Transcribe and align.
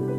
One 0.00 0.16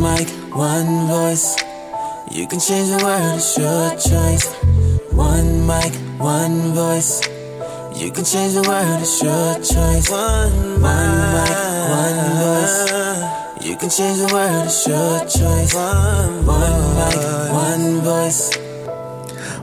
mic, 0.00 0.28
one 0.54 1.06
voice. 1.06 1.54
You 2.30 2.46
can 2.48 2.58
change 2.58 2.88
the 2.88 2.96
world, 3.04 3.36
it's 3.36 3.58
your 3.58 3.90
choice. 3.90 4.55
Can 8.16 8.24
change 8.24 8.54
the 8.54 8.62
world, 8.62 9.02
it's 9.02 9.22
your 9.22 9.54
choice. 9.56 10.08
One, 10.10 10.80
one 10.80 12.16
voice. 12.40 12.88
You 13.62 13.76
can 13.76 13.90
change 13.90 14.20
the 14.20 14.30
world, 14.32 14.64
it's 14.64 14.86
your 14.86 15.20
choice. 15.20 15.74
One 15.74 16.46
one 17.52 18.00
voice. 18.00 18.56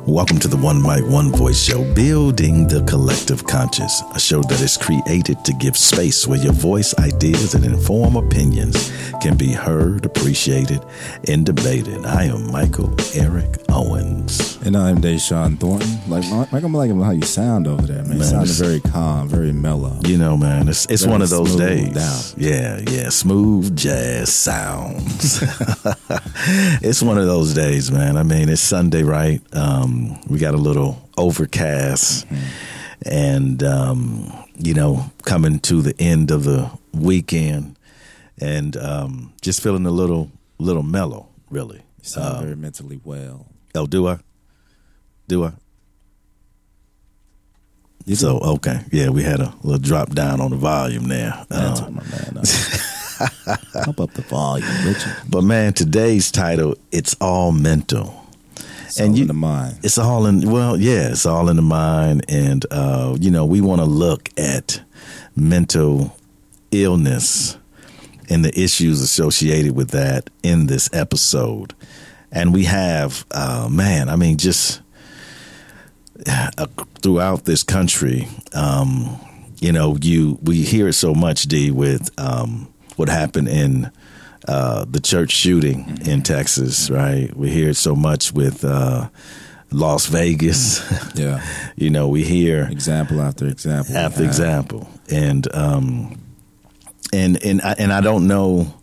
Welcome 0.05 0.37
to 0.39 0.47
the 0.47 0.57
One 0.57 0.83
Mic, 0.83 1.03
One 1.09 1.31
Voice 1.31 1.63
Show, 1.63 1.83
building 1.95 2.67
the 2.67 2.83
collective 2.83 3.43
conscious, 3.43 4.03
a 4.13 4.19
show 4.19 4.43
that 4.43 4.61
is 4.61 4.77
created 4.77 5.43
to 5.45 5.53
give 5.53 5.75
space 5.75 6.27
where 6.27 6.37
your 6.37 6.53
voice, 6.53 6.93
ideas, 6.99 7.55
and 7.55 7.65
informed 7.65 8.17
opinions 8.17 8.91
can 9.19 9.35
be 9.35 9.51
heard, 9.51 10.05
appreciated, 10.05 10.85
and 11.27 11.43
debated. 11.43 12.05
I 12.05 12.25
am 12.25 12.51
Michael 12.51 12.93
Eric 13.15 13.62
Owens. 13.73 14.57
And 14.65 14.77
I'm 14.77 14.99
Deshaun 15.01 15.59
Thornton. 15.59 15.89
Like, 16.07 16.23
Mike, 16.51 16.63
I'm 16.63 16.73
liking 16.73 17.01
how 17.01 17.11
you 17.11 17.23
sound 17.23 17.67
over 17.67 17.81
there, 17.81 18.03
man. 18.03 18.19
Man, 18.19 18.23
sounded 18.23 18.53
very 18.55 18.79
calm, 18.79 19.27
very 19.27 19.51
mellow. 19.51 19.99
You 20.05 20.17
know, 20.17 20.37
man, 20.37 20.69
it's 20.69 20.85
it's 20.85 21.01
Very 21.01 21.11
one 21.11 21.21
of 21.23 21.29
those 21.29 21.55
days. 21.55 22.35
Yeah, 22.37 22.79
yeah, 22.87 23.09
smooth 23.09 23.75
jazz 23.75 24.31
sounds. 24.31 25.41
it's 26.81 27.01
one 27.01 27.17
of 27.17 27.25
those 27.25 27.53
days, 27.53 27.91
man. 27.91 28.15
I 28.15 28.23
mean, 28.23 28.47
it's 28.47 28.61
Sunday, 28.61 29.03
right? 29.03 29.41
Um, 29.55 30.21
we 30.29 30.37
got 30.39 30.53
a 30.53 30.57
little 30.57 31.09
overcast, 31.17 32.27
and 33.05 33.63
um, 33.63 34.31
you 34.55 34.73
know, 34.75 35.11
coming 35.23 35.59
to 35.61 35.81
the 35.81 35.95
end 35.99 36.31
of 36.31 36.43
the 36.43 36.69
weekend, 36.93 37.75
and 38.39 38.77
um, 38.77 39.33
just 39.41 39.61
feeling 39.61 39.85
a 39.85 39.91
little 39.91 40.31
little 40.59 40.83
mellow, 40.83 41.27
really. 41.49 41.77
You 42.01 42.03
sound 42.09 42.37
Um, 42.37 42.43
very 42.43 42.55
mentally 42.55 42.99
well. 43.03 43.47
Oh, 43.75 43.85
do 43.87 44.07
I? 44.07 44.19
Do 45.27 45.45
I? 45.45 45.51
You 48.05 48.15
So 48.15 48.37
okay, 48.39 48.81
yeah, 48.91 49.09
we 49.09 49.23
had 49.23 49.39
a 49.39 49.53
little 49.63 49.79
drop 49.79 50.09
down 50.09 50.41
on 50.41 50.51
the 50.51 50.57
volume 50.57 51.07
there. 51.07 51.33
That's 51.47 51.79
Uh, 51.81 51.89
my 51.89 52.03
man. 52.03 52.37
uh, 52.37 53.57
Pump 53.85 54.01
up 54.01 54.13
the 54.13 54.23
volume, 54.23 54.67
Richard. 54.85 55.13
But 55.29 55.43
man, 55.43 55.71
today's 55.73 56.29
title, 56.31 56.75
it's 56.91 57.15
all 57.21 57.53
mental. 57.53 58.25
It's 58.85 58.99
And 58.99 59.11
all 59.11 59.15
you- 59.15 59.21
in 59.21 59.27
the 59.29 59.33
mind. 59.33 59.77
It's 59.83 59.97
all 59.97 60.25
in 60.25 60.49
well, 60.51 60.75
yeah, 60.77 61.09
it's 61.11 61.25
all 61.25 61.47
in 61.49 61.55
the 61.55 61.61
mind 61.61 62.25
and 62.27 62.65
uh, 62.71 63.15
you 63.19 63.31
know, 63.31 63.45
we 63.45 63.61
want 63.61 63.79
to 63.79 63.85
look 63.87 64.29
at 64.37 64.81
mental 65.35 66.17
illness 66.71 67.57
and 68.29 68.43
the 68.43 68.59
issues 68.59 68.99
associated 68.99 69.75
with 69.75 69.91
that 69.91 70.29
in 70.43 70.67
this 70.67 70.89
episode. 70.91 71.73
And 72.35 72.53
we 72.53 72.65
have 72.65 73.25
uh 73.31 73.69
man, 73.71 74.09
I 74.09 74.15
mean 74.17 74.37
just 74.37 74.81
uh, 76.27 76.65
throughout 77.01 77.45
this 77.45 77.63
country, 77.63 78.27
um, 78.53 79.19
you 79.59 79.71
know, 79.71 79.97
you 80.01 80.37
we 80.41 80.61
hear 80.63 80.87
it 80.87 80.93
so 80.93 81.13
much, 81.13 81.43
D, 81.43 81.71
with 81.71 82.09
um, 82.19 82.71
what 82.95 83.09
happened 83.09 83.47
in 83.49 83.91
uh, 84.47 84.85
the 84.89 84.99
church 84.99 85.31
shooting 85.31 85.99
in 86.05 86.21
Texas, 86.21 86.89
right? 86.89 87.35
We 87.35 87.49
hear 87.49 87.69
it 87.69 87.75
so 87.77 87.95
much 87.95 88.31
with 88.33 88.63
uh, 88.65 89.09
Las 89.71 90.05
Vegas. 90.07 90.81
Yeah. 91.15 91.41
you 91.75 91.89
know, 91.91 92.07
we 92.07 92.23
hear 92.23 92.67
Example 92.71 93.21
after 93.21 93.45
example. 93.47 93.95
after 93.95 94.23
Yeah. 94.23 94.27
example, 94.29 94.89
and 95.09 95.47
um, 95.55 96.17
and 97.13 97.37
and 97.43 97.61
I, 97.61 97.75
and 97.77 97.93
I 97.93 98.01
don't 98.01 98.27
know 98.27 98.73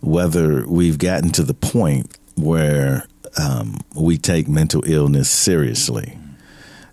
whether 0.00 0.64
we've 0.68 0.98
gotten 0.98 1.30
to 1.32 1.42
the 1.42 1.54
point 1.54 2.06
where 2.36 3.06
um, 3.40 3.78
we 3.94 4.18
take 4.18 4.48
mental 4.48 4.82
illness 4.86 5.30
seriously. 5.30 6.18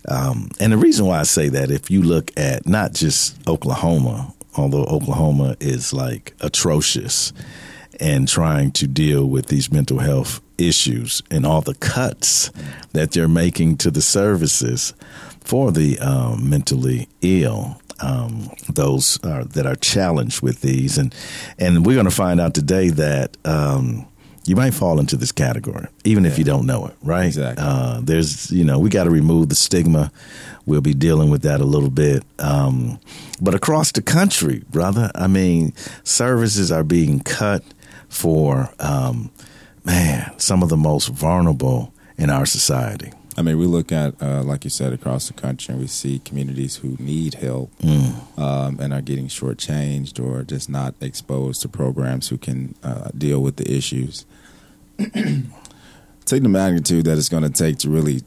Um, 0.07 0.49
and 0.59 0.73
the 0.73 0.77
reason 0.77 1.05
why 1.05 1.19
I 1.19 1.23
say 1.23 1.49
that, 1.49 1.71
if 1.71 1.89
you 1.89 2.01
look 2.01 2.31
at 2.37 2.67
not 2.67 2.93
just 2.93 3.37
Oklahoma, 3.47 4.33
although 4.55 4.83
Oklahoma 4.85 5.55
is 5.59 5.93
like 5.93 6.33
atrocious 6.41 7.31
and 7.99 8.27
trying 8.27 8.71
to 8.73 8.87
deal 8.87 9.25
with 9.25 9.47
these 9.47 9.71
mental 9.71 9.99
health 9.99 10.41
issues 10.57 11.21
and 11.31 11.45
all 11.45 11.61
the 11.61 11.75
cuts 11.75 12.51
that 12.91 13.11
they're 13.11 13.27
making 13.27 13.77
to 13.77 13.91
the 13.91 14.01
services 14.01 14.93
for 15.39 15.71
the 15.71 15.99
um, 15.99 16.49
mentally 16.49 17.07
ill, 17.21 17.79
um, 18.01 18.49
those 18.69 19.23
are, 19.23 19.45
that 19.45 19.65
are 19.65 19.75
challenged 19.75 20.41
with 20.41 20.61
these, 20.61 20.97
and 20.97 21.15
and 21.57 21.85
we're 21.85 21.95
going 21.95 22.05
to 22.05 22.11
find 22.11 22.41
out 22.41 22.53
today 22.53 22.89
that. 22.89 23.37
Um, 23.45 24.07
you 24.45 24.55
might 24.55 24.73
fall 24.73 24.99
into 24.99 25.15
this 25.17 25.31
category, 25.31 25.87
even 26.03 26.25
if 26.25 26.37
you 26.37 26.43
don't 26.43 26.65
know 26.65 26.85
it, 26.87 26.95
right? 27.01 27.25
Exactly. 27.27 27.63
Uh, 27.65 28.01
there's, 28.01 28.51
you 28.51 28.63
know, 28.65 28.77
we 28.79 28.89
got 28.89 29.05
to 29.05 29.09
remove 29.09 29.49
the 29.49 29.55
stigma. 29.55 30.11
We'll 30.65 30.81
be 30.81 30.93
dealing 30.93 31.29
with 31.29 31.41
that 31.43 31.61
a 31.61 31.65
little 31.65 31.89
bit. 31.89 32.23
Um, 32.39 32.99
but 33.41 33.53
across 33.55 33.91
the 33.91 34.01
country, 34.01 34.63
brother, 34.69 35.11
I 35.15 35.27
mean, 35.27 35.73
services 36.03 36.71
are 36.71 36.83
being 36.83 37.19
cut 37.21 37.63
for, 38.09 38.69
um, 38.79 39.31
man, 39.85 40.31
some 40.37 40.61
of 40.63 40.69
the 40.69 40.77
most 40.77 41.07
vulnerable 41.07 41.93
in 42.17 42.29
our 42.29 42.45
society. 42.45 43.11
I 43.35 43.41
mean, 43.41 43.57
we 43.57 43.65
look 43.65 43.91
at, 43.91 44.21
uh, 44.21 44.43
like 44.43 44.63
you 44.63 44.69
said, 44.69 44.93
across 44.93 45.27
the 45.27 45.33
country, 45.33 45.71
and 45.73 45.81
we 45.81 45.87
see 45.87 46.19
communities 46.19 46.75
who 46.77 46.95
need 46.99 47.33
help 47.35 47.71
Mm. 47.81 48.37
um, 48.39 48.79
and 48.79 48.93
are 48.93 49.01
getting 49.01 49.27
shortchanged 49.27 50.23
or 50.23 50.43
just 50.43 50.69
not 50.69 50.93
exposed 51.01 51.61
to 51.63 51.67
programs 51.67 52.27
who 52.27 52.37
can 52.37 52.75
uh, 52.83 53.09
deal 53.17 53.39
with 53.41 53.55
the 53.55 53.69
issues. 53.75 54.25
take 56.25 56.43
the 56.43 56.49
magnitude 56.49 57.05
that 57.05 57.17
it's 57.17 57.29
going 57.29 57.43
to 57.43 57.49
take 57.49 57.77
to 57.79 57.89
really 57.89 58.21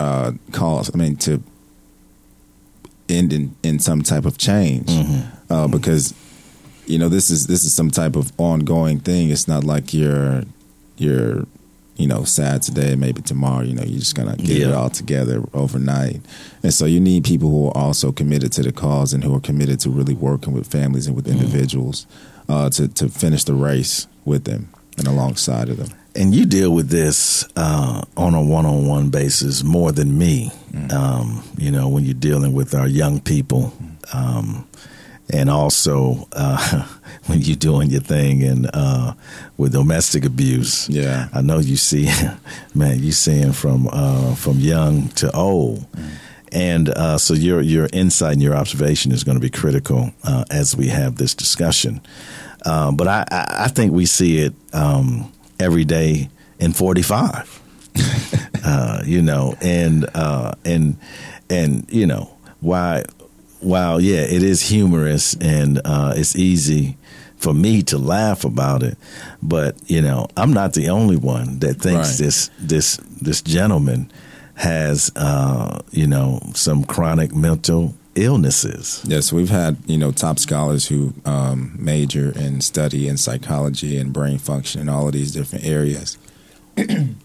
uh, 0.00 0.32
cause, 0.52 0.90
I 0.94 0.98
mean, 0.98 1.16
to 1.16 1.42
end 3.08 3.32
in, 3.32 3.54
in 3.62 3.78
some 3.78 4.02
type 4.02 4.24
of 4.24 4.38
change. 4.38 4.90
Uh, 5.50 5.68
because, 5.68 6.14
you 6.86 6.98
know, 6.98 7.08
this 7.08 7.30
is 7.30 7.46
this 7.46 7.64
is 7.64 7.74
some 7.74 7.90
type 7.90 8.16
of 8.16 8.32
ongoing 8.38 9.00
thing. 9.00 9.30
It's 9.30 9.46
not 9.48 9.64
like 9.64 9.92
you're 9.94 10.42
you're 10.96 11.46
you 11.96 12.06
know 12.08 12.24
sad 12.24 12.62
today, 12.62 12.94
maybe 12.96 13.22
tomorrow. 13.22 13.62
You 13.62 13.74
know, 13.74 13.82
you're 13.82 14.00
just 14.00 14.14
gonna 14.14 14.36
get 14.36 14.62
it 14.62 14.74
all 14.74 14.90
together 14.90 15.42
overnight. 15.52 16.20
And 16.62 16.72
so 16.72 16.86
you 16.86 17.00
need 17.00 17.24
people 17.24 17.50
who 17.50 17.68
are 17.68 17.76
also 17.76 18.10
committed 18.12 18.52
to 18.52 18.62
the 18.62 18.72
cause 18.72 19.12
and 19.12 19.22
who 19.22 19.34
are 19.34 19.40
committed 19.40 19.80
to 19.80 19.90
really 19.90 20.14
working 20.14 20.52
with 20.52 20.66
families 20.66 21.06
and 21.06 21.14
with 21.14 21.28
individuals 21.28 22.06
uh, 22.48 22.70
to 22.70 22.88
to 22.88 23.08
finish 23.08 23.44
the 23.44 23.54
race 23.54 24.06
with 24.24 24.44
them 24.44 24.68
and 24.98 25.06
alongside 25.06 25.68
of 25.68 25.76
them. 25.76 25.88
And 26.16 26.34
you 26.34 26.46
deal 26.46 26.70
with 26.70 26.88
this 26.88 27.46
uh, 27.56 28.02
on 28.16 28.34
a 28.34 28.42
one-on-one 28.42 29.10
basis 29.10 29.64
more 29.64 29.92
than 29.92 30.16
me. 30.16 30.50
Um, 30.92 31.42
you 31.56 31.70
know, 31.70 31.88
when 31.88 32.04
you're 32.04 32.14
dealing 32.14 32.52
with 32.52 32.74
our 32.74 32.88
young 32.88 33.20
people, 33.20 33.72
um, 34.12 34.66
and 35.32 35.48
also 35.48 36.28
uh, 36.32 36.86
when 37.26 37.40
you're 37.40 37.56
doing 37.56 37.90
your 37.90 38.00
thing 38.00 38.42
and 38.42 38.70
uh, 38.74 39.14
with 39.56 39.72
domestic 39.72 40.24
abuse. 40.24 40.88
Yeah. 40.88 41.28
I 41.32 41.40
know 41.40 41.58
you 41.58 41.76
see, 41.76 42.10
man, 42.74 43.02
you 43.02 43.12
seeing 43.12 43.52
from 43.52 43.88
uh, 43.90 44.34
from 44.34 44.58
young 44.58 45.08
to 45.10 45.34
old. 45.34 45.86
And 46.52 46.88
uh, 46.90 47.18
so 47.18 47.34
your 47.34 47.60
your 47.60 47.88
insight 47.92 48.34
and 48.34 48.42
your 48.42 48.54
observation 48.54 49.10
is 49.12 49.24
going 49.24 49.36
to 49.36 49.40
be 49.40 49.50
critical 49.50 50.12
uh, 50.22 50.44
as 50.50 50.76
we 50.76 50.88
have 50.88 51.16
this 51.16 51.34
discussion. 51.34 52.00
But 52.64 53.08
I, 53.08 53.24
I, 53.30 53.46
I 53.64 53.68
think 53.68 53.92
we 53.92 54.06
see 54.06 54.38
it 54.38 54.54
um, 54.72 55.32
every 55.60 55.84
day 55.84 56.28
in 56.58 56.72
45. 56.72 57.60
uh, 58.64 59.02
you 59.04 59.22
know, 59.22 59.56
and 59.60 60.06
uh, 60.14 60.52
and 60.64 60.96
and 61.50 61.86
you 61.90 62.06
know 62.06 62.36
why 62.60 63.04
while 63.60 64.00
yeah, 64.00 64.22
it 64.22 64.42
is 64.42 64.62
humorous 64.62 65.34
and 65.40 65.80
uh, 65.84 66.12
it's 66.16 66.34
easy 66.36 66.96
for 67.36 67.52
me 67.54 67.82
to 67.82 67.98
laugh 67.98 68.44
about 68.44 68.82
it, 68.82 68.96
but 69.42 69.76
you 69.88 70.00
know, 70.00 70.26
I'm 70.36 70.52
not 70.52 70.72
the 70.72 70.88
only 70.88 71.16
one 71.16 71.58
that 71.60 71.74
thinks 71.74 72.08
Right. 72.10 72.18
this 72.26 72.50
this 72.58 72.96
this 73.20 73.42
gentleman 73.42 74.10
has 74.54 75.12
uh, 75.14 75.80
you 75.90 76.06
know 76.06 76.40
some 76.54 76.84
chronic 76.84 77.34
mental 77.34 77.94
illnesses. 78.16 79.02
Yes, 79.06 79.32
we've 79.32 79.50
had 79.50 79.76
you 79.86 79.98
know 79.98 80.12
top 80.12 80.38
scholars 80.38 80.86
who 80.88 81.12
um, 81.24 81.74
major 81.78 82.32
and 82.36 82.62
study 82.62 83.08
in 83.08 83.16
psychology 83.16 83.96
and 83.98 84.12
brain 84.12 84.38
function 84.38 84.80
and 84.80 84.90
all 84.90 85.06
of 85.06 85.12
these 85.12 85.32
different 85.32 85.64
areas, 85.64 86.18
and 86.76 87.16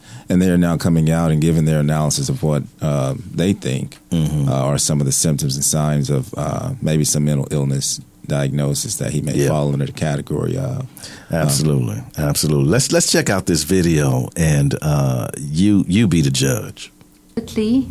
they 0.42 0.50
are 0.50 0.58
now 0.58 0.78
coming 0.78 1.10
out 1.10 1.32
and 1.32 1.42
giving 1.42 1.66
their 1.66 1.80
analysis 1.80 2.30
of 2.30 2.44
what 2.44 2.64
uh, 2.82 3.16
they 3.32 3.54
think 3.54 3.98
uh, 4.12 4.46
are 4.52 4.78
some 4.78 5.00
of 5.00 5.06
the 5.06 5.12
symptoms 5.12 5.56
and 5.56 5.66
signs 5.66 6.10
of 6.10 6.34
uh, 6.38 6.74
maybe 6.82 7.04
some 7.04 7.26
mental 7.26 7.48
illness 7.52 8.00
diagnosis 8.28 8.98
that 8.98 9.12
he 9.12 9.22
may 9.22 9.34
Yeah. 9.34 9.48
fall 9.48 9.74
under 9.74 9.88
the 9.88 9.92
category 9.92 10.56
of. 10.56 10.86
Absolutely, 11.32 12.04
absolutely. 12.18 12.70
Let's 12.70 12.92
let's 12.92 13.12
check 13.12 13.30
out 13.30 13.46
this 13.48 13.64
video, 13.64 14.30
and 14.36 14.76
uh, 14.82 15.30
you 15.40 15.84
you 15.88 16.08
be 16.08 16.22
the 16.22 16.30
judge. 16.32 16.92
Ultimately, 17.38 17.88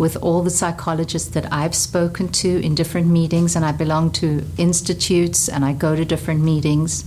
with 0.00 0.16
all 0.22 0.42
the 0.42 0.48
psychologists 0.48 1.28
that 1.28 1.52
I've 1.52 1.74
spoken 1.74 2.28
to 2.28 2.64
in 2.64 2.74
different 2.74 3.08
meetings, 3.08 3.54
and 3.54 3.66
I 3.66 3.72
belong 3.72 4.10
to 4.12 4.42
institutes 4.56 5.46
and 5.46 5.62
I 5.62 5.74
go 5.74 5.94
to 5.94 6.06
different 6.06 6.40
meetings, 6.40 7.04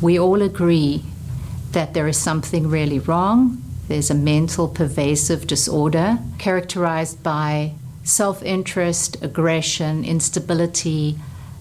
we 0.00 0.18
all 0.18 0.42
agree 0.42 1.04
that 1.70 1.94
there 1.94 2.08
is 2.08 2.16
something 2.16 2.68
really 2.68 2.98
wrong. 2.98 3.62
There's 3.86 4.10
a 4.10 4.16
mental 4.16 4.66
pervasive 4.66 5.46
disorder 5.46 6.18
characterized 6.38 7.22
by 7.22 7.74
self 8.02 8.42
interest, 8.42 9.22
aggression, 9.22 10.04
instability, 10.04 11.14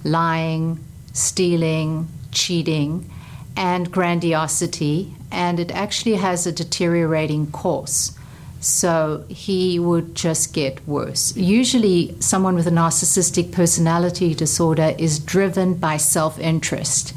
lying, 0.04 0.84
stealing, 1.14 2.08
cheating, 2.32 3.08
and 3.56 3.92
grandiosity, 3.92 5.14
and 5.32 5.60
it 5.60 5.70
actually 5.70 6.16
has 6.16 6.48
a 6.48 6.52
deteriorating 6.52 7.52
course. 7.52 8.18
So 8.62 9.26
he 9.28 9.80
would 9.80 10.14
just 10.14 10.54
get 10.54 10.88
worse. 10.88 11.36
Usually, 11.36 12.16
someone 12.20 12.54
with 12.54 12.68
a 12.68 12.72
narcissistic 12.72 13.52
personality 13.52 14.36
disorder 14.36 14.94
is 15.00 15.18
driven 15.18 15.74
by 15.74 15.98
self 15.98 16.40
interest, 16.40 17.16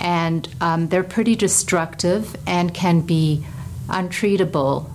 and 0.00 0.48
um, 0.62 0.88
they're 0.88 1.04
pretty 1.04 1.36
destructive 1.36 2.34
and 2.46 2.72
can 2.72 3.02
be 3.02 3.44
untreatable. 3.88 4.90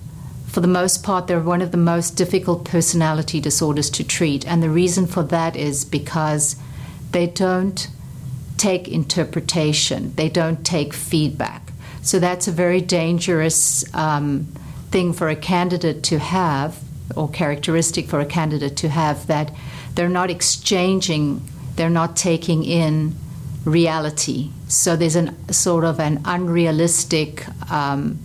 For 0.48 0.62
the 0.62 0.68
most 0.68 1.04
part, 1.04 1.28
they're 1.28 1.40
one 1.40 1.62
of 1.62 1.72
the 1.72 1.78
most 1.78 2.12
difficult 2.12 2.66
personality 2.66 3.40
disorders 3.40 3.92
to 3.92 4.04
treat, 4.04 4.48
and 4.48 4.63
the 4.63 4.72
reason 4.72 5.06
for 5.06 5.22
that 5.22 5.56
is 5.56 5.86
because 5.86 6.56
they 7.12 7.28
don't 7.28 7.88
take 8.57 8.88
interpretation, 8.88 10.12
they 10.16 10.30
don't 10.30 10.66
take 10.66 10.92
feedback. 10.92 11.72
So 12.01 12.18
that's 12.18 12.48
a 12.48 12.51
very 12.51 12.81
dangerous 12.81 13.84
um, 13.94 14.48
thing 14.94 15.12
for 15.12 15.28
a 15.28 15.36
candidate 15.36 16.04
to 16.04 16.19
have, 16.19 16.80
or 17.16 17.28
characteristic 17.28 18.07
for 18.07 18.19
a 18.19 18.25
candidate 18.25 18.78
to 18.78 18.90
have, 18.90 19.25
that 19.25 19.51
they're 19.95 20.07
not 20.07 20.30
exchanging, 20.30 21.42
they're 21.75 21.90
not 21.90 22.16
taking 22.16 22.63
in 22.63 23.16
reality. 23.66 24.51
So 24.68 24.95
there's 24.95 25.16
an 25.16 25.51
sort 25.51 25.84
of 25.84 26.00
an 26.00 26.22
unrealistic 26.25 27.44
um, 27.72 28.19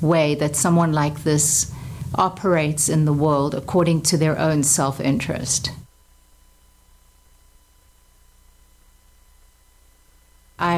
way 0.00 0.34
that 0.34 0.56
someone 0.56 0.92
like 0.92 1.22
this 1.22 1.72
operates 2.16 2.88
in 2.88 3.04
the 3.04 3.12
world 3.12 3.54
according 3.54 4.02
to 4.02 4.16
their 4.16 4.36
own 4.36 4.64
self 4.64 5.00
interest. 5.00 5.70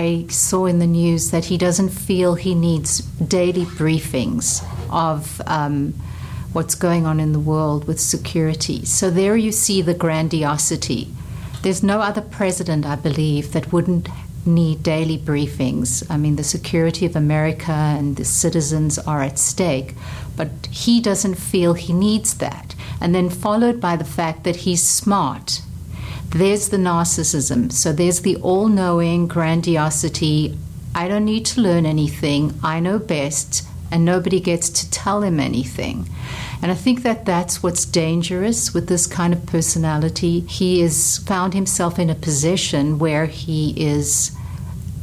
I 0.03 0.27
saw 0.29 0.67
in 0.67 0.81
the 0.81 0.87
news 0.87 1.31
that 1.31 1.45
he 1.45 1.57
doesn't 1.57 1.91
feel 1.91 2.35
he 2.35 2.57
needs 2.57 3.03
daily 3.03 3.65
briefings 3.65 4.65
of 4.91 5.41
um, 5.47 5.95
what's 6.53 6.75
going 6.75 7.07
on 7.07 7.21
in 7.21 7.33
the 7.33 7.39
world 7.39 7.87
with 7.87 8.01
security. 8.01 8.85
So 8.85 9.11
there 9.11 9.37
you 9.37 9.53
see 9.53 9.81
the 9.81 9.95
grandiosity. 9.95 11.07
There's 11.63 11.85
no 11.85 12.01
other 12.01 12.21
president, 12.21 12.85
I 12.85 12.97
believe, 12.97 13.53
that 13.53 13.73
wouldn't 13.73 14.09
need 14.45 14.83
daily 14.83 15.19
briefings. 15.19 16.05
I 16.11 16.17
mean, 16.17 16.35
the 16.35 16.53
security 16.57 17.07
of 17.07 17.15
America 17.15 17.71
and 17.71 18.17
the 18.17 18.25
citizens 18.25 18.99
are 18.99 19.23
at 19.23 19.39
stake, 19.39 19.95
but 20.37 20.51
he 20.69 21.01
doesn't 21.01 21.37
feel 21.37 21.75
he 21.75 21.93
needs 21.93 22.35
that. 22.39 22.75
And 23.01 23.15
then 23.15 23.31
followed 23.31 23.81
by 23.81 23.95
the 23.95 24.13
fact 24.19 24.43
that 24.43 24.57
he's 24.67 24.83
smart 24.83 25.63
there's 26.35 26.71
the 26.71 26.77
narcissism. 26.77 27.71
So 27.73 27.93
there's 27.93 28.21
the 28.21 28.37
all 28.37 28.69
knowing 28.69 29.29
grandiosity. 29.29 30.57
I 30.95 31.09
don't 31.09 31.25
need 31.25 31.47
to 31.47 31.61
learn 31.61 31.87
anything. 31.87 32.59
I 32.63 32.81
know 32.81 32.99
best, 32.99 33.67
and 33.91 34.05
nobody 34.05 34.41
gets 34.41 34.69
to 34.71 34.91
tell 34.91 35.23
him 35.23 35.39
anything. 35.39 36.09
And 36.63 36.71
I 36.71 36.75
think 36.75 37.03
that 37.03 37.25
that's 37.25 37.63
what's 37.63 37.85
dangerous 37.85 38.73
with 38.73 38.89
this 38.89 39.07
kind 39.07 39.33
of 39.33 39.47
personality. 39.47 40.41
He 40.41 40.81
has 40.81 41.19
found 41.19 41.55
himself 41.55 41.99
in 41.99 42.09
a 42.09 42.15
position 42.15 42.99
where 42.99 43.27
he 43.27 43.75
is 43.77 44.33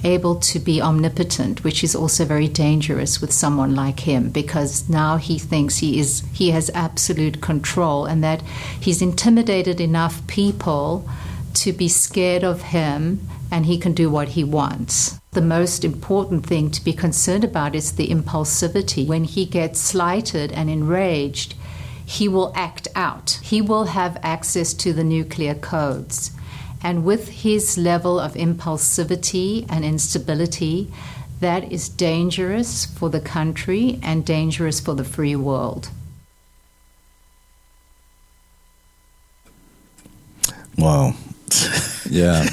able 0.03 0.35
to 0.35 0.59
be 0.59 0.81
omnipotent, 0.81 1.63
which 1.63 1.83
is 1.83 1.95
also 1.95 2.25
very 2.25 2.47
dangerous 2.47 3.19
with 3.19 3.31
someone 3.31 3.75
like 3.75 4.01
him 4.01 4.29
because 4.29 4.87
now 4.89 5.17
he 5.17 5.37
thinks 5.37 5.77
he 5.77 5.99
is 5.99 6.23
he 6.33 6.51
has 6.51 6.71
absolute 6.73 7.41
control 7.41 8.05
and 8.05 8.23
that 8.23 8.41
he's 8.79 9.01
intimidated 9.01 9.81
enough 9.81 10.25
people 10.27 11.07
to 11.53 11.73
be 11.73 11.87
scared 11.87 12.43
of 12.43 12.61
him 12.61 13.27
and 13.51 13.65
he 13.65 13.77
can 13.77 13.93
do 13.93 14.09
what 14.09 14.29
he 14.29 14.43
wants. 14.43 15.19
The 15.31 15.41
most 15.41 15.83
important 15.83 16.45
thing 16.45 16.71
to 16.71 16.83
be 16.83 16.93
concerned 16.93 17.43
about 17.43 17.75
is 17.75 17.93
the 17.93 18.07
impulsivity. 18.07 19.05
When 19.05 19.23
he 19.23 19.45
gets 19.45 19.79
slighted 19.79 20.51
and 20.51 20.69
enraged, 20.69 21.55
he 22.05 22.27
will 22.27 22.51
act 22.55 22.87
out. 22.95 23.39
He 23.43 23.61
will 23.61 23.85
have 23.85 24.17
access 24.23 24.73
to 24.75 24.93
the 24.93 25.03
nuclear 25.03 25.53
codes. 25.53 26.31
And 26.81 27.03
with 27.03 27.27
his 27.29 27.77
level 27.77 28.19
of 28.19 28.33
impulsivity 28.33 29.65
and 29.69 29.83
instability, 29.83 30.91
that 31.39 31.71
is 31.71 31.89
dangerous 31.89 32.85
for 32.85 33.09
the 33.09 33.19
country 33.19 33.99
and 34.01 34.25
dangerous 34.25 34.79
for 34.79 34.93
the 34.95 35.03
free 35.03 35.35
world. 35.35 35.89
Wow. 40.77 41.13
Yeah. 42.09 42.43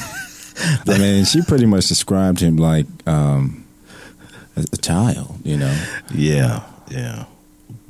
I 0.87 0.99
mean, 0.99 1.25
she 1.25 1.41
pretty 1.41 1.65
much 1.65 1.87
described 1.87 2.41
him 2.41 2.59
like 2.59 2.87
um, 3.07 3.65
a, 4.55 4.67
a 4.71 4.77
child, 4.77 5.39
you 5.45 5.57
know. 5.57 5.87
Yeah, 6.13 6.63
yeah. 6.91 7.25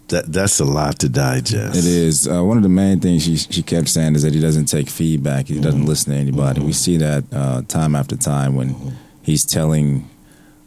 That 0.09 0.33
that's 0.33 0.61
a 0.61 0.65
lot 0.65 1.01
to 1.01 1.09
digest. 1.09 1.77
It 1.77 1.85
is. 1.85 2.29
Uh, 2.29 2.45
one 2.45 2.57
of 2.57 2.63
the 2.63 2.69
main 2.69 3.01
things 3.01 3.25
she 3.25 3.37
she 3.37 3.63
kept 3.63 3.89
saying 3.89 4.15
is 4.15 4.23
that 4.23 4.35
he 4.35 4.41
doesn't 4.41 4.67
take 4.67 4.89
feedback. 4.89 5.49
He 5.49 5.61
doesn't 5.61 5.85
listen 5.85 6.13
to 6.13 6.19
anybody. 6.19 6.61
We 6.61 6.73
see 6.73 6.97
that 6.99 7.25
uh, 7.33 7.63
time 7.63 7.97
after 7.97 8.17
time 8.17 8.55
when 8.55 8.97
he's 9.23 9.45
telling 9.45 10.09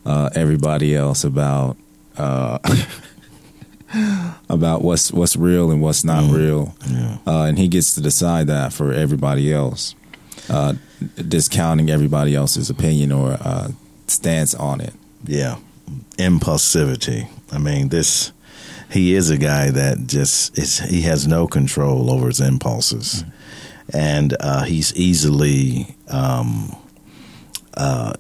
uh, 0.06 0.30
everybody 0.36 0.94
else 0.94 1.24
about 1.24 1.78
uh, 2.18 2.60
about 4.50 4.82
what's 4.82 5.12
what's 5.14 5.38
real 5.38 5.72
and 5.72 5.82
what's 5.82 6.04
not 6.04 6.30
real, 6.30 6.76
uh, 7.26 7.44
and 7.44 7.58
he 7.58 7.70
gets 7.70 7.94
to 7.94 8.02
decide 8.02 8.48
that 8.48 8.74
for 8.74 8.92
everybody 8.92 9.54
else, 9.54 9.96
uh, 10.50 10.74
discounting 11.16 11.90
everybody 11.90 12.36
else's 12.36 12.70
opinion 12.70 13.14
or 13.14 13.38
uh, 13.40 13.70
stance 14.08 14.54
on 14.54 14.82
it. 14.82 14.94
Yeah. 15.26 15.58
Impulsivity. 16.18 17.28
I 17.52 17.58
mean, 17.58 17.90
this 17.90 18.32
he 18.90 19.14
is 19.14 19.30
a 19.30 19.38
guy 19.38 19.70
that 19.72 20.08
just 20.08 20.58
is 20.58 20.80
he 20.80 21.02
has 21.02 21.28
no 21.28 21.48
control 21.48 22.12
over 22.12 22.28
his 22.28 22.40
impulses. 22.40 23.24
And 23.94 24.36
uh, 24.40 24.64
he's 24.64 24.96
easily 24.96 25.96
um 26.10 26.76
uh 27.76 28.14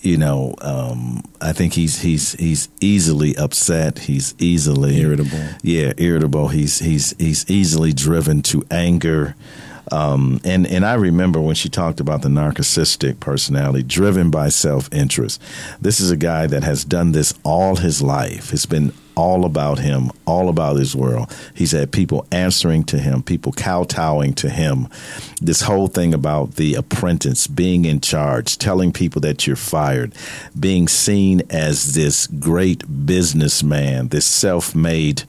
you 0.00 0.16
know, 0.16 0.54
um 0.60 1.22
I 1.40 1.52
think 1.52 1.74
he's 1.74 2.00
he's 2.00 2.32
he's 2.32 2.68
easily 2.80 3.36
upset, 3.36 4.00
he's 4.00 4.34
easily 4.38 5.00
Irritable. 5.00 5.48
Yeah, 5.62 5.92
irritable. 5.98 6.48
He's 6.48 6.78
he's 6.78 7.14
he's 7.18 7.48
easily 7.50 7.92
driven 7.92 8.42
to 8.42 8.64
anger. 8.70 9.36
Um, 9.92 10.40
and 10.44 10.66
and 10.66 10.84
I 10.84 10.94
remember 10.94 11.40
when 11.40 11.54
she 11.54 11.68
talked 11.68 12.00
about 12.00 12.22
the 12.22 12.28
narcissistic 12.28 13.20
personality, 13.20 13.84
driven 13.84 14.30
by 14.30 14.48
self 14.48 14.92
interest. 14.92 15.40
This 15.80 16.00
is 16.00 16.10
a 16.10 16.16
guy 16.16 16.46
that 16.48 16.64
has 16.64 16.84
done 16.84 17.12
this 17.12 17.34
all 17.44 17.76
his 17.76 18.02
life. 18.02 18.52
It's 18.52 18.66
been 18.66 18.92
all 19.16 19.46
about 19.46 19.78
him, 19.78 20.10
all 20.26 20.48
about 20.48 20.76
his 20.76 20.94
world. 20.94 21.34
He's 21.54 21.72
had 21.72 21.90
people 21.90 22.26
answering 22.30 22.84
to 22.84 22.98
him, 22.98 23.22
people 23.22 23.52
kowtowing 23.52 24.34
to 24.34 24.50
him. 24.50 24.88
This 25.40 25.62
whole 25.62 25.88
thing 25.88 26.12
about 26.12 26.56
the 26.56 26.74
apprentice 26.74 27.46
being 27.46 27.86
in 27.86 28.00
charge, 28.00 28.58
telling 28.58 28.92
people 28.92 29.22
that 29.22 29.46
you're 29.46 29.56
fired, 29.56 30.14
being 30.58 30.86
seen 30.86 31.42
as 31.48 31.94
this 31.94 32.26
great 32.26 33.06
businessman, 33.06 34.08
this 34.08 34.26
self-made 34.26 35.24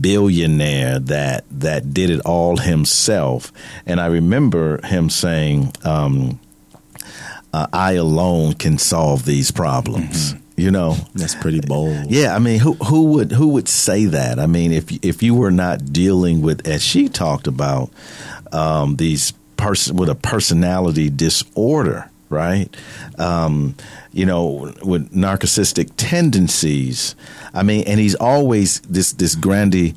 billionaire 0.00 0.98
that 0.98 1.44
that 1.50 1.94
did 1.94 2.10
it 2.10 2.20
all 2.20 2.58
himself. 2.58 3.50
And 3.86 3.98
I 3.98 4.06
remember 4.06 4.86
him 4.86 5.08
saying, 5.08 5.72
um, 5.84 6.38
uh, 7.54 7.66
"I 7.72 7.92
alone 7.92 8.54
can 8.54 8.76
solve 8.76 9.24
these 9.24 9.50
problems." 9.50 10.34
You 10.56 10.70
know, 10.70 10.96
That's 11.14 11.34
pretty 11.34 11.60
bold. 11.60 12.10
yeah, 12.10 12.34
I 12.36 12.38
mean, 12.38 12.60
who 12.60 12.74
who 12.74 13.04
would 13.14 13.32
who 13.32 13.48
would 13.48 13.68
say 13.68 14.04
that? 14.06 14.38
I 14.38 14.46
mean, 14.46 14.72
if 14.72 14.90
if 15.04 15.22
you 15.22 15.34
were 15.34 15.50
not 15.50 15.92
dealing 15.92 16.42
with, 16.42 16.66
as 16.68 16.82
she 16.82 17.08
talked 17.08 17.46
about, 17.46 17.90
um, 18.52 18.96
these 18.96 19.32
person 19.56 19.96
with 19.96 20.08
a 20.10 20.14
personality 20.14 21.08
disorder, 21.08 22.10
right? 22.28 22.68
Um, 23.18 23.76
you 24.12 24.26
know, 24.26 24.72
with 24.82 25.10
narcissistic 25.14 25.90
tendencies. 25.96 27.14
I 27.54 27.62
mean, 27.62 27.84
and 27.86 27.98
he's 28.00 28.14
always 28.14 28.80
this 28.80 29.12
this 29.14 29.34
grandy, 29.34 29.94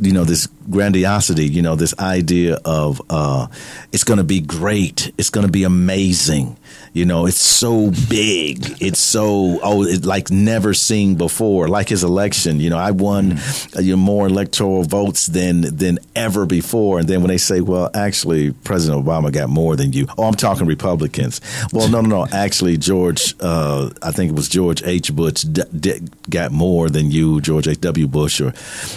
you 0.00 0.12
know, 0.12 0.24
this 0.24 0.46
grandiosity. 0.70 1.46
You 1.46 1.62
know, 1.62 1.74
this 1.74 1.98
idea 1.98 2.58
of 2.64 3.02
uh, 3.10 3.48
it's 3.92 4.04
going 4.04 4.18
to 4.18 4.24
be 4.24 4.40
great, 4.40 5.12
it's 5.18 5.30
going 5.30 5.46
to 5.46 5.52
be 5.52 5.64
amazing. 5.64 6.56
You 6.92 7.04
know, 7.04 7.26
it's 7.26 7.40
so 7.40 7.92
big. 8.08 8.82
It's 8.82 8.98
so 8.98 9.60
oh, 9.62 9.84
it's 9.84 10.04
like 10.04 10.30
never 10.30 10.74
seen 10.74 11.14
before. 11.14 11.68
Like 11.68 11.88
his 11.88 12.02
election, 12.02 12.58
you 12.58 12.68
know, 12.70 12.78
I 12.78 12.90
won 12.90 13.38
uh, 13.76 13.80
you 13.80 13.92
know, 13.92 13.96
more 13.96 14.26
electoral 14.26 14.82
votes 14.82 15.26
than 15.26 15.60
than 15.76 16.00
ever 16.16 16.46
before. 16.46 16.98
And 16.98 17.08
then 17.08 17.20
when 17.20 17.28
they 17.28 17.38
say, 17.38 17.60
well, 17.60 17.90
actually, 17.94 18.52
President 18.52 19.04
Obama 19.04 19.32
got 19.32 19.48
more 19.48 19.76
than 19.76 19.92
you. 19.92 20.06
Oh, 20.18 20.24
I'm 20.24 20.34
talking 20.34 20.66
Republicans. 20.66 21.40
Well, 21.72 21.88
no, 21.88 22.00
no, 22.00 22.24
no. 22.24 22.26
Actually, 22.32 22.76
George, 22.76 23.34
uh, 23.40 23.90
I 24.02 24.10
think 24.12 24.30
it 24.30 24.34
was 24.34 24.48
George 24.48 24.82
H. 24.82 25.14
Bush 25.14 25.42
d- 25.42 25.62
d- 25.78 26.00
got 26.28 26.52
more 26.52 26.88
than 26.88 27.10
you, 27.10 27.40
George 27.40 27.68
H. 27.68 27.80
W. 27.80 28.06
Bush, 28.08 28.40
or 28.40 28.52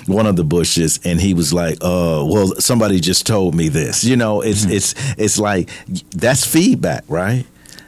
one 0.08 0.26
of 0.26 0.36
the 0.36 0.44
Bushes. 0.44 1.00
And 1.04 1.20
he 1.20 1.34
was 1.34 1.54
like, 1.54 1.76
uh, 1.82 2.26
well, 2.28 2.54
somebody 2.60 3.00
just 3.00 3.28
told 3.28 3.54
me 3.54 3.70
this. 3.70 4.04
You 4.04 4.16
know, 4.16 4.42
it's 4.42 4.66
it's 4.66 4.96
it's 5.18 5.38
like 5.38 5.70
that's 6.12 6.46
feedback, 6.46 7.04
right? 7.08 7.46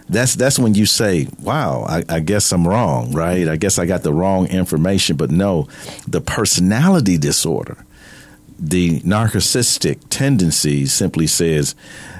That's 0.07 0.35
that's 0.35 0.59
when 0.59 0.75
you 0.75 0.85
say, 0.85 1.27
"Wow, 1.41 1.85
I, 1.87 2.03
I 2.07 2.19
guess 2.19 2.51
I'm 2.51 2.67
wrong, 2.67 3.11
right? 3.11 3.47
I 3.47 3.55
guess 3.55 3.79
I 3.79 3.85
got 3.85 4.03
the 4.03 4.13
wrong 4.13 4.47
information." 4.47 5.15
But 5.17 5.31
no, 5.31 5.67
the 6.07 6.21
personality 6.21 7.17
disorder, 7.17 7.77
the 8.59 8.99
narcissistic 9.01 9.99
tendencies, 10.09 10.93
simply 10.93 11.25
says, 11.27 11.73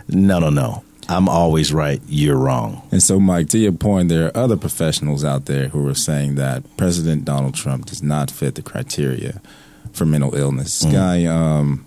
"No, 0.08 0.40
no, 0.40 0.50
no, 0.50 0.84
I'm 1.08 1.30
always 1.30 1.72
right. 1.72 2.02
You're 2.08 2.38
wrong." 2.38 2.82
And 2.92 3.04
so, 3.04 3.20
Mike, 3.20 3.50
to 3.50 3.60
your 3.60 3.72
point, 3.72 4.10
there 4.10 4.28
are 4.28 4.38
other 4.38 4.58
professionals 4.58 5.24
out 5.24 5.46
there 5.46 5.68
who 5.68 5.88
are 5.88 5.94
saying 5.96 6.36
that 6.36 6.64
President 6.78 7.24
Donald 7.24 7.54
Trump 7.54 7.86
does 7.86 8.02
not 8.02 8.32
fit 8.32 8.56
the 8.56 8.64
criteria 8.64 9.42
for 9.94 10.06
mental 10.06 10.34
illness. 10.36 10.80
This 10.80 10.92
guy, 10.92 11.26
um, 11.26 11.86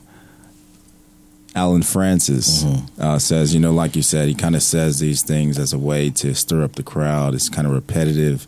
Allen 1.58 1.82
Frances, 1.82 2.62
mm-hmm. 2.62 3.02
uh, 3.02 3.18
says, 3.18 3.52
you 3.52 3.58
know, 3.58 3.72
like 3.72 3.96
you 3.96 4.02
said, 4.02 4.28
he 4.28 4.34
kind 4.34 4.54
of 4.54 4.62
says 4.62 5.00
these 5.00 5.22
things 5.22 5.58
as 5.58 5.72
a 5.72 5.78
way 5.78 6.08
to 6.10 6.32
stir 6.32 6.62
up 6.62 6.76
the 6.76 6.84
crowd. 6.84 7.34
It's 7.34 7.48
kind 7.48 7.66
of 7.66 7.72
repetitive, 7.72 8.46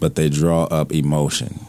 but 0.00 0.14
they 0.14 0.30
draw 0.30 0.64
up 0.64 0.90
emotion. 0.90 1.60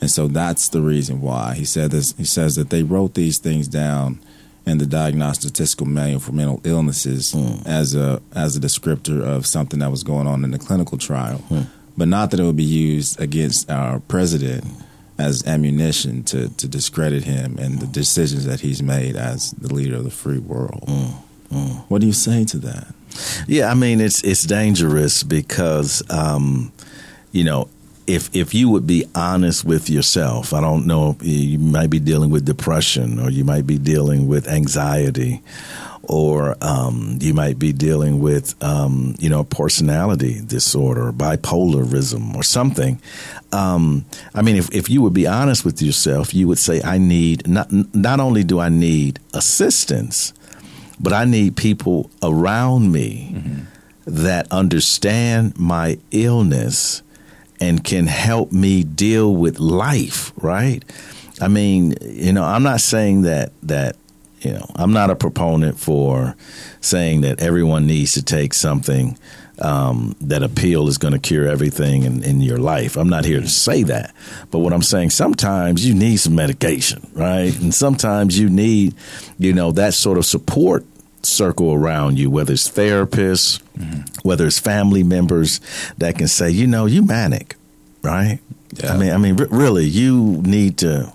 And 0.00 0.08
so 0.08 0.28
that's 0.28 0.68
the 0.68 0.82
reason 0.82 1.20
why. 1.20 1.54
He 1.54 1.64
said 1.64 1.90
this, 1.90 2.16
he 2.16 2.24
says 2.24 2.54
that 2.54 2.70
they 2.70 2.84
wrote 2.84 3.14
these 3.14 3.38
things 3.38 3.66
down 3.66 4.20
in 4.66 4.78
the 4.78 4.86
Diagnostic 4.86 5.48
Statistical 5.48 5.86
Manual 5.86 6.20
for 6.20 6.30
Mental 6.32 6.60
Illnesses 6.62 7.32
mm. 7.32 7.66
as 7.66 7.96
a 7.96 8.22
as 8.32 8.56
a 8.56 8.60
descriptor 8.60 9.24
of 9.24 9.46
something 9.46 9.80
that 9.80 9.90
was 9.90 10.04
going 10.04 10.28
on 10.28 10.44
in 10.44 10.52
the 10.52 10.58
clinical 10.58 10.96
trial, 10.96 11.42
mm. 11.50 11.66
but 11.96 12.06
not 12.06 12.30
that 12.30 12.38
it 12.38 12.44
would 12.44 12.56
be 12.56 12.62
used 12.62 13.20
against 13.20 13.68
our 13.68 13.98
president 14.00 14.64
as 15.18 15.46
ammunition 15.46 16.22
to, 16.24 16.48
to 16.56 16.68
discredit 16.68 17.24
him 17.24 17.56
and 17.58 17.80
the 17.80 17.86
decisions 17.86 18.44
that 18.44 18.60
he's 18.60 18.82
made 18.82 19.16
as 19.16 19.52
the 19.52 19.72
leader 19.72 19.96
of 19.96 20.04
the 20.04 20.10
free 20.10 20.38
world. 20.38 20.84
What 21.88 22.00
do 22.00 22.06
you 22.06 22.12
say 22.12 22.44
to 22.46 22.58
that? 22.58 22.88
Yeah, 23.46 23.70
I 23.70 23.74
mean 23.74 24.00
it's 24.00 24.22
it's 24.24 24.42
dangerous 24.42 25.22
because 25.22 26.02
um, 26.10 26.72
you 27.32 27.44
know 27.44 27.68
if 28.06 28.34
if 28.34 28.54
you 28.54 28.68
would 28.68 28.86
be 28.86 29.04
honest 29.14 29.64
with 29.64 29.90
yourself, 29.90 30.52
I 30.52 30.60
don't 30.60 30.86
know, 30.86 31.16
you 31.20 31.58
might 31.58 31.90
be 31.90 31.98
dealing 31.98 32.30
with 32.30 32.44
depression 32.44 33.18
or 33.18 33.30
you 33.30 33.44
might 33.44 33.66
be 33.66 33.78
dealing 33.78 34.28
with 34.28 34.46
anxiety 34.48 35.42
or 36.08 36.56
um, 36.60 37.18
you 37.20 37.34
might 37.34 37.58
be 37.58 37.72
dealing 37.72 38.20
with 38.20 38.54
um, 38.62 39.14
you 39.18 39.28
know 39.28 39.44
personality 39.44 40.40
disorder, 40.44 41.12
bipolarism, 41.12 42.34
or 42.34 42.42
something. 42.42 43.00
Um, 43.52 44.04
I 44.34 44.42
mean, 44.42 44.56
if, 44.56 44.72
if 44.74 44.88
you 44.88 45.02
would 45.02 45.12
be 45.12 45.26
honest 45.26 45.64
with 45.64 45.82
yourself, 45.82 46.34
you 46.34 46.48
would 46.48 46.58
say, 46.58 46.80
"I 46.82 46.98
need 46.98 47.46
not 47.48 47.70
not 47.94 48.20
only 48.20 48.44
do 48.44 48.60
I 48.60 48.68
need 48.68 49.18
assistance, 49.34 50.32
but 51.00 51.12
I 51.12 51.24
need 51.24 51.56
people 51.56 52.10
around 52.22 52.92
me 52.92 53.64
that 54.06 54.50
understand 54.52 55.58
my 55.58 55.98
illness 56.12 57.02
and 57.60 57.82
can 57.82 58.06
help 58.06 58.52
me 58.52 58.84
deal 58.84 59.34
with 59.34 59.58
life." 59.58 60.32
Right? 60.36 60.84
I 61.40 61.48
mean, 61.48 61.94
you 62.00 62.32
know, 62.32 62.44
I'm 62.44 62.62
not 62.62 62.80
saying 62.80 63.22
that 63.22 63.52
that 63.64 63.96
you 64.40 64.52
know, 64.52 64.66
I'm 64.74 64.92
not 64.92 65.10
a 65.10 65.16
proponent 65.16 65.78
for 65.78 66.36
saying 66.80 67.22
that 67.22 67.40
everyone 67.40 67.86
needs 67.86 68.12
to 68.12 68.22
take 68.22 68.54
something 68.54 69.18
um, 69.58 70.14
that 70.20 70.42
a 70.42 70.48
pill 70.48 70.88
is 70.88 70.98
going 70.98 71.14
to 71.14 71.18
cure 71.18 71.46
everything 71.48 72.02
in, 72.02 72.22
in 72.22 72.40
your 72.42 72.58
life. 72.58 72.96
I'm 72.96 73.08
not 73.08 73.24
here 73.24 73.40
to 73.40 73.48
say 73.48 73.82
that. 73.84 74.14
But 74.50 74.58
what 74.58 74.72
I'm 74.72 74.82
saying, 74.82 75.10
sometimes 75.10 75.86
you 75.86 75.94
need 75.94 76.18
some 76.18 76.34
medication, 76.34 77.06
right? 77.14 77.58
And 77.60 77.74
sometimes 77.74 78.38
you 78.38 78.50
need, 78.50 78.94
you 79.38 79.52
know, 79.54 79.72
that 79.72 79.94
sort 79.94 80.18
of 80.18 80.26
support 80.26 80.84
circle 81.22 81.72
around 81.72 82.18
you, 82.18 82.30
whether 82.30 82.52
it's 82.52 82.68
therapists, 82.70 83.60
whether 84.22 84.46
it's 84.46 84.58
family 84.58 85.02
members 85.02 85.60
that 85.98 86.18
can 86.18 86.28
say, 86.28 86.50
you 86.50 86.66
know, 86.66 86.86
you 86.86 87.02
manic, 87.02 87.56
right? 88.02 88.40
Yeah. 88.74 88.92
I 88.92 88.96
mean, 88.98 89.10
I 89.12 89.16
mean, 89.16 89.40
r- 89.40 89.48
really, 89.50 89.86
you 89.86 90.42
need 90.42 90.78
to 90.78 91.12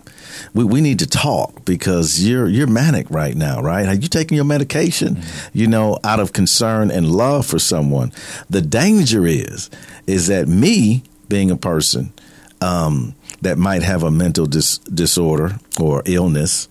we, 0.53 0.63
we 0.63 0.81
need 0.81 0.99
to 0.99 1.07
talk 1.07 1.65
because 1.65 2.25
you're 2.25 2.47
you're 2.47 2.67
manic 2.67 3.09
right 3.09 3.35
now, 3.35 3.61
right? 3.61 3.87
Are 3.87 3.95
you 3.95 4.07
taking 4.07 4.35
your 4.35 4.45
medication? 4.45 5.21
You 5.53 5.67
know, 5.67 5.99
out 6.03 6.19
of 6.19 6.33
concern 6.33 6.91
and 6.91 7.11
love 7.11 7.45
for 7.45 7.59
someone. 7.59 8.11
The 8.49 8.61
danger 8.61 9.25
is 9.25 9.69
is 10.07 10.27
that 10.27 10.47
me 10.47 11.03
being 11.29 11.51
a 11.51 11.57
person 11.57 12.13
um, 12.61 13.15
that 13.41 13.57
might 13.57 13.83
have 13.83 14.03
a 14.03 14.11
mental 14.11 14.45
dis- 14.45 14.77
disorder 14.79 15.57
or 15.79 16.03
illness, 16.05 16.67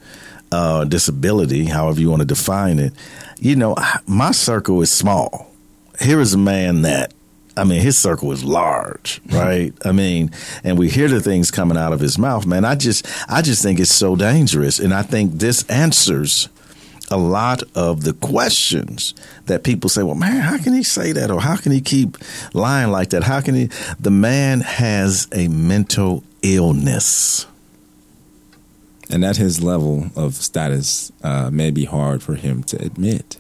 uh, 0.53 0.85
disability, 0.85 1.65
however 1.65 2.01
you 2.01 2.11
want 2.11 2.21
to 2.21 2.27
define 2.27 2.79
it. 2.79 2.93
You 3.39 3.57
know, 3.57 3.77
my 4.07 4.33
circle 4.33 4.81
is 4.83 4.91
small. 4.91 5.51
Here 6.01 6.21
is 6.21 6.35
a 6.35 6.39
man 6.39 6.83
that 6.83 7.13
I 7.61 7.65
mean, 7.65 7.83
his 7.83 7.99
circle 7.99 8.33
is 8.33 8.43
large, 8.43 9.21
right? 9.31 9.75
I 9.85 9.93
mean, 9.93 10.31
and 10.65 10.79
we 10.79 10.89
hear 10.89 11.09
the 11.09 11.21
things 11.21 11.51
coming 11.51 11.77
out 11.77 11.93
of 11.93 12.01
his 12.01 12.19
mouth, 12.19 12.47
man. 12.47 12.65
I 12.65 12.75
just, 12.75 13.07
I 13.29 13.43
just 13.43 13.63
think 13.63 13.79
it's 13.79 13.93
so 13.93 14.17
dangerous, 14.17 14.79
and 14.79 14.95
I 14.95 15.03
think 15.03 15.33
this 15.35 15.69
answers 15.69 16.49
a 17.11 17.19
lot 17.19 17.63
of 17.75 18.05
the 18.05 18.15
questions 18.15 19.13
that 19.45 19.63
people 19.63 19.91
say. 19.91 20.03
Well, 20.03 20.15
man, 20.15 20.41
how 20.41 20.57
can 20.57 20.73
he 20.73 20.83
say 20.83 21.13
that, 21.13 21.31
or 21.31 21.43
how 21.43 21.57
can 21.57 21.71
he 21.71 21.83
keep 21.83 22.17
lying 22.55 22.91
like 22.91 23.11
that? 23.11 23.25
How 23.25 23.43
can 23.43 23.55
he? 23.55 23.69
The 23.99 24.11
man 24.11 24.61
has 24.61 25.29
a 25.31 25.49
mental 25.49 26.25
illness. 26.41 27.47
And 29.11 29.25
at 29.25 29.37
his 29.37 29.63
level 29.63 30.07
of 30.17 30.35
status, 30.35 31.13
uh, 31.23 31.51
may 31.51 31.71
be 31.71 31.85
hard 31.85 32.23
for 32.23 32.37
him 32.37 32.63
to 32.65 32.81
admit. 32.81 33.37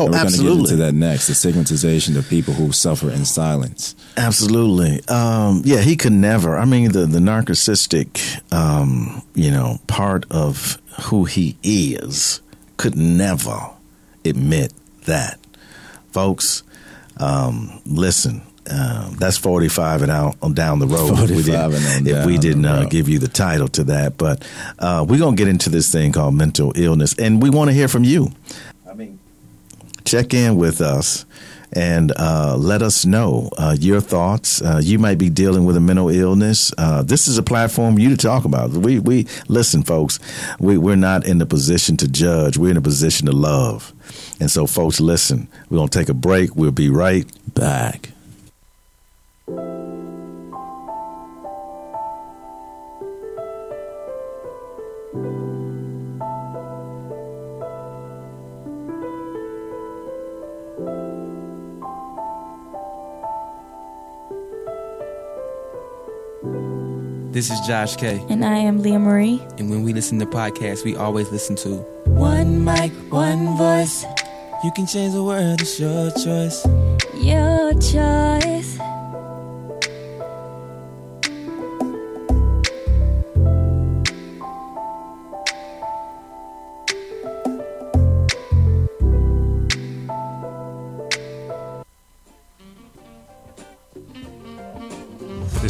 Oh, 0.00 0.06
And 0.06 0.14
we're 0.14 0.20
going 0.20 0.32
to 0.32 0.42
get 0.42 0.58
into 0.72 0.76
that 0.76 0.92
next 0.94 1.26
the 1.26 1.34
stigmatization 1.34 2.16
of 2.16 2.28
people 2.28 2.54
who 2.54 2.72
suffer 2.72 3.10
in 3.10 3.24
silence. 3.26 3.94
Absolutely. 4.16 5.06
Um, 5.08 5.62
yeah, 5.64 5.80
he 5.80 5.94
could 5.96 6.12
never. 6.12 6.56
I 6.56 6.64
mean, 6.64 6.92
the 6.92 7.04
the 7.06 7.18
narcissistic, 7.18 8.40
um, 8.52 9.22
you 9.34 9.50
know, 9.50 9.78
part 9.86 10.24
of 10.30 10.78
who 11.02 11.24
he 11.24 11.56
is 11.62 12.40
could 12.76 12.96
never 12.96 13.58
admit 14.24 14.72
that, 15.04 15.38
folks. 16.12 16.62
Um, 17.18 17.80
listen. 17.84 18.42
Um, 18.70 19.16
that's 19.16 19.36
45 19.36 20.02
and 20.02 20.12
out 20.12 20.36
on 20.42 20.54
down 20.54 20.78
the 20.78 20.86
road. 20.86 21.12
if 21.14 21.30
we 21.30 21.42
45 21.42 21.74
and 21.74 21.86
on 21.86 22.04
didn't, 22.04 22.20
if 22.20 22.26
we 22.26 22.38
didn't 22.38 22.66
uh, 22.66 22.84
give 22.84 23.08
you 23.08 23.18
the 23.18 23.26
title 23.26 23.66
to 23.68 23.84
that, 23.84 24.16
but 24.16 24.46
uh, 24.78 25.04
we're 25.08 25.18
gonna 25.18 25.34
get 25.34 25.48
into 25.48 25.70
this 25.70 25.90
thing 25.90 26.12
called 26.12 26.34
mental 26.34 26.72
illness, 26.76 27.14
and 27.18 27.42
we 27.42 27.50
want 27.50 27.68
to 27.68 27.74
hear 27.74 27.88
from 27.88 28.04
you. 28.04 28.30
Check 30.04 30.34
in 30.34 30.56
with 30.56 30.80
us 30.80 31.24
and 31.72 32.12
uh, 32.16 32.56
let 32.58 32.82
us 32.82 33.04
know 33.04 33.48
uh, 33.56 33.76
your 33.78 34.00
thoughts. 34.00 34.60
Uh, 34.60 34.80
you 34.82 34.98
might 34.98 35.18
be 35.18 35.30
dealing 35.30 35.64
with 35.64 35.76
a 35.76 35.80
mental 35.80 36.08
illness. 36.08 36.72
Uh, 36.76 37.02
this 37.02 37.28
is 37.28 37.38
a 37.38 37.42
platform 37.42 37.94
for 37.94 38.00
you 38.00 38.10
to 38.10 38.16
talk 38.16 38.44
about. 38.44 38.70
We 38.70 38.98
we 38.98 39.26
listen, 39.48 39.82
folks. 39.82 40.18
We 40.58 40.78
we're 40.78 40.96
not 40.96 41.26
in 41.26 41.38
the 41.38 41.46
position 41.46 41.96
to 41.98 42.08
judge. 42.08 42.58
We're 42.58 42.72
in 42.72 42.76
a 42.76 42.82
position 42.82 43.26
to 43.26 43.32
love. 43.32 43.92
And 44.40 44.50
so, 44.50 44.66
folks, 44.66 45.00
listen. 45.00 45.48
We're 45.68 45.78
gonna 45.78 45.88
take 45.88 46.08
a 46.08 46.14
break. 46.14 46.56
We'll 46.56 46.72
be 46.72 46.90
right 46.90 47.26
back. 47.54 48.10
This 67.32 67.48
is 67.48 67.60
Josh 67.60 67.94
K. 67.94 68.24
And 68.28 68.44
I 68.44 68.56
am 68.56 68.82
Leah 68.82 68.98
Marie. 68.98 69.40
And 69.56 69.70
when 69.70 69.84
we 69.84 69.92
listen 69.92 70.18
to 70.18 70.26
podcasts, 70.26 70.84
we 70.84 70.96
always 70.96 71.30
listen 71.30 71.54
to 71.56 71.76
One 72.06 72.64
mic, 72.64 72.90
one 73.12 73.56
voice. 73.56 74.04
You 74.64 74.72
Can 74.72 74.86
Change 74.86 75.14
the 75.14 75.22
World, 75.22 75.60
it's 75.60 75.78
your 75.78 76.10
choice. 76.10 76.66
Your 77.14 77.72
choice. 77.74 78.49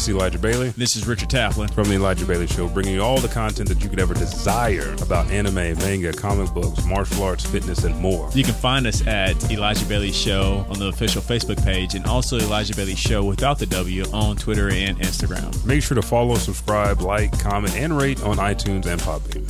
This 0.00 0.08
is 0.08 0.14
Elijah 0.14 0.38
Bailey 0.38 0.68
This 0.78 0.96
is 0.96 1.06
Richard 1.06 1.28
Taplin. 1.28 1.70
from 1.74 1.90
The 1.90 1.96
Elijah 1.96 2.24
Bailey 2.24 2.46
Show, 2.46 2.68
bringing 2.68 2.94
you 2.94 3.02
all 3.02 3.18
the 3.18 3.28
content 3.28 3.68
that 3.68 3.82
you 3.82 3.90
could 3.90 4.00
ever 4.00 4.14
desire 4.14 4.94
about 5.02 5.30
anime, 5.30 5.76
manga, 5.76 6.10
comic 6.10 6.50
books, 6.54 6.82
martial 6.86 7.22
arts, 7.22 7.44
fitness, 7.44 7.84
and 7.84 7.94
more. 8.00 8.30
You 8.32 8.42
can 8.42 8.54
find 8.54 8.86
us 8.86 9.06
at 9.06 9.50
Elijah 9.52 9.84
Bailey 9.84 10.10
Show 10.10 10.64
on 10.70 10.78
the 10.78 10.86
official 10.86 11.20
Facebook 11.20 11.62
page 11.62 11.94
and 11.94 12.06
also 12.06 12.38
Elijah 12.38 12.74
Bailey 12.74 12.94
Show 12.94 13.24
without 13.24 13.58
the 13.58 13.66
W 13.66 14.04
on 14.04 14.36
Twitter 14.36 14.70
and 14.70 14.98
Instagram. 15.00 15.66
Make 15.66 15.82
sure 15.82 15.96
to 15.96 16.02
follow, 16.02 16.36
subscribe, 16.36 17.02
like, 17.02 17.38
comment, 17.38 17.76
and 17.76 17.94
rate 17.94 18.22
on 18.22 18.38
iTunes 18.38 18.86
and 18.86 18.98
Podbean. 19.02 19.44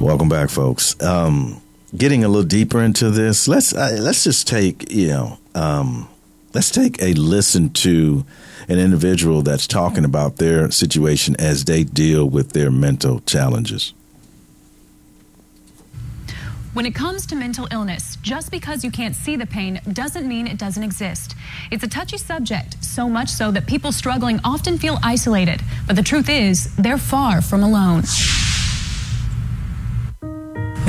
Welcome 0.00 0.28
back, 0.28 0.50
folks. 0.50 1.00
Um, 1.00 1.62
getting 1.96 2.24
a 2.24 2.28
little 2.28 2.42
deeper 2.42 2.82
into 2.82 3.10
this, 3.10 3.46
let's 3.46 3.72
uh, 3.72 3.98
let's 4.00 4.24
just 4.24 4.48
take 4.48 4.90
you 4.90 5.06
know 5.06 5.38
um, 5.54 6.08
let's 6.54 6.70
take 6.70 7.00
a 7.02 7.14
listen 7.14 7.70
to 7.70 8.24
an 8.68 8.78
individual 8.78 9.42
that's 9.42 9.66
talking 9.66 10.04
about 10.04 10.36
their 10.36 10.70
situation 10.70 11.36
as 11.38 11.64
they 11.64 11.84
deal 11.84 12.28
with 12.28 12.52
their 12.52 12.70
mental 12.70 13.20
challenges. 13.20 13.92
When 16.72 16.86
it 16.86 16.94
comes 16.94 17.26
to 17.26 17.34
mental 17.34 17.66
illness, 17.72 18.16
just 18.22 18.52
because 18.52 18.84
you 18.84 18.92
can't 18.92 19.16
see 19.16 19.34
the 19.34 19.44
pain 19.44 19.80
doesn't 19.92 20.26
mean 20.26 20.46
it 20.46 20.56
doesn't 20.56 20.84
exist. 20.84 21.34
It's 21.72 21.82
a 21.82 21.88
touchy 21.88 22.16
subject, 22.16 22.82
so 22.84 23.08
much 23.08 23.28
so 23.28 23.50
that 23.50 23.66
people 23.66 23.90
struggling 23.90 24.38
often 24.44 24.78
feel 24.78 24.96
isolated. 25.02 25.60
But 25.88 25.96
the 25.96 26.02
truth 26.02 26.28
is, 26.28 26.72
they're 26.76 26.96
far 26.96 27.42
from 27.42 27.64
alone. 27.64 28.02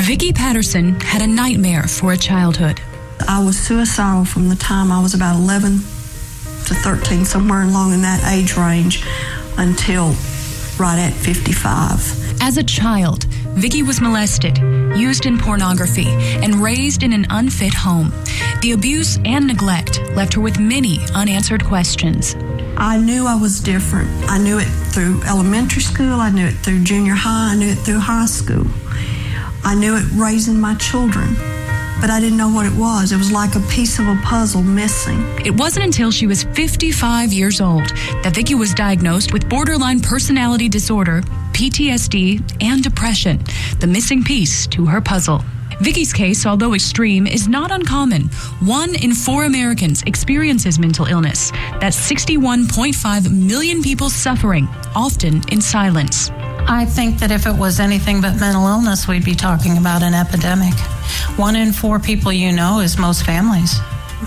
Vicky 0.01 0.31
Patterson 0.31 0.99
had 0.99 1.23
a 1.23 1.27
nightmare 1.27 1.87
for 1.87 2.13
a 2.13 2.17
childhood. 2.17 2.79
I 3.27 3.43
was 3.43 3.57
suicidal 3.57 4.25
from 4.25 4.49
the 4.49 4.55
time 4.55 4.91
I 4.91 5.01
was 5.01 5.13
about 5.13 5.35
11 5.37 5.77
to 5.77 6.73
13, 6.73 7.25
somewhere 7.25 7.63
along 7.63 7.93
in 7.93 8.01
that 8.01 8.23
age 8.31 8.55
range, 8.55 9.03
until 9.57 10.15
right 10.79 10.99
at 10.99 11.13
55. 11.13 12.41
As 12.41 12.57
a 12.57 12.63
child, 12.63 13.25
Vicky 13.55 13.83
was 13.83 14.01
molested, 14.01 14.57
used 14.97 15.25
in 15.25 15.37
pornography, 15.37 16.07
and 16.07 16.55
raised 16.55 17.03
in 17.03 17.13
an 17.13 17.27
unfit 17.29 17.73
home. 17.73 18.11
The 18.61 18.71
abuse 18.71 19.17
and 19.25 19.47
neglect 19.47 19.99
left 20.15 20.33
her 20.33 20.41
with 20.41 20.59
many 20.59 20.99
unanswered 21.13 21.65
questions. 21.65 22.35
I 22.77 22.97
knew 22.97 23.27
I 23.27 23.35
was 23.35 23.59
different. 23.59 24.09
I 24.29 24.37
knew 24.37 24.57
it 24.57 24.69
through 24.93 25.21
elementary 25.23 25.81
school, 25.81 26.19
I 26.19 26.31
knew 26.31 26.47
it 26.47 26.55
through 26.55 26.83
junior 26.83 27.13
high, 27.13 27.53
I 27.53 27.55
knew 27.55 27.69
it 27.69 27.77
through 27.77 27.99
high 27.99 28.25
school. 28.25 28.65
I 29.63 29.75
knew 29.75 29.95
it 29.95 30.05
raising 30.13 30.59
my 30.59 30.75
children, 30.75 31.35
but 32.01 32.10
I 32.10 32.20
didn't 32.20 32.38
know 32.38 32.50
what 32.50 32.65
it 32.65 32.74
was. 32.74 33.12
It 33.12 33.17
was 33.17 33.31
like 33.31 33.55
a 33.55 33.60
piece 33.70 34.00
of 34.00 34.08
a 34.08 34.20
puzzle 34.24 34.63
missing. 34.63 35.22
It 35.46 35.55
wasn't 35.55 35.86
until 35.86 36.10
she 36.10 36.25
was 36.25 36.43
55 36.43 37.31
years 37.31 37.62
old 37.62 37.89
that 38.24 38.34
Vicky 38.34 38.55
was 38.55 38.74
diagnosed 38.74 39.31
with 39.31 39.48
borderline 39.48 40.00
personality 40.00 40.67
disorder, 40.67 41.22
PTSD, 41.53 42.41
and 42.62 42.84
depression, 42.84 43.39
the 43.79 43.88
missing 43.88 44.24
piece 44.24 44.65
to 44.67 44.86
her 44.88 45.00
puzzle. 45.00 45.43
Vicky's 45.81 46.13
case, 46.13 46.46
although 46.46 46.74
extreme, 46.74 47.25
is 47.25 47.48
not 47.48 47.72
uncommon. 47.72 48.24
One 48.60 48.93
in 48.96 49.13
four 49.13 49.46
Americans 49.46 50.03
experiences 50.03 50.77
mental 50.77 51.05
illness. 51.05 51.51
That's 51.79 51.98
61.5 51.98 53.31
million 53.31 53.81
people 53.81 54.10
suffering, 54.10 54.67
often 54.96 55.41
in 55.50 55.62
silence. 55.62 56.29
I 56.67 56.85
think 56.85 57.19
that 57.19 57.31
if 57.31 57.45
it 57.45 57.55
was 57.55 57.79
anything 57.79 58.21
but 58.21 58.39
mental 58.39 58.67
illness, 58.67 59.07
we'd 59.07 59.25
be 59.25 59.35
talking 59.35 59.77
about 59.77 60.03
an 60.03 60.13
epidemic. 60.13 60.73
One 61.37 61.55
in 61.55 61.71
four 61.73 61.99
people 61.99 62.31
you 62.31 62.51
know 62.51 62.79
is 62.79 62.97
most 62.97 63.25
families 63.25 63.79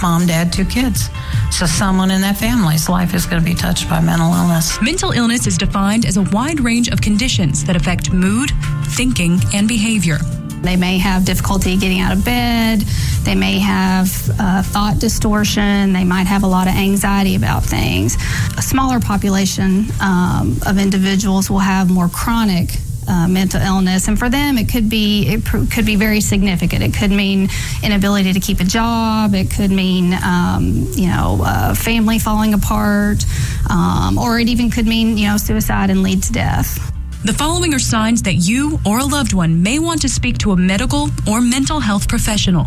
mom, 0.03 0.27
dad, 0.27 0.53
two 0.53 0.65
kids. 0.65 1.09
So 1.51 1.67
someone 1.67 2.11
in 2.11 2.21
that 2.23 2.37
family's 2.37 2.89
life 2.89 3.15
is 3.15 3.27
going 3.27 3.43
to 3.43 3.45
be 3.45 3.55
touched 3.55 3.89
by 3.89 4.01
mental 4.01 4.33
illness. 4.33 4.81
Mental 4.83 5.13
illness 5.13 5.47
is 5.47 5.57
defined 5.57 6.05
as 6.05 6.17
a 6.17 6.23
wide 6.23 6.61
range 6.61 6.89
of 6.89 7.01
conditions 7.01 7.65
that 7.65 7.77
affect 7.77 8.13
mood, 8.13 8.51
thinking, 8.89 9.41
and 9.53 9.69
behavior. 9.69 10.19
They 10.65 10.77
may 10.77 10.99
have 10.99 11.25
difficulty 11.25 11.77
getting 11.77 12.01
out 12.01 12.13
of 12.13 12.25
bed. 12.25 12.81
They 13.25 13.35
may 13.35 13.59
have 13.59 14.09
uh, 14.39 14.63
thought 14.63 14.99
distortion. 14.99 15.93
They 15.93 16.05
might 16.05 16.27
have 16.27 16.43
a 16.43 16.47
lot 16.47 16.67
of 16.67 16.75
anxiety 16.75 17.37
about 17.37 17.65
things. 17.65 18.17
A 18.57 18.63
smaller 18.63 19.01
population 19.01 19.87
um, 20.01 20.59
of 20.67 20.79
individuals 20.79 21.51
will 21.51 21.59
have 21.61 21.91
more 21.91 22.09
chronic 22.09 22.71
uh, 23.07 23.29
mental 23.29 23.61
illness, 23.61 24.09
and 24.09 24.19
for 24.19 24.31
them, 24.31 24.57
it 24.57 24.69
could 24.71 24.89
be 24.89 25.27
it 25.27 25.45
pr- 25.45 25.65
could 25.71 25.85
be 25.85 25.97
very 25.97 26.23
significant. 26.23 26.83
It 26.83 26.95
could 26.95 27.11
mean 27.11 27.49
inability 27.83 28.33
to 28.33 28.41
keep 28.41 28.61
a 28.61 28.65
job. 28.65 29.35
It 29.35 29.51
could 29.51 29.71
mean 29.71 30.15
um, 30.25 30.87
you 30.95 31.09
know 31.09 31.43
uh, 31.45 31.75
family 31.75 32.19
falling 32.19 32.55
apart, 32.55 33.25
um, 33.69 34.19
or 34.19 34.39
it 34.39 34.49
even 34.49 34.71
could 34.71 34.87
mean 34.87 35.19
you 35.19 35.29
know 35.29 35.37
suicide 35.37 35.91
and 35.91 36.03
lead 36.03 36.23
to 36.25 36.33
death. 36.33 36.94
The 37.25 37.33
following 37.33 37.73
are 37.73 37.79
signs 37.79 38.21
that 38.25 38.35
you 38.35 38.79
or 38.85 38.99
a 38.99 39.05
loved 39.05 39.33
one 39.33 39.63
may 39.63 39.79
want 39.79 40.03
to 40.03 40.11
speak 40.11 40.37
to 40.39 40.53
a 40.53 40.57
medical 40.59 41.09
or 41.27 41.41
mental 41.41 41.81
health 41.81 42.07
professional 42.07 42.67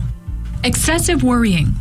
excessive 0.64 1.22
worrying, 1.22 1.76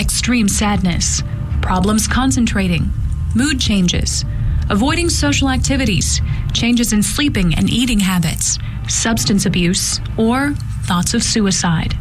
extreme 0.00 0.48
sadness, 0.48 1.22
problems 1.60 2.08
concentrating, 2.08 2.90
mood 3.34 3.60
changes, 3.60 4.24
avoiding 4.70 5.10
social 5.10 5.50
activities, 5.50 6.22
changes 6.54 6.94
in 6.94 7.02
sleeping 7.02 7.54
and 7.56 7.68
eating 7.68 8.00
habits, 8.00 8.58
substance 8.88 9.44
abuse, 9.44 10.00
or 10.16 10.54
thoughts 10.84 11.12
of 11.12 11.22
suicide. 11.22 11.94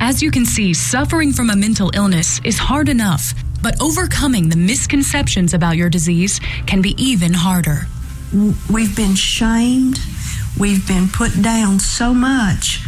As 0.00 0.20
you 0.20 0.32
can 0.32 0.46
see, 0.46 0.74
suffering 0.74 1.32
from 1.32 1.48
a 1.48 1.54
mental 1.54 1.92
illness 1.94 2.40
is 2.42 2.58
hard 2.58 2.88
enough, 2.88 3.34
but 3.62 3.80
overcoming 3.80 4.48
the 4.48 4.56
misconceptions 4.56 5.54
about 5.54 5.76
your 5.76 5.88
disease 5.88 6.40
can 6.66 6.82
be 6.82 7.00
even 7.00 7.32
harder. 7.32 7.86
We've 8.32 8.94
been 8.94 9.16
shamed, 9.16 9.98
we've 10.58 10.86
been 10.86 11.08
put 11.08 11.42
down 11.42 11.80
so 11.80 12.14
much 12.14 12.80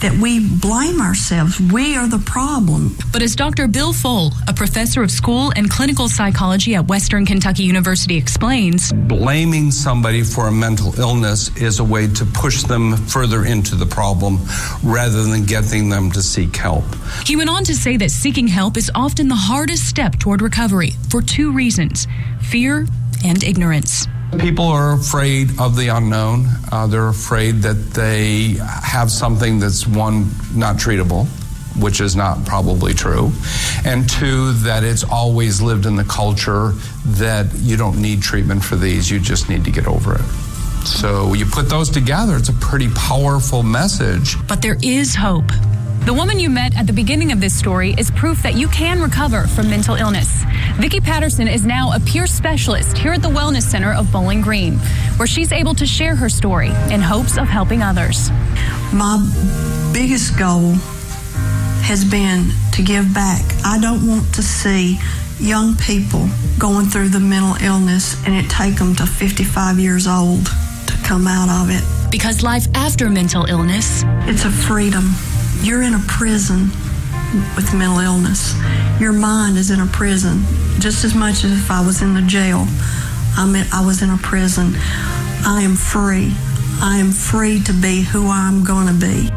that 0.00 0.12
we 0.12 0.40
blame 0.40 1.00
ourselves. 1.00 1.60
We 1.60 1.96
are 1.96 2.06
the 2.06 2.18
problem. 2.18 2.96
But 3.12 3.22
as 3.22 3.36
Dr. 3.36 3.68
Bill 3.68 3.92
Pfohl, 3.92 4.32
a 4.48 4.52
professor 4.52 5.02
of 5.02 5.10
school 5.10 5.52
and 5.54 5.70
clinical 5.70 6.08
psychology 6.08 6.74
at 6.74 6.88
Western 6.88 7.26
Kentucky 7.26 7.62
University, 7.62 8.16
explains, 8.16 8.92
blaming 8.92 9.70
somebody 9.70 10.22
for 10.22 10.48
a 10.48 10.52
mental 10.52 10.98
illness 10.98 11.54
is 11.56 11.78
a 11.78 11.84
way 11.84 12.06
to 12.06 12.24
push 12.24 12.62
them 12.64 12.96
further 12.96 13.44
into 13.44 13.76
the 13.76 13.86
problem 13.86 14.38
rather 14.82 15.22
than 15.22 15.44
getting 15.44 15.88
them 15.88 16.10
to 16.10 16.22
seek 16.22 16.56
help. 16.56 16.84
He 17.26 17.36
went 17.36 17.50
on 17.50 17.64
to 17.64 17.74
say 17.74 17.96
that 17.98 18.10
seeking 18.10 18.48
help 18.48 18.76
is 18.76 18.90
often 18.94 19.28
the 19.28 19.34
hardest 19.36 19.88
step 19.88 20.18
toward 20.18 20.42
recovery 20.42 20.92
for 21.10 21.22
two 21.22 21.52
reasons 21.52 22.06
fear 22.40 22.86
and 23.24 23.42
ignorance. 23.42 24.06
People 24.38 24.66
are 24.66 24.92
afraid 24.94 25.58
of 25.60 25.76
the 25.76 25.88
unknown. 25.88 26.46
Uh, 26.70 26.86
they're 26.86 27.08
afraid 27.08 27.62
that 27.62 27.92
they 27.92 28.56
have 28.82 29.10
something 29.10 29.58
that's 29.58 29.86
one, 29.86 30.30
not 30.54 30.76
treatable, 30.76 31.26
which 31.80 32.00
is 32.00 32.14
not 32.14 32.44
probably 32.44 32.94
true, 32.94 33.32
and 33.84 34.08
two, 34.08 34.52
that 34.52 34.84
it's 34.84 35.04
always 35.04 35.60
lived 35.60 35.86
in 35.86 35.96
the 35.96 36.04
culture 36.04 36.72
that 37.06 37.46
you 37.54 37.76
don't 37.76 38.00
need 38.00 38.22
treatment 38.22 38.62
for 38.62 38.76
these, 38.76 39.10
you 39.10 39.18
just 39.18 39.48
need 39.48 39.64
to 39.64 39.70
get 39.70 39.86
over 39.86 40.14
it. 40.14 40.24
So 40.86 41.32
you 41.34 41.46
put 41.46 41.68
those 41.68 41.88
together, 41.88 42.36
it's 42.36 42.50
a 42.50 42.54
pretty 42.54 42.88
powerful 42.90 43.62
message. 43.62 44.36
But 44.46 44.62
there 44.62 44.76
is 44.82 45.14
hope. 45.14 45.50
The 46.04 46.12
woman 46.12 46.38
you 46.38 46.50
met 46.50 46.76
at 46.76 46.86
the 46.86 46.92
beginning 46.92 47.32
of 47.32 47.40
this 47.40 47.54
story 47.58 47.94
is 47.96 48.10
proof 48.10 48.42
that 48.42 48.54
you 48.54 48.68
can 48.68 49.00
recover 49.00 49.46
from 49.46 49.70
mental 49.70 49.94
illness. 49.94 50.44
Vicki 50.78 51.00
Patterson 51.00 51.46
is 51.46 51.64
now 51.64 51.92
a 51.92 52.00
peer 52.00 52.26
specialist 52.26 52.98
here 52.98 53.12
at 53.12 53.22
the 53.22 53.28
Wellness 53.28 53.62
Center 53.62 53.92
of 53.92 54.10
Bowling 54.10 54.40
Green, 54.40 54.74
where 55.18 55.26
she's 55.26 55.52
able 55.52 55.72
to 55.76 55.86
share 55.86 56.16
her 56.16 56.28
story 56.28 56.70
in 56.90 57.00
hopes 57.00 57.38
of 57.38 57.46
helping 57.46 57.80
others. 57.80 58.30
My 58.92 59.22
biggest 59.94 60.36
goal 60.36 60.72
has 61.86 62.04
been 62.04 62.50
to 62.72 62.82
give 62.82 63.14
back. 63.14 63.44
I 63.64 63.78
don't 63.80 64.04
want 64.04 64.34
to 64.34 64.42
see 64.42 64.98
young 65.38 65.76
people 65.76 66.28
going 66.58 66.86
through 66.86 67.10
the 67.10 67.20
mental 67.20 67.54
illness 67.64 68.16
and 68.26 68.34
it 68.34 68.50
take 68.50 68.74
them 68.74 68.96
to 68.96 69.06
55 69.06 69.78
years 69.78 70.08
old 70.08 70.44
to 70.46 70.94
come 71.04 71.28
out 71.28 71.62
of 71.62 71.70
it. 71.70 71.84
Because 72.10 72.42
life 72.42 72.66
after 72.74 73.08
mental 73.08 73.44
illness, 73.44 74.02
it's 74.26 74.44
a 74.44 74.50
freedom. 74.50 75.12
You're 75.60 75.82
in 75.82 75.94
a 75.94 76.02
prison 76.08 76.70
with 77.54 77.72
mental 77.72 78.00
illness. 78.00 78.54
Your 79.00 79.12
mind 79.12 79.56
is 79.56 79.70
in 79.70 79.80
a 79.80 79.86
prison 79.86 80.44
just 80.78 81.04
as 81.04 81.14
much 81.14 81.44
as 81.44 81.52
if 81.52 81.70
I 81.70 81.84
was 81.84 82.02
in 82.02 82.14
the 82.14 82.22
jail. 82.22 82.66
I'm 83.36 83.54
in, 83.54 83.66
I 83.72 83.84
was 83.84 84.02
in 84.02 84.10
a 84.10 84.16
prison. 84.18 84.72
I 85.46 85.62
am 85.62 85.74
free. 85.74 86.32
I 86.80 86.98
am 86.98 87.10
free 87.10 87.60
to 87.64 87.72
be 87.72 88.02
who 88.02 88.28
I'm 88.28 88.64
going 88.64 88.86
to 88.86 88.94
be. 88.94 89.30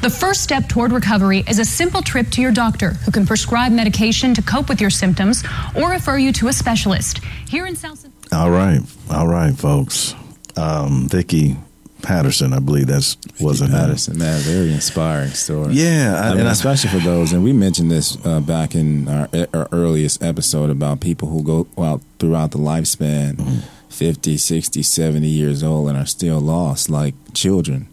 The 0.00 0.10
first 0.10 0.42
step 0.42 0.68
toward 0.68 0.92
recovery 0.92 1.42
is 1.48 1.58
a 1.58 1.64
simple 1.64 2.02
trip 2.02 2.30
to 2.30 2.40
your 2.40 2.52
doctor 2.52 2.90
who 2.90 3.10
can 3.10 3.26
prescribe 3.26 3.72
medication 3.72 4.32
to 4.34 4.42
cope 4.42 4.68
with 4.68 4.80
your 4.80 4.90
symptoms 4.90 5.42
or 5.74 5.90
refer 5.90 6.16
you 6.16 6.32
to 6.34 6.48
a 6.48 6.52
specialist. 6.52 7.18
Here 7.48 7.66
in 7.66 7.74
South 7.74 8.06
All 8.32 8.50
right. 8.50 8.80
All 9.10 9.26
right, 9.26 9.54
folks. 9.54 10.14
Um, 10.56 11.08
Vicki 11.08 11.56
Patterson, 12.02 12.52
I 12.52 12.60
believe 12.60 12.86
that's 12.86 13.16
wasn't. 13.40 13.72
Patterson, 13.72 14.18
man, 14.18 14.40
very 14.42 14.72
inspiring 14.72 15.30
story. 15.30 15.74
Yeah, 15.74 16.14
I- 16.22 16.26
I 16.26 16.30
mean, 16.30 16.40
and 16.40 16.48
I- 16.48 16.52
especially 16.52 16.90
for 16.90 16.98
those, 17.04 17.32
and 17.32 17.42
we 17.44 17.52
mentioned 17.52 17.90
this 17.90 18.16
uh, 18.24 18.40
back 18.40 18.74
in 18.74 19.08
our, 19.08 19.28
our 19.52 19.68
earliest 19.72 20.22
episode 20.22 20.70
about 20.70 21.00
people 21.00 21.28
who 21.28 21.42
go 21.42 21.66
out 21.82 22.00
throughout 22.18 22.52
the 22.52 22.58
lifespan, 22.58 23.36
Mm-hmm. 23.36 23.58
50, 23.88 24.36
60, 24.36 24.82
70 24.82 25.26
years 25.26 25.62
old, 25.64 25.88
and 25.88 25.98
are 25.98 26.06
still 26.06 26.38
lost, 26.40 26.88
like 26.88 27.14
children. 27.34 27.88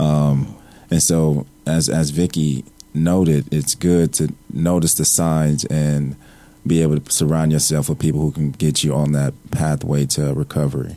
Um, 0.00 0.56
and 0.90 1.00
so, 1.02 1.46
as 1.66 1.88
as 1.88 2.10
Vicky 2.10 2.64
noted, 2.92 3.52
it's 3.52 3.74
good 3.76 4.12
to 4.14 4.32
notice 4.52 4.94
the 4.94 5.04
signs 5.04 5.64
and 5.66 6.16
be 6.66 6.80
able 6.82 6.98
to 6.98 7.12
surround 7.12 7.52
yourself 7.52 7.88
with 7.88 7.98
people 7.98 8.20
who 8.20 8.32
can 8.32 8.50
get 8.52 8.82
you 8.82 8.94
on 8.94 9.12
that 9.12 9.34
pathway 9.50 10.06
to 10.06 10.32
recovery. 10.34 10.96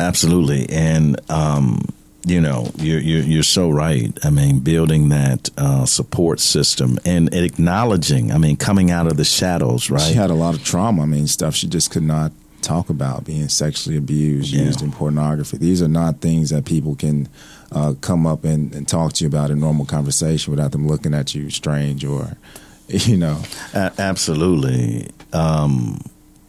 Absolutely, 0.00 0.68
and 0.70 1.20
um, 1.30 1.82
you 2.26 2.40
know, 2.40 2.70
you're, 2.78 3.00
you're 3.00 3.22
you're 3.22 3.42
so 3.42 3.70
right. 3.70 4.16
I 4.24 4.30
mean, 4.30 4.58
building 4.60 5.08
that 5.10 5.50
uh, 5.56 5.84
support 5.86 6.40
system 6.40 6.98
and 7.04 7.32
acknowledging. 7.34 8.32
I 8.32 8.38
mean, 8.38 8.56
coming 8.56 8.90
out 8.90 9.06
of 9.06 9.16
the 9.16 9.24
shadows, 9.24 9.90
right? 9.90 10.00
She 10.02 10.14
had 10.14 10.30
a 10.30 10.34
lot 10.34 10.54
of 10.54 10.64
trauma. 10.64 11.02
I 11.02 11.06
mean, 11.06 11.26
stuff 11.26 11.54
she 11.54 11.66
just 11.66 11.90
could 11.90 12.02
not 12.02 12.32
talk 12.62 12.90
about 12.90 13.24
being 13.24 13.48
sexually 13.48 13.96
abused, 13.96 14.52
Yeah. 14.52 14.64
used 14.64 14.82
in 14.82 14.92
pornography. 14.92 15.56
These 15.56 15.80
are 15.82 15.88
not 15.88 16.20
things 16.20 16.50
that 16.50 16.66
people 16.66 16.94
can 16.94 17.26
uh, 17.72 17.94
come 18.02 18.26
up 18.26 18.44
and, 18.44 18.74
and 18.74 18.86
talk 18.86 19.14
to 19.14 19.24
you 19.24 19.28
about 19.28 19.50
in 19.50 19.58
normal 19.60 19.86
conversation 19.86 20.50
without 20.50 20.72
them 20.72 20.86
looking 20.86 21.14
at 21.14 21.34
you 21.34 21.48
strange 21.48 22.04
or, 22.04 22.36
you 22.88 23.16
know. 23.16 23.40
A- 23.72 23.92
absolutely. 23.98 25.08
Um, 25.32 26.02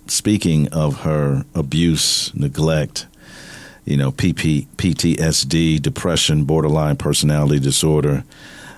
speaking 0.08 0.68
of 0.74 1.02
her 1.04 1.46
abuse, 1.56 2.34
neglect, 2.36 3.08
you 3.86 3.98
know, 3.98 4.12
PP, 4.12 4.68
PTSD, 4.78 5.82
depression, 5.82 6.44
borderline 6.44 6.98
personality 6.98 7.60
disorder, 7.60 8.24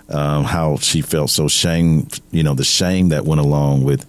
um, 0.09 0.43
how 0.43 0.77
she 0.77 1.01
felt. 1.01 1.29
So 1.29 1.47
shame, 1.47 2.07
you 2.31 2.43
know, 2.43 2.53
the 2.53 2.63
shame 2.63 3.09
that 3.09 3.25
went 3.25 3.41
along 3.41 3.83
with 3.83 4.05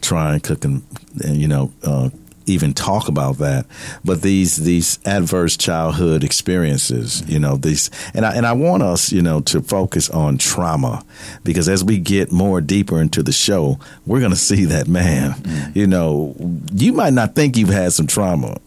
trying 0.00 0.40
to, 0.40 0.56
con- 0.56 0.84
and, 1.22 1.36
you 1.36 1.48
know, 1.48 1.72
uh, 1.82 2.10
even 2.46 2.72
talk 2.72 3.08
about 3.08 3.38
that. 3.38 3.66
But 4.04 4.22
these 4.22 4.56
these 4.56 4.98
adverse 5.04 5.56
childhood 5.56 6.24
experiences, 6.24 7.28
you 7.28 7.38
know, 7.38 7.56
these 7.56 7.90
and 8.14 8.24
I 8.24 8.34
and 8.34 8.46
I 8.46 8.52
want 8.52 8.82
us, 8.82 9.12
you 9.12 9.20
know, 9.20 9.40
to 9.42 9.60
focus 9.60 10.08
on 10.08 10.38
trauma 10.38 11.04
because 11.44 11.68
as 11.68 11.84
we 11.84 11.98
get 11.98 12.32
more 12.32 12.60
deeper 12.60 13.00
into 13.00 13.22
the 13.22 13.32
show, 13.32 13.78
we're 14.06 14.20
going 14.20 14.30
to 14.30 14.36
see 14.36 14.66
that 14.66 14.88
man, 14.88 15.34
you 15.74 15.86
know, 15.86 16.34
you 16.72 16.92
might 16.92 17.12
not 17.12 17.34
think 17.34 17.56
you've 17.56 17.68
had 17.68 17.92
some 17.92 18.06
trauma 18.06 18.58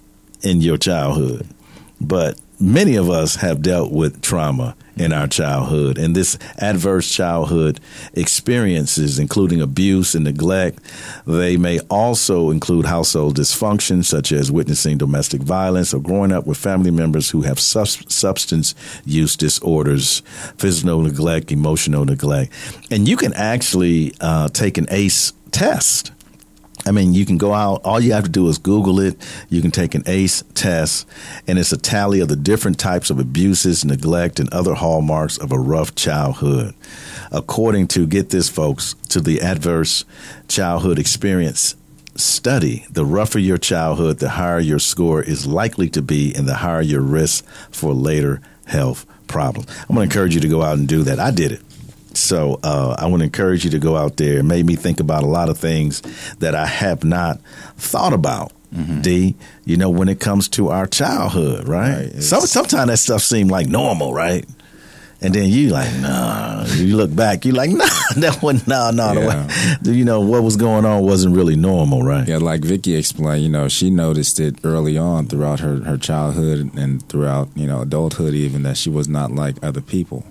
in 0.41 0.61
your 0.61 0.77
childhood, 0.77 1.47
but 2.01 2.39
many 2.59 2.95
of 2.95 3.09
us 3.09 3.35
have 3.37 3.61
dealt 3.61 3.91
with 3.91 4.21
trauma 4.21 4.75
in 4.97 5.13
our 5.13 5.27
childhood. 5.27 5.97
And 5.97 6.15
this 6.15 6.37
adverse 6.57 7.09
childhood 7.09 7.79
experiences 8.13 9.17
including 9.17 9.61
abuse 9.61 10.13
and 10.13 10.25
neglect 10.25 10.79
they 11.25 11.55
may 11.55 11.79
also 11.89 12.49
include 12.49 12.85
household 12.85 13.37
dysfunction 13.37 14.03
such 14.03 14.31
as 14.31 14.51
witnessing 14.51 14.97
domestic 14.97 15.41
violence 15.41 15.93
or 15.93 16.01
growing 16.01 16.31
up 16.31 16.45
with 16.45 16.57
family 16.57 16.91
members 16.91 17.29
who 17.29 17.41
have 17.41 17.59
substance 17.59 18.75
use 19.05 19.37
disorders 19.37 20.21
physical 20.57 21.01
neglect 21.01 21.51
emotional 21.51 22.05
neglect. 22.05 22.51
And 22.91 23.07
you 23.07 23.15
can 23.15 23.33
actually 23.33 24.13
uh, 24.19 24.49
take 24.49 24.77
an 24.77 24.87
ace 24.89 25.31
test 25.51 26.11
I 26.85 26.91
mean, 26.91 27.13
you 27.13 27.25
can 27.25 27.37
go 27.37 27.53
out, 27.53 27.81
all 27.83 27.99
you 27.99 28.13
have 28.13 28.23
to 28.23 28.29
do 28.29 28.47
is 28.47 28.57
Google 28.57 28.99
it. 28.99 29.17
You 29.49 29.61
can 29.61 29.71
take 29.71 29.95
an 29.95 30.03
ACE 30.05 30.43
test, 30.53 31.07
and 31.45 31.59
it's 31.59 31.71
a 31.71 31.77
tally 31.77 32.21
of 32.21 32.29
the 32.29 32.35
different 32.35 32.79
types 32.79 33.09
of 33.09 33.19
abuses, 33.19 33.83
neglect, 33.83 34.39
and 34.39 34.51
other 34.53 34.73
hallmarks 34.75 35.37
of 35.37 35.51
a 35.51 35.59
rough 35.59 35.93
childhood. 35.95 36.73
According 37.31 37.89
to, 37.89 38.07
get 38.07 38.29
this, 38.29 38.49
folks, 38.49 38.95
to 39.09 39.19
the 39.19 39.41
Adverse 39.41 40.05
Childhood 40.47 40.97
Experience 40.97 41.75
study, 42.15 42.85
the 42.89 43.05
rougher 43.05 43.39
your 43.39 43.57
childhood, 43.57 44.19
the 44.19 44.29
higher 44.29 44.59
your 44.59 44.79
score 44.79 45.21
is 45.21 45.45
likely 45.45 45.89
to 45.89 46.01
be, 46.01 46.33
and 46.33 46.47
the 46.47 46.55
higher 46.55 46.81
your 46.81 47.01
risk 47.01 47.45
for 47.71 47.93
later 47.93 48.41
health 48.65 49.05
problems. 49.27 49.67
I'm 49.81 49.95
going 49.95 50.09
to 50.09 50.13
encourage 50.13 50.33
you 50.33 50.41
to 50.41 50.49
go 50.49 50.61
out 50.61 50.77
and 50.77 50.87
do 50.87 51.03
that. 51.03 51.19
I 51.19 51.31
did 51.31 51.51
it. 51.51 51.61
So 52.19 52.59
uh, 52.63 52.95
I 52.97 53.07
want 53.07 53.21
to 53.21 53.25
encourage 53.25 53.63
you 53.65 53.71
to 53.71 53.79
go 53.79 53.95
out 53.97 54.17
there. 54.17 54.37
It 54.39 54.43
made 54.43 54.65
me 54.65 54.75
think 54.75 54.99
about 54.99 55.23
a 55.23 55.27
lot 55.27 55.49
of 55.49 55.57
things 55.57 56.01
that 56.39 56.55
I 56.55 56.65
have 56.65 57.03
not 57.03 57.39
thought 57.77 58.13
about. 58.13 58.51
D, 59.01 59.35
you 59.65 59.77
know, 59.77 59.89
when 59.89 60.09
it 60.09 60.19
comes 60.19 60.47
to 60.49 60.69
our 60.69 60.85
childhood, 60.85 61.67
right? 61.67 62.13
Some 62.21 62.41
sometimes 62.41 62.87
that 62.89 62.97
stuff 62.97 63.23
seemed 63.23 63.49
like 63.49 63.65
normal, 63.67 64.13
right? 64.13 64.45
And 65.21 65.33
then 65.33 65.49
you 65.49 65.69
like, 65.69 65.91
nah. 65.99 66.65
You 66.75 66.95
look 66.95 67.13
back, 67.13 67.45
you 67.45 67.51
like, 67.51 67.69
nah, 67.81 67.85
that 68.17 68.39
wasn't, 68.43 68.67
nah, 68.67 68.91
nah. 68.91 69.13
the 69.15 69.19
way- 69.21 69.93
You 69.97 70.05
know 70.05 70.21
what 70.21 70.43
was 70.43 70.55
going 70.55 70.85
on 70.85 71.01
wasn't 71.03 71.35
really 71.35 71.55
normal, 71.55 72.03
right? 72.03 72.27
Yeah, 72.27 72.37
like 72.37 72.61
Vicky 72.61 72.95
explained, 72.95 73.41
you 73.43 73.49
know, 73.49 73.67
she 73.69 73.89
noticed 73.89 74.39
it 74.39 74.59
early 74.63 74.97
on 74.99 75.25
throughout 75.27 75.59
her, 75.61 75.77
her 75.79 75.97
childhood 75.97 76.71
and 76.77 77.01
throughout, 77.09 77.49
you 77.55 77.65
know, 77.65 77.81
adulthood 77.81 78.35
even 78.35 78.61
that 78.63 78.77
she 78.77 78.89
was 78.91 79.07
not 79.09 79.31
like 79.31 79.55
other 79.63 79.81
people. 79.81 80.25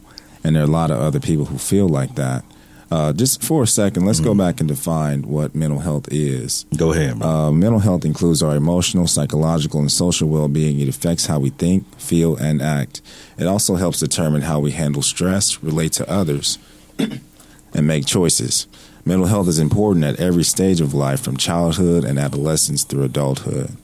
And 0.49 0.57
there 0.57 0.63
are 0.63 0.67
a 0.67 0.71
lot 0.71 0.91
of 0.91 0.99
other 0.99 1.21
people 1.21 1.45
who 1.45 1.59
feel 1.59 1.87
like 1.87 2.15
that. 2.15 2.43
Uh, 2.91 3.13
just 3.13 3.43
for 3.43 3.65
a 3.65 3.67
second, 3.67 4.07
let's 4.07 4.19
go 4.19 4.35
back 4.35 4.61
and 4.61 4.69
define 4.69 5.21
what 5.25 5.55
mental 5.55 5.81
health 5.81 6.09
is. 6.11 6.65
Go 6.75 6.91
ahead. 6.95 7.21
Uh, 7.21 7.53
mental 7.53 7.81
health 7.81 8.07
includes 8.07 8.43
our 8.43 8.57
emotional, 8.57 9.07
psychological, 9.07 9.79
and 9.79 9.93
social 9.93 10.27
well 10.27 10.49
being. 10.49 10.81
It 10.81 10.89
affects 10.89 11.27
how 11.27 11.39
we 11.39 11.51
think, 11.51 11.85
feel, 12.01 12.35
and 12.37 12.63
act. 12.63 13.03
It 13.37 13.47
also 13.47 13.75
helps 13.75 14.01
determine 14.01 14.41
how 14.41 14.59
we 14.59 14.71
handle 14.71 15.03
stress, 15.03 15.63
relate 15.63 15.93
to 15.93 16.11
others, 16.11 16.59
and 16.99 17.87
make 17.87 18.07
choices. 18.07 18.67
Mental 19.05 19.27
health 19.27 19.49
is 19.49 19.59
important 19.59 20.07
at 20.07 20.19
every 20.19 20.45
stage 20.45 20.81
of 20.81 20.95
life, 20.95 21.21
from 21.21 21.37
childhood 21.37 22.05
and 22.05 22.19
adolescence 22.19 22.85
through 22.85 23.03
adulthood. 23.03 23.77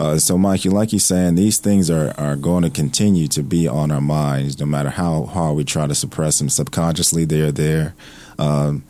Uh, 0.00 0.16
so, 0.18 0.38
Mike, 0.38 0.64
you 0.64 0.70
like 0.70 0.92
you're 0.92 0.98
saying, 0.98 1.34
these 1.34 1.58
things 1.58 1.90
are, 1.90 2.14
are 2.16 2.34
going 2.34 2.62
to 2.62 2.70
continue 2.70 3.28
to 3.28 3.42
be 3.42 3.68
on 3.68 3.90
our 3.90 4.00
minds, 4.00 4.58
no 4.58 4.64
matter 4.64 4.88
how 4.88 5.24
hard 5.24 5.54
we 5.54 5.62
try 5.62 5.86
to 5.86 5.94
suppress 5.94 6.38
them. 6.38 6.48
Subconsciously, 6.48 7.26
they're 7.26 7.52
there, 7.52 7.94
um, 8.38 8.82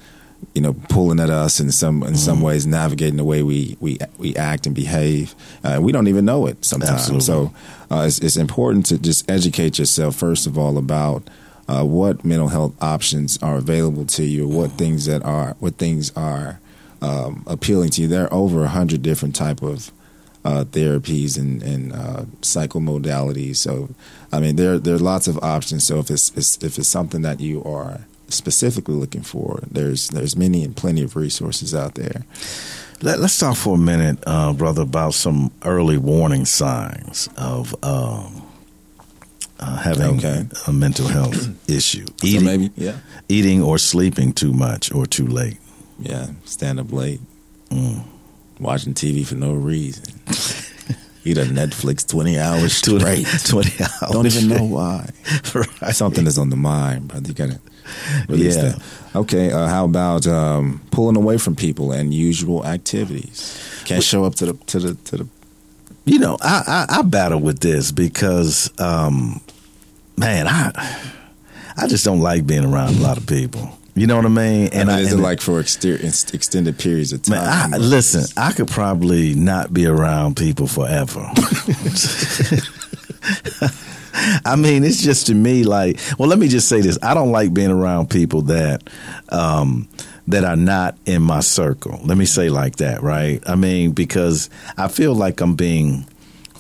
you 0.55 0.63
know, 0.63 0.73
pulling 0.89 1.19
at 1.19 1.29
us 1.29 1.59
in 1.59 1.73
some 1.73 2.05
in 2.05 2.17
some 2.17 2.41
ways, 2.41 2.65
navigating 2.65 3.17
the 3.17 3.25
way 3.25 3.43
we 3.43 3.77
we 3.81 3.99
we 4.19 4.37
act 4.37 4.67
and 4.67 4.75
behave. 4.75 5.35
Uh, 5.65 5.81
we 5.83 5.91
don't 5.91 6.07
even 6.07 6.25
know 6.25 6.47
it 6.47 6.65
sometimes. 6.65 7.11
Absolutely. 7.11 7.27
So, 7.27 7.53
uh, 7.91 8.05
it's, 8.07 8.21
it's 8.21 8.37
important 8.37 8.87
to 8.87 8.99
just 8.99 9.29
educate 9.29 9.81
yourself 9.81 10.15
first 10.15 10.47
of 10.47 10.57
all 10.57 10.79
about 10.79 11.29
uh, 11.67 11.83
what 11.83 12.25
mental 12.25 12.49
health 12.49 12.81
options 12.81 13.37
are 13.43 13.57
available 13.57 14.07
to 14.07 14.23
you, 14.23 14.47
what 14.47 14.71
things 14.73 15.07
that 15.07 15.25
are 15.25 15.57
what 15.59 15.75
things 15.75 16.13
are 16.17 16.61
um, 17.03 17.43
appealing 17.49 17.91
to 17.91 18.03
you. 18.03 18.07
There 18.07 18.27
are 18.27 18.33
over 18.33 18.63
a 18.63 18.69
hundred 18.69 19.03
different 19.03 19.35
type 19.35 19.61
of 19.61 19.91
uh, 20.45 20.65
therapies 20.65 21.39
and, 21.39 21.63
and 21.63 21.93
uh, 21.93 22.23
psychomodalities. 22.43 23.57
So, 23.57 23.91
I 24.33 24.41
mean, 24.41 24.57
there 24.57 24.79
there 24.79 24.95
are 24.95 24.99
lots 24.99 25.29
of 25.29 25.39
options. 25.43 25.85
So, 25.85 25.99
if 25.99 26.11
it's, 26.11 26.31
it's 26.37 26.57
if 26.63 26.79
it's 26.79 26.89
something 26.89 27.23
that 27.23 27.41
you 27.41 27.63
are 27.65 28.01
specifically 28.29 28.95
looking 28.95 29.23
for, 29.23 29.61
there's 29.71 30.09
there's 30.09 30.37
many 30.37 30.65
and 30.65 30.77
plenty 30.77 31.03
of 31.03 31.17
resources 31.17 31.75
out 31.75 31.95
there. 31.95 32.25
Let, 33.03 33.19
us 33.21 33.39
talk 33.39 33.57
for 33.57 33.77
a 33.77 33.79
minute, 33.79 34.19
uh, 34.27 34.53
brother, 34.53 34.83
about 34.83 35.15
some 35.15 35.51
early 35.65 35.97
warning 35.97 36.45
signs 36.45 37.31
of 37.39 37.75
um, 37.83 38.43
uh, 39.59 39.77
having 39.79 40.19
Okay. 40.19 40.45
a 40.67 40.73
mental 40.73 41.09
health 41.09 41.49
issue. 41.71 42.05
Eating, 42.23 42.45
maybe- 42.45 42.71
yeah. 42.77 42.97
eating 43.29 43.63
or 43.63 43.79
sleeping 43.79 44.35
too 44.35 44.53
much 44.53 44.93
or 44.93 45.07
too 45.07 45.27
late. 45.27 45.57
Yeah, 45.99 46.27
stand 46.45 46.79
up 46.79 46.93
late, 46.93 47.21
Mm. 47.71 48.03
Watching 48.61 48.95
TV 48.95 49.27
for 49.27 49.35
no 49.35 49.53
reason. 49.53 50.05
Eat 51.25 51.37
a 51.37 51.43
Netflix 51.45 52.07
twenty 52.09 52.39
hours 52.39 52.73
straight. 52.77 53.27
20 53.45 53.83
hours 53.85 54.11
Don't 54.13 54.27
even 54.27 54.49
know 54.49 54.65
why. 54.65 55.11
Right. 55.55 55.95
Something 55.95 56.27
is 56.27 56.39
on 56.39 56.49
the 56.51 56.57
mind, 56.57 57.09
brother. 57.09 57.29
You 57.29 57.35
gotta 57.35 57.61
release 58.29 58.57
Yeah. 58.57 58.63
that. 58.71 58.83
Okay. 59.17 59.53
Uh, 59.53 59.67
how 59.67 59.85
about 59.85 60.27
um, 60.27 60.81
pulling 60.91 61.17
away 61.17 61.37
from 61.37 61.57
people 61.57 61.93
and 61.93 62.15
usual 62.15 62.65
activities? 62.65 63.83
Can't 63.85 64.03
show 64.03 64.25
up 64.25 64.35
to 64.37 64.47
the 64.47 64.55
to 64.67 64.79
the 64.79 64.95
to 64.95 65.17
the. 65.19 65.27
You 66.07 66.19
know, 66.19 66.39
I, 66.41 66.87
I, 66.89 66.99
I 66.99 67.03
battle 67.03 67.41
with 67.41 67.61
this 67.61 67.93
because, 67.93 68.71
um, 68.81 69.41
man, 70.17 70.49
I 70.49 70.73
I 71.77 71.87
just 71.87 72.05
don't 72.05 72.21
like 72.21 72.47
being 72.47 72.65
around 72.65 72.95
a 72.97 73.01
lot 73.01 73.19
of 73.19 73.27
people. 73.27 73.77
You 73.95 74.07
know 74.07 74.17
what 74.17 74.27
I 74.27 74.29
mean? 74.29 74.69
And 74.73 74.91
I, 74.91 75.01
is 75.01 75.13
and 75.13 75.21
it 75.21 75.23
like 75.23 75.41
for 75.41 75.61
exter- 75.61 75.99
extended 76.03 76.79
periods 76.79 77.13
of 77.13 77.23
time? 77.23 77.45
Man, 77.45 77.75
I, 77.75 77.77
listen, 77.79 78.25
I 78.37 78.53
could 78.53 78.69
probably 78.69 79.35
not 79.35 79.73
be 79.73 79.87
around 79.87 80.37
people 80.37 80.67
forever. 80.67 81.21
I 84.45 84.57
mean, 84.57 84.85
it's 84.85 85.03
just 85.03 85.27
to 85.29 85.35
me 85.35 85.65
like, 85.65 85.99
well, 86.19 86.29
let 86.29 86.39
me 86.39 86.49
just 86.49 86.69
say 86.69 86.81
this: 86.81 86.99
I 87.03 87.15
don't 87.15 87.33
like 87.33 87.53
being 87.53 87.71
around 87.71 88.11
people 88.11 88.43
that 88.43 88.89
um, 89.31 89.89
that 90.29 90.45
are 90.45 90.57
not 90.57 90.97
in 91.07 91.23
my 91.23 91.41
circle. 91.41 91.99
Let 92.05 92.17
me 92.17 92.25
say 92.25 92.49
like 92.49 92.77
that, 92.77 93.03
right? 93.03 93.43
I 93.47 93.57
mean, 93.57 93.93
because 93.93 94.51
I 94.77 94.89
feel 94.89 95.15
like 95.15 95.41
I'm 95.41 95.55
being 95.55 96.07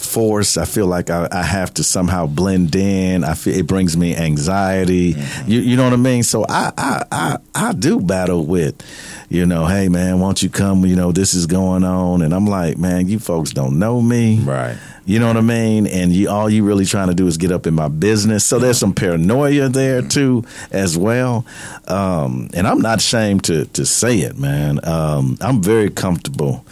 forced. 0.01 0.59
I 0.59 0.65
feel 0.65 0.87
like 0.87 1.11
I, 1.11 1.29
I 1.31 1.43
have 1.43 1.73
to 1.75 1.85
somehow 1.85 2.27
blend 2.27 2.75
in. 2.75 3.25
I 3.25 3.35
feel 3.35 3.57
it 3.57 3.67
brings 3.67 3.97
me 3.97 4.17
anxiety. 4.17 5.15
You, 5.47 5.61
you 5.61 5.77
know 5.77 5.85
what 5.85 5.93
I 5.93 5.97
mean? 5.97 6.23
So 6.23 6.45
I, 6.49 6.73
I, 6.77 7.05
I, 7.13 7.37
I 7.55 7.73
do 7.73 8.01
battle 8.01 8.45
with, 8.45 8.83
you 9.29 9.47
know, 9.47 9.67
hey 9.67 9.89
man, 9.89 10.19
why 10.21 10.29
don't 10.29 10.43
you 10.43 10.51
come? 10.51 10.85
You 10.85 10.97
know, 10.97 11.13
this 11.13 11.35
is 11.35 11.47
going 11.47 11.85
on, 11.85 12.23
and 12.23 12.35
I'm 12.35 12.47
like, 12.47 12.79
man, 12.79 13.09
you 13.09 13.19
folks 13.19 13.51
don't 13.51 13.79
know 13.79 14.01
me, 14.01 14.41
right? 14.41 14.77
You 15.07 15.19
know 15.19 15.27
what 15.27 15.37
I 15.37 15.41
mean? 15.41 15.87
And 15.87 16.13
you, 16.13 16.29
all 16.29 16.49
you 16.49 16.65
really 16.65 16.85
trying 16.85 17.09
to 17.09 17.15
do 17.15 17.27
is 17.27 17.37
get 17.37 17.51
up 17.51 17.67
in 17.67 17.75
my 17.75 17.89
business. 17.89 18.45
So 18.45 18.59
there's 18.59 18.79
some 18.79 18.95
paranoia 18.95 19.69
there 19.69 20.03
too, 20.03 20.45
as 20.71 20.97
well. 20.97 21.45
Um, 21.89 22.49
and 22.55 22.67
I'm 22.67 22.81
not 22.81 22.99
ashamed 22.99 23.45
to 23.45 23.65
to 23.67 23.87
say 23.87 24.19
it, 24.19 24.39
man. 24.39 24.81
Um, 24.87 25.37
I'm 25.41 25.63
very 25.63 25.91
comfortable 25.91 26.65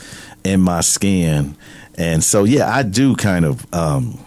in 0.45 0.61
my 0.61 0.81
skin, 0.81 1.57
and 1.99 2.23
so 2.23 2.45
yeah, 2.45 2.73
I 2.73 2.85
do 2.85 3.17
kind 3.17 3.45
of 3.45 3.67
um, 3.75 4.19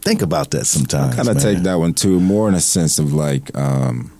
think 0.00 0.22
about 0.22 0.50
that 0.50 0.66
sometimes. 0.66 1.14
I 1.14 1.16
kind 1.16 1.28
of 1.28 1.42
take 1.42 1.58
that 1.58 1.76
one 1.76 1.94
too, 1.94 2.20
more 2.20 2.48
in 2.48 2.54
a 2.54 2.60
sense 2.60 2.98
of 2.98 3.12
like 3.14 3.56
um, 3.56 4.10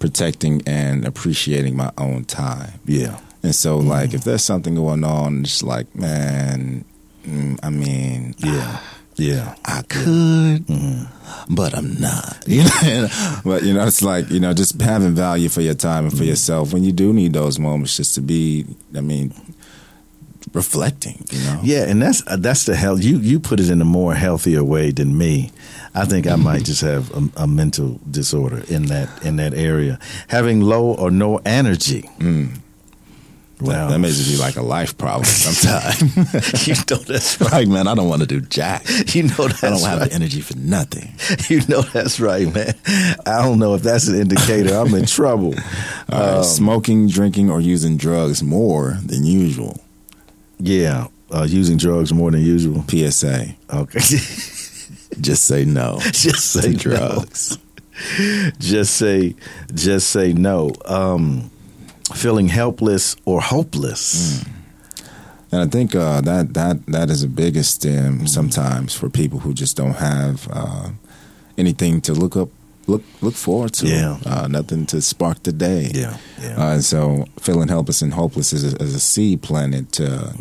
protecting 0.00 0.62
and 0.66 1.06
appreciating 1.06 1.76
my 1.76 1.92
own 1.96 2.24
time. 2.24 2.80
Yeah. 2.84 3.20
And 3.44 3.54
so, 3.54 3.78
like, 3.78 4.14
if 4.14 4.24
there's 4.24 4.44
something 4.44 4.74
going 4.74 5.04
on, 5.04 5.42
it's 5.42 5.62
like, 5.62 5.94
man, 5.96 6.84
mm, 7.24 7.58
I 7.62 7.70
mean, 7.70 8.34
yeah, 8.38 8.80
yeah, 9.16 9.54
I 9.64 9.82
could, 9.82 10.64
but 11.48 11.74
I'm 11.74 12.00
not. 12.00 12.38
You 12.46 12.64
know, 12.64 13.08
but 13.44 13.62
you 13.62 13.74
know, 13.74 13.86
it's 13.86 14.02
like 14.02 14.28
you 14.30 14.40
know, 14.40 14.52
just 14.52 14.80
having 14.80 15.14
value 15.14 15.48
for 15.48 15.60
your 15.60 15.74
time 15.74 16.04
and 16.06 16.16
for 16.16 16.24
yourself 16.24 16.72
when 16.72 16.84
you 16.84 16.92
do 16.92 17.12
need 17.12 17.32
those 17.32 17.58
moments, 17.58 17.96
just 17.96 18.14
to 18.16 18.20
be, 18.20 18.66
I 18.96 19.00
mean, 19.00 19.32
reflecting. 20.52 21.24
You 21.30 21.38
know, 21.44 21.60
Yeah, 21.62 21.84
and 21.84 22.02
that's 22.02 22.22
uh, 22.26 22.36
that's 22.36 22.64
the 22.64 22.74
hell 22.76 22.98
you 22.98 23.18
you 23.18 23.40
put 23.40 23.60
it 23.60 23.70
in 23.70 23.80
a 23.80 23.84
more 23.84 24.14
healthier 24.14 24.64
way 24.64 24.90
than 24.90 25.16
me. 25.16 25.50
I 25.94 26.06
think 26.06 26.26
I 26.26 26.36
might 26.36 26.64
just 26.64 26.80
have 26.80 27.10
a, 27.14 27.42
a 27.42 27.46
mental 27.46 28.00
disorder 28.10 28.62
in 28.68 28.86
that 28.86 29.24
in 29.24 29.36
that 29.36 29.54
area, 29.54 29.98
having 30.28 30.60
low 30.60 30.94
or 30.94 31.10
no 31.10 31.38
energy. 31.44 32.08
Well, 33.60 33.90
that 33.90 33.98
may 34.00 34.08
just 34.08 34.28
be 34.28 34.36
like 34.38 34.56
a 34.56 34.62
life 34.62 34.98
problem 34.98 35.24
sometimes. 35.26 36.02
you 36.66 36.74
know 36.90 36.96
that's 37.02 37.40
right. 37.52 37.68
Man, 37.68 37.86
I 37.86 37.94
don't 37.94 38.08
want 38.08 38.22
to 38.22 38.26
do 38.26 38.40
jack. 38.40 38.84
You 39.14 39.24
know 39.24 39.46
that's 39.48 39.62
I 39.62 39.70
don't 39.70 39.80
have 39.82 40.00
right. 40.00 40.08
the 40.08 40.14
energy 40.14 40.40
for 40.40 40.56
nothing. 40.56 41.12
You 41.48 41.60
know 41.68 41.82
that's 41.82 42.18
right, 42.18 42.52
man. 42.52 42.74
I 43.26 43.42
don't 43.42 43.58
know 43.58 43.74
if 43.74 43.82
that's 43.82 44.08
an 44.08 44.18
indicator. 44.18 44.74
I'm 44.74 44.92
in 44.94 45.06
trouble. 45.06 45.52
Right, 45.52 46.38
Um, 46.38 46.44
smoking, 46.44 47.08
drinking, 47.08 47.50
or 47.50 47.60
using 47.60 47.96
drugs 47.96 48.42
more 48.42 48.98
than 49.04 49.24
usual. 49.24 49.80
Yeah, 50.62 51.08
uh, 51.30 51.42
using 51.48 51.76
drugs 51.76 52.12
more 52.12 52.30
than 52.30 52.40
usual. 52.42 52.84
PSA. 52.88 53.54
Okay. 53.72 53.98
Just 55.20 55.44
say 55.44 55.64
no. 55.64 55.98
just 56.12 56.52
say 56.52 56.72
drugs. 56.74 57.58
No. 58.18 58.50
Just 58.58 58.94
say, 58.96 59.34
just 59.74 60.08
say 60.08 60.32
no. 60.32 60.72
Um, 60.86 61.50
feeling 62.14 62.48
helpless 62.48 63.14
or 63.26 63.40
hopeless. 63.42 64.42
And 65.52 65.60
I 65.60 65.66
think 65.66 65.94
uh, 65.94 66.22
that 66.22 66.54
that 66.54 66.86
that 66.86 67.10
is 67.10 67.20
the 67.22 67.28
biggest 67.28 67.74
stem 67.74 68.14
Mm-hmm. 68.14 68.26
sometimes 68.26 68.94
for 68.94 69.10
people 69.10 69.40
who 69.40 69.52
just 69.52 69.76
don't 69.76 69.96
have 69.96 70.48
uh, 70.50 70.88
anything 71.58 72.00
to 72.02 72.14
look 72.14 72.34
up, 72.36 72.48
look 72.86 73.02
look 73.20 73.34
forward 73.34 73.74
to. 73.74 73.86
Yeah. 73.86 74.16
uh, 74.24 74.48
nothing 74.48 74.86
to 74.86 75.02
spark 75.02 75.42
the 75.42 75.52
day. 75.52 75.90
Yeah, 75.94 76.16
yeah. 76.40 76.56
Uh, 76.56 76.72
and 76.74 76.84
so 76.84 77.26
feeling 77.38 77.68
helpless 77.68 78.00
and 78.02 78.14
hopeless 78.14 78.52
is 78.54 78.64
a, 78.72 78.76
is 78.82 78.94
a 78.94 79.00
seed 79.00 79.42
planted 79.42 79.92
to 79.92 80.34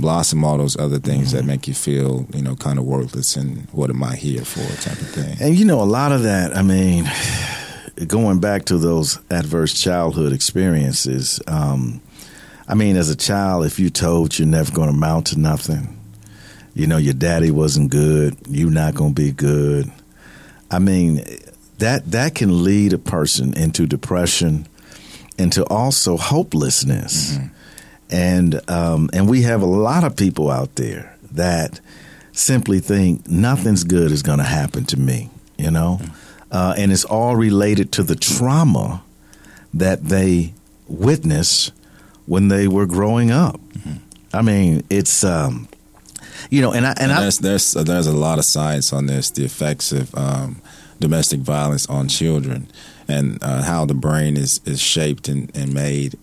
blossom 0.00 0.44
all 0.44 0.58
those 0.58 0.76
other 0.76 0.98
things 0.98 1.28
Mm-hmm. 1.28 1.36
that 1.36 1.44
make 1.44 1.68
you 1.68 1.74
feel 1.74 2.26
you 2.34 2.42
know 2.42 2.56
kind 2.56 2.78
of 2.78 2.84
worthless 2.84 3.36
and 3.36 3.68
what 3.72 3.90
am 3.90 4.02
I 4.02 4.16
here 4.16 4.44
for 4.44 4.60
type 4.82 5.00
of 5.00 5.08
thing. 5.08 5.36
And 5.40 5.54
you 5.58 5.64
know, 5.64 5.80
a 5.80 5.84
lot 5.84 6.12
of 6.12 6.22
that, 6.24 6.56
I 6.56 6.62
mean, 6.62 7.04
going 8.06 8.40
back 8.40 8.64
to 8.66 8.78
those 8.78 9.18
adverse 9.30 9.80
childhood 9.80 10.32
experiences, 10.32 11.40
um, 11.46 12.00
I 12.66 12.74
mean, 12.74 12.96
as 12.96 13.10
a 13.10 13.16
child, 13.16 13.66
if 13.66 13.78
you're 13.78 13.90
told 13.90 14.38
you're 14.38 14.48
never 14.48 14.72
going 14.72 14.88
to 14.88 14.94
amount 14.94 15.28
to 15.28 15.38
nothing, 15.38 15.98
you 16.74 16.86
know, 16.86 16.96
your 16.96 17.14
daddy 17.14 17.50
wasn't 17.50 17.90
good, 17.90 18.36
you're 18.48 18.70
not 18.70 18.94
going 18.94 19.14
to 19.14 19.22
be 19.22 19.32
good. 19.32 19.90
I 20.70 20.78
mean, 20.78 21.22
that 21.78 22.10
that 22.12 22.34
can 22.34 22.64
lead 22.64 22.92
a 22.92 22.98
person 22.98 23.54
into 23.54 23.86
depression, 23.86 24.66
into 25.38 25.64
also 25.66 26.16
hopelessness, 26.16 27.36
and 28.14 28.70
um, 28.70 29.10
and 29.12 29.28
we 29.28 29.42
have 29.42 29.60
a 29.60 29.66
lot 29.66 30.04
of 30.04 30.16
people 30.16 30.48
out 30.48 30.76
there 30.76 31.16
that 31.32 31.80
simply 32.32 32.78
think 32.78 33.28
nothing's 33.28 33.82
good 33.82 34.12
is 34.12 34.22
going 34.22 34.38
to 34.38 34.44
happen 34.44 34.84
to 34.84 34.96
me, 34.96 35.30
you 35.58 35.70
know, 35.70 36.00
uh, 36.52 36.74
and 36.78 36.92
it's 36.92 37.04
all 37.04 37.34
related 37.34 37.90
to 37.92 38.04
the 38.04 38.14
trauma 38.14 39.02
that 39.72 40.04
they 40.04 40.54
witness 40.86 41.72
when 42.26 42.48
they 42.48 42.68
were 42.68 42.86
growing 42.86 43.32
up. 43.32 43.60
I 44.32 44.42
mean, 44.42 44.84
it's 44.90 45.24
um, 45.24 45.68
you 46.50 46.62
know, 46.62 46.72
and 46.72 46.86
I 46.86 46.90
and, 46.90 47.00
And 47.00 47.12
I 47.12 47.20
there's 47.22 47.38
there's 47.38 47.72
there's 47.72 48.06
a 48.06 48.12
lot 48.12 48.38
of 48.38 48.44
science 48.44 48.92
on 48.92 49.06
this, 49.06 49.30
the 49.30 49.44
effects 49.44 49.90
of 49.90 50.14
um, 50.14 50.62
domestic 51.00 51.40
violence 51.40 51.86
on 51.88 52.06
children, 52.06 52.68
and 53.08 53.42
uh, 53.42 53.62
how 53.62 53.84
the 53.86 53.94
brain 53.94 54.36
is 54.36 54.60
is 54.64 54.80
shaped 54.80 55.26
and, 55.26 55.50
and 55.56 55.74
made 55.74 56.16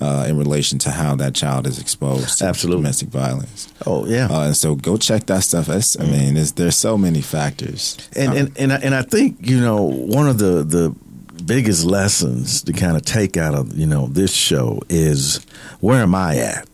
uh, 0.00 0.26
in 0.28 0.36
relation 0.38 0.78
to 0.78 0.90
how 0.90 1.16
that 1.16 1.34
child 1.34 1.66
is 1.66 1.78
exposed 1.80 2.38
to 2.38 2.44
Absolutely. 2.46 2.82
domestic 2.82 3.08
violence. 3.08 3.72
Oh 3.86 4.06
yeah, 4.06 4.28
Uh, 4.30 4.46
and 4.46 4.56
so 4.56 4.74
go 4.74 4.96
check 4.96 5.26
that 5.26 5.42
stuff. 5.42 5.66
That's, 5.66 5.98
I 5.98 6.04
mean, 6.04 6.34
there's 6.34 6.52
there's 6.52 6.76
so 6.76 6.96
many 6.96 7.20
factors. 7.20 7.96
and 8.16 8.32
and 8.34 8.52
and 8.58 8.72
I, 8.72 8.76
and 8.76 8.94
I 8.94 9.02
think 9.02 9.38
you 9.48 9.60
know 9.60 9.82
one 9.82 10.28
of 10.28 10.38
the 10.38 10.62
the 10.64 10.94
biggest 11.44 11.84
lessons 11.84 12.62
to 12.64 12.72
kind 12.72 12.96
of 12.96 13.02
take 13.04 13.36
out 13.36 13.54
of 13.54 13.76
you 13.76 13.86
know 13.86 14.06
this 14.08 14.32
show 14.32 14.80
is 14.88 15.44
where 15.80 16.02
am 16.02 16.14
I 16.14 16.38
at? 16.38 16.68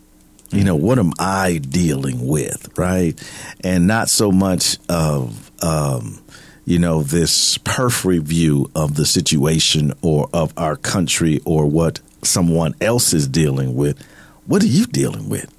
You 0.51 0.63
know, 0.63 0.77
what 0.77 0.99
am 1.01 1.13
I 1.19 1.59
dealing 1.59 2.29
with, 2.29 2.79
right? 2.79 3.21
And 3.65 3.89
not 3.89 4.09
so 4.09 4.31
much 4.31 4.79
of 4.89 5.51
um, 5.65 6.21
you 6.65 6.79
know 6.79 7.03
this 7.03 7.59
periphery 7.59 8.19
view 8.19 8.71
of 8.77 8.95
the 8.95 9.05
situation 9.07 9.93
or 10.03 10.29
of 10.33 10.53
our 10.57 10.77
country 10.77 11.41
or 11.45 11.67
what 11.67 12.01
someone 12.25 12.75
else 12.81 13.13
is 13.13 13.29
dealing 13.29 13.75
with. 13.75 14.01
What 14.47 14.63
are 14.63 14.67
you 14.67 14.87
dealing 14.87 15.29
with? 15.29 15.51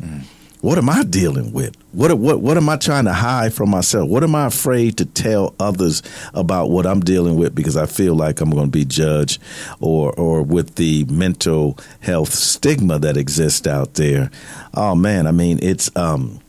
What 0.62 0.80
am 0.80 0.89
I 0.89 1.04
dealing 1.04 1.54
with? 1.54 1.75
What 1.91 2.17
what 2.17 2.41
what 2.41 2.58
am 2.58 2.69
I 2.69 2.78
trying 2.78 3.06
to 3.06 3.13
hide 3.13 3.54
from 3.54 3.69
myself? 3.69 4.10
What 4.10 4.23
am 4.23 4.34
I 4.34 4.47
afraid 4.47 4.97
to 4.97 5.06
tell 5.06 5.54
others 5.60 6.01
about 6.34 6.71
what 6.71 6.88
I'm 6.88 7.01
dealing 7.01 7.36
with 7.36 7.54
because 7.54 7.78
I 7.78 7.86
feel 7.86 8.15
like 8.15 8.41
I'm 8.41 8.49
going 8.49 8.65
to 8.65 8.71
be 8.71 8.84
judged 8.84 9.39
or 9.80 10.12
or 10.13 10.41
with 10.41 10.73
the 10.75 11.06
mental 11.06 11.78
health 11.99 12.34
stigma 12.34 12.97
that 12.99 13.15
exists 13.15 13.67
out 13.67 13.93
there. 13.93 14.32
Oh 14.73 14.95
man, 14.95 15.28
I 15.28 15.32
mean 15.32 15.60
it's 15.62 15.95
um 15.95 16.39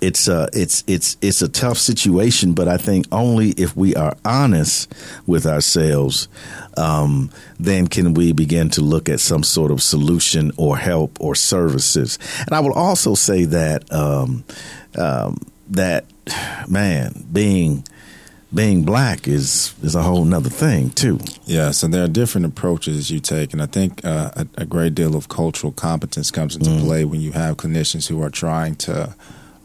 it's 0.00 0.28
uh 0.28 0.48
it's 0.52 0.84
it's 0.86 1.16
it's 1.20 1.42
a 1.42 1.48
tough 1.48 1.76
situation, 1.76 2.54
but 2.54 2.68
I 2.68 2.76
think 2.76 3.06
only 3.12 3.50
if 3.50 3.76
we 3.76 3.94
are 3.94 4.16
honest 4.24 4.92
with 5.26 5.46
ourselves, 5.46 6.28
um, 6.76 7.30
then 7.58 7.86
can 7.88 8.14
we 8.14 8.32
begin 8.32 8.70
to 8.70 8.80
look 8.80 9.08
at 9.08 9.20
some 9.20 9.42
sort 9.42 9.70
of 9.70 9.82
solution 9.82 10.52
or 10.56 10.76
help 10.76 11.16
or 11.20 11.34
services. 11.34 12.18
And 12.46 12.54
I 12.54 12.60
will 12.60 12.74
also 12.74 13.14
say 13.14 13.44
that 13.46 13.90
um, 13.92 14.44
um, 14.96 15.38
that 15.70 16.04
man 16.68 17.24
being 17.32 17.84
being 18.54 18.82
black 18.84 19.28
is 19.28 19.74
is 19.82 19.94
a 19.94 20.02
whole 20.02 20.24
nother 20.24 20.48
thing 20.50 20.90
too. 20.90 21.18
Yeah, 21.44 21.70
so 21.72 21.86
there 21.86 22.02
are 22.04 22.08
different 22.08 22.46
approaches 22.46 23.10
you 23.10 23.20
take, 23.20 23.52
and 23.52 23.60
I 23.62 23.66
think 23.66 24.02
uh, 24.04 24.30
a, 24.36 24.46
a 24.62 24.64
great 24.66 24.94
deal 24.94 25.14
of 25.16 25.28
cultural 25.28 25.72
competence 25.72 26.30
comes 26.30 26.56
into 26.56 26.70
Mm. 26.70 26.80
play 26.84 27.04
when 27.04 27.20
you 27.20 27.32
have 27.32 27.56
clinicians 27.56 28.08
who 28.08 28.22
are 28.22 28.30
trying 28.30 28.76
to 28.76 29.14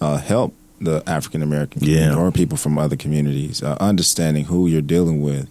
uh, 0.02 0.18
help 0.18 0.54
the 0.82 1.02
African 1.08 1.42
American 1.42 1.82
Yeah. 1.86 2.14
or 2.16 2.30
people 2.32 2.58
from 2.58 2.78
other 2.78 2.98
communities, 2.98 3.64
uh, 3.64 3.78
understanding 3.80 4.46
who 4.46 4.68
you're 4.68 4.82
dealing 4.82 5.22
with, 5.22 5.48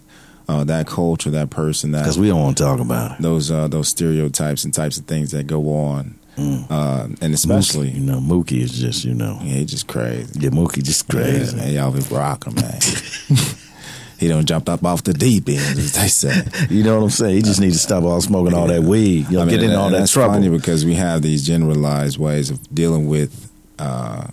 uh, 0.47 0.63
that 0.65 0.87
culture, 0.87 1.29
that 1.31 1.49
person, 1.49 1.91
that 1.91 1.99
Because 2.01 2.19
we 2.19 2.27
don't 2.27 2.41
want 2.41 2.57
to 2.57 2.63
talk 2.63 2.79
about 2.79 3.11
it. 3.19 3.21
those 3.21 3.49
uh, 3.51 3.67
those 3.67 3.87
stereotypes 3.89 4.63
and 4.65 4.73
types 4.73 4.97
of 4.97 5.05
things 5.05 5.31
that 5.31 5.47
go 5.47 5.73
on, 5.75 6.15
uh, 6.37 7.07
and 7.21 7.33
especially 7.33 7.91
Mookie, 7.91 7.95
you 7.95 7.99
know, 8.01 8.19
Mookie 8.19 8.59
is 8.61 8.71
just 8.77 9.05
you 9.05 9.13
know, 9.13 9.37
yeah, 9.41 9.55
he 9.59 9.65
just 9.65 9.87
crazy. 9.87 10.39
yeah, 10.39 10.49
Mookie 10.49 10.83
just 10.83 11.07
crazy. 11.07 11.55
Yeah, 11.57 11.67
y'all 11.67 11.91
be 11.91 11.99
rocking, 12.13 12.55
man. 12.55 12.79
he 14.19 14.27
don't 14.27 14.45
jump 14.45 14.69
up 14.69 14.83
off 14.85 15.03
the 15.03 15.13
deep 15.13 15.47
end, 15.49 15.59
as 15.77 15.93
they 15.93 16.07
say. 16.07 16.43
You 16.69 16.83
know 16.83 16.97
what 16.97 17.03
I'm 17.03 17.09
saying? 17.09 17.35
He 17.35 17.41
just 17.41 17.59
needs 17.59 17.75
to 17.75 17.79
stop 17.83 18.03
all 18.03 18.21
smoking 18.21 18.53
all 18.53 18.67
that 18.67 18.83
weed. 18.83 19.27
You 19.29 19.37
know, 19.37 19.41
I 19.41 19.45
mean, 19.45 19.55
get 19.59 19.63
in 19.63 19.75
all 19.75 19.89
that 19.89 19.99
that's 19.99 20.11
trouble. 20.11 20.33
funny 20.35 20.49
because 20.49 20.85
we 20.85 20.95
have 20.95 21.21
these 21.21 21.45
generalized 21.45 22.17
ways 22.17 22.49
of 22.49 22.73
dealing 22.73 23.07
with 23.07 23.49
uh, 23.79 24.27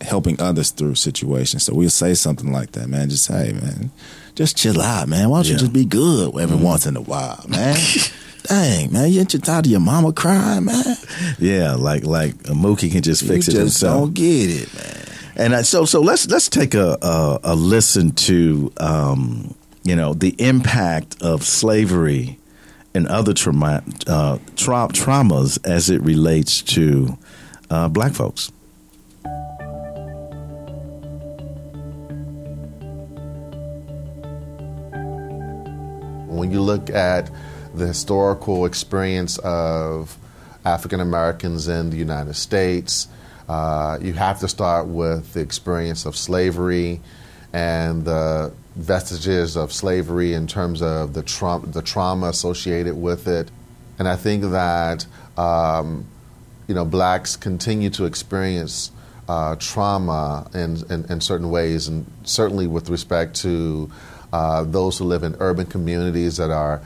helping 0.00 0.40
others 0.40 0.70
through 0.70 0.94
situations. 0.96 1.62
So 1.64 1.74
we'll 1.74 1.90
say 1.90 2.14
something 2.14 2.52
like 2.52 2.72
that, 2.72 2.88
man. 2.88 3.08
Just 3.10 3.28
hey, 3.28 3.52
man, 3.52 3.90
just 4.34 4.56
chill 4.56 4.80
out, 4.80 5.08
man. 5.08 5.28
Why 5.30 5.38
don't 5.38 5.46
you 5.46 5.52
Yeah. 5.52 5.56
Mm-hmm. 5.58 5.64
just 5.66 5.72
be 5.72 5.84
good 5.84 6.38
every 6.40 6.56
once 6.56 6.86
in 6.86 6.96
a 6.96 7.00
while, 7.00 7.44
man? 7.48 7.76
Dang, 8.44 8.90
man, 8.92 9.12
you 9.12 9.20
ain't 9.20 9.32
you 9.34 9.38
tired 9.38 9.66
of 9.66 9.70
your 9.70 9.80
mama 9.80 10.12
crying, 10.12 10.64
man? 10.64 10.96
Yeah, 11.38 11.74
like 11.74 12.04
like 12.04 12.32
a 12.48 12.52
Mookie 12.54 12.90
can 12.90 13.02
just 13.02 13.22
fix 13.22 13.46
you 13.46 13.52
it 13.52 13.56
just 13.56 13.58
himself. 13.58 14.00
don't 14.06 14.14
get 14.14 14.50
it, 14.50 14.74
man. 14.74 15.04
And 15.36 15.54
I, 15.54 15.62
so, 15.62 15.84
so 15.84 16.00
let's 16.00 16.26
let's 16.28 16.48
take 16.48 16.74
a 16.74 16.96
a, 17.02 17.40
a 17.44 17.54
listen 17.54 18.12
to 18.12 18.72
um, 18.78 19.54
you 19.84 19.94
know 19.94 20.14
the 20.14 20.34
impact 20.38 21.20
of 21.22 21.44
slavery 21.44 22.38
and 22.94 23.06
other 23.08 23.34
trauma, 23.34 23.82
uh, 24.06 24.38
tra- 24.56 24.88
traumas 24.88 25.58
as 25.64 25.90
it 25.90 26.00
relates 26.02 26.62
to 26.62 27.16
uh, 27.70 27.88
black 27.88 28.12
folks. 28.12 28.50
When 36.30 36.50
you 36.50 36.62
look 36.62 36.90
at 36.90 37.30
the 37.74 37.86
historical 37.86 38.64
experience 38.64 39.38
of 39.38 40.16
African 40.64 41.00
Americans 41.00 41.68
in 41.68 41.90
the 41.90 41.96
United 41.96 42.34
States, 42.34 43.08
uh, 43.48 43.98
you 44.00 44.12
have 44.12 44.38
to 44.40 44.48
start 44.48 44.86
with 44.86 45.32
the 45.32 45.40
experience 45.40 46.06
of 46.06 46.16
slavery 46.16 47.00
and 47.52 48.04
the 48.04 48.52
vestiges 48.76 49.56
of 49.56 49.72
slavery 49.72 50.34
in 50.34 50.46
terms 50.46 50.82
of 50.82 51.14
the, 51.14 51.22
tra- 51.22 51.60
the 51.64 51.82
trauma 51.82 52.28
associated 52.28 52.94
with 52.94 53.26
it. 53.26 53.50
And 53.98 54.06
I 54.06 54.16
think 54.16 54.44
that 54.44 55.06
um, 55.36 56.06
you 56.68 56.74
know 56.74 56.84
blacks 56.84 57.34
continue 57.34 57.90
to 57.90 58.04
experience 58.04 58.92
uh, 59.28 59.56
trauma 59.56 60.48
in, 60.54 60.78
in, 60.90 61.04
in, 61.10 61.20
certain 61.20 61.50
ways, 61.50 61.88
and 61.88 62.06
certainly 62.24 62.66
with 62.66 62.88
respect 62.88 63.34
to 63.36 63.90
uh, 64.32 64.64
those 64.64 64.98
who 64.98 65.04
live 65.04 65.22
in 65.22 65.36
urban 65.40 65.66
communities 65.66 66.36
that 66.36 66.50
are 66.50 66.82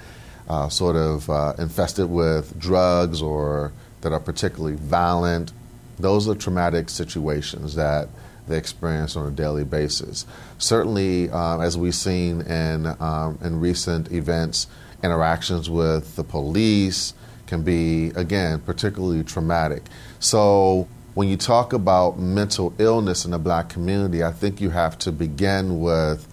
uh, 0.48 0.68
sort 0.68 0.96
of 0.96 1.28
uh, 1.30 1.54
infested 1.58 2.08
with 2.08 2.58
drugs 2.58 3.22
or 3.22 3.72
that 4.02 4.12
are 4.12 4.20
particularly 4.20 4.76
violent. 4.76 5.52
Those 5.98 6.28
are 6.28 6.34
traumatic 6.34 6.90
situations 6.90 7.74
that 7.76 8.08
they 8.46 8.58
experience 8.58 9.16
on 9.16 9.26
a 9.26 9.30
daily 9.30 9.64
basis. 9.64 10.26
Certainly, 10.58 11.30
um, 11.30 11.60
as 11.62 11.78
we've 11.78 11.94
seen 11.94 12.42
in, 12.42 12.86
um, 13.00 13.38
in 13.42 13.60
recent 13.60 14.12
events, 14.12 14.66
interactions 15.02 15.70
with 15.70 16.16
the 16.16 16.24
police 16.24 17.14
can 17.46 17.62
be, 17.62 18.08
again, 18.10 18.60
particularly 18.60 19.22
traumatic. 19.24 19.82
So, 20.18 20.88
when 21.14 21.28
you 21.28 21.36
talk 21.36 21.72
about 21.72 22.18
mental 22.18 22.74
illness 22.78 23.24
in 23.24 23.30
the 23.30 23.38
black 23.38 23.68
community, 23.68 24.24
I 24.24 24.32
think 24.32 24.60
you 24.60 24.70
have 24.70 24.98
to 24.98 25.12
begin 25.12 25.78
with 25.78 26.26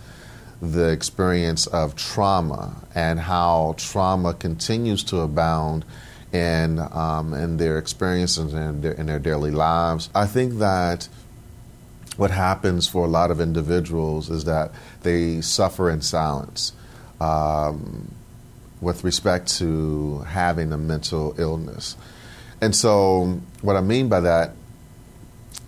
the 0.61 0.89
experience 0.89 1.65
of 1.67 1.95
trauma 1.95 2.75
and 2.93 3.19
how 3.19 3.73
trauma 3.77 4.33
continues 4.33 5.03
to 5.03 5.19
abound 5.19 5.83
in, 6.31 6.79
um, 6.79 7.33
in 7.33 7.57
their 7.57 7.77
experiences 7.77 8.53
and 8.53 8.85
in, 8.85 8.93
in 8.93 9.05
their 9.07 9.19
daily 9.19 9.51
lives. 9.51 10.09
I 10.13 10.27
think 10.27 10.59
that 10.59 11.09
what 12.17 12.31
happens 12.31 12.87
for 12.87 13.05
a 13.05 13.07
lot 13.07 13.31
of 13.31 13.41
individuals 13.41 14.29
is 14.29 14.45
that 14.45 14.71
they 15.01 15.41
suffer 15.41 15.89
in 15.89 16.01
silence 16.01 16.73
um, 17.19 18.13
with 18.79 19.03
respect 19.03 19.57
to 19.57 20.19
having 20.19 20.71
a 20.71 20.77
mental 20.77 21.33
illness. 21.37 21.95
And 22.61 22.75
so, 22.75 23.41
what 23.61 23.75
I 23.75 23.81
mean 23.81 24.07
by 24.07 24.19
that, 24.19 24.53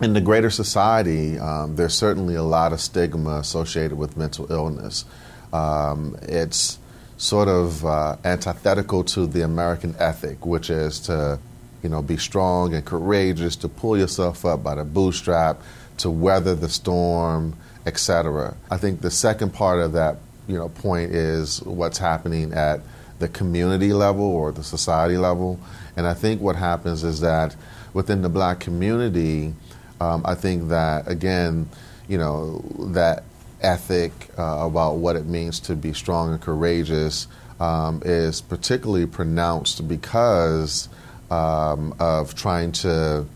in 0.00 0.12
the 0.12 0.20
greater 0.20 0.50
society, 0.50 1.38
um, 1.38 1.76
there's 1.76 1.94
certainly 1.94 2.34
a 2.34 2.42
lot 2.42 2.72
of 2.72 2.80
stigma 2.80 3.38
associated 3.38 3.96
with 3.96 4.16
mental 4.16 4.50
illness. 4.50 5.04
Um, 5.52 6.16
it's 6.22 6.78
sort 7.16 7.48
of 7.48 7.84
uh, 7.84 8.16
antithetical 8.24 9.04
to 9.04 9.26
the 9.26 9.42
American 9.42 9.94
ethic, 9.98 10.44
which 10.44 10.68
is 10.68 11.00
to, 11.00 11.38
you 11.82 11.88
know, 11.88 12.02
be 12.02 12.16
strong 12.16 12.74
and 12.74 12.84
courageous, 12.84 13.56
to 13.56 13.68
pull 13.68 13.96
yourself 13.96 14.44
up 14.44 14.62
by 14.62 14.74
the 14.74 14.84
bootstrap, 14.84 15.60
to 15.98 16.10
weather 16.10 16.54
the 16.54 16.68
storm, 16.68 17.56
etc. 17.86 18.56
I 18.70 18.76
think 18.76 19.00
the 19.00 19.10
second 19.10 19.54
part 19.54 19.80
of 19.80 19.92
that, 19.92 20.16
you 20.48 20.58
know, 20.58 20.68
point 20.68 21.12
is 21.12 21.62
what's 21.62 21.98
happening 21.98 22.52
at 22.52 22.80
the 23.20 23.28
community 23.28 23.92
level 23.92 24.24
or 24.24 24.50
the 24.50 24.64
society 24.64 25.16
level. 25.16 25.60
And 25.96 26.06
I 26.06 26.14
think 26.14 26.40
what 26.40 26.56
happens 26.56 27.04
is 27.04 27.20
that 27.20 27.54
within 27.92 28.22
the 28.22 28.28
black 28.28 28.58
community, 28.58 29.54
um, 30.04 30.22
I 30.24 30.34
think 30.34 30.68
that 30.68 31.08
again, 31.08 31.68
you 32.08 32.18
know, 32.18 32.64
that 32.92 33.24
ethic 33.60 34.12
uh, 34.38 34.66
about 34.66 34.96
what 34.96 35.16
it 35.16 35.26
means 35.26 35.60
to 35.60 35.74
be 35.74 35.92
strong 35.92 36.32
and 36.32 36.40
courageous 36.40 37.26
um, 37.60 38.02
is 38.04 38.40
particularly 38.40 39.06
pronounced 39.06 39.86
because 39.88 40.88
um, 41.30 41.94
of 41.98 42.34
trying 42.34 42.72
to 42.72 43.26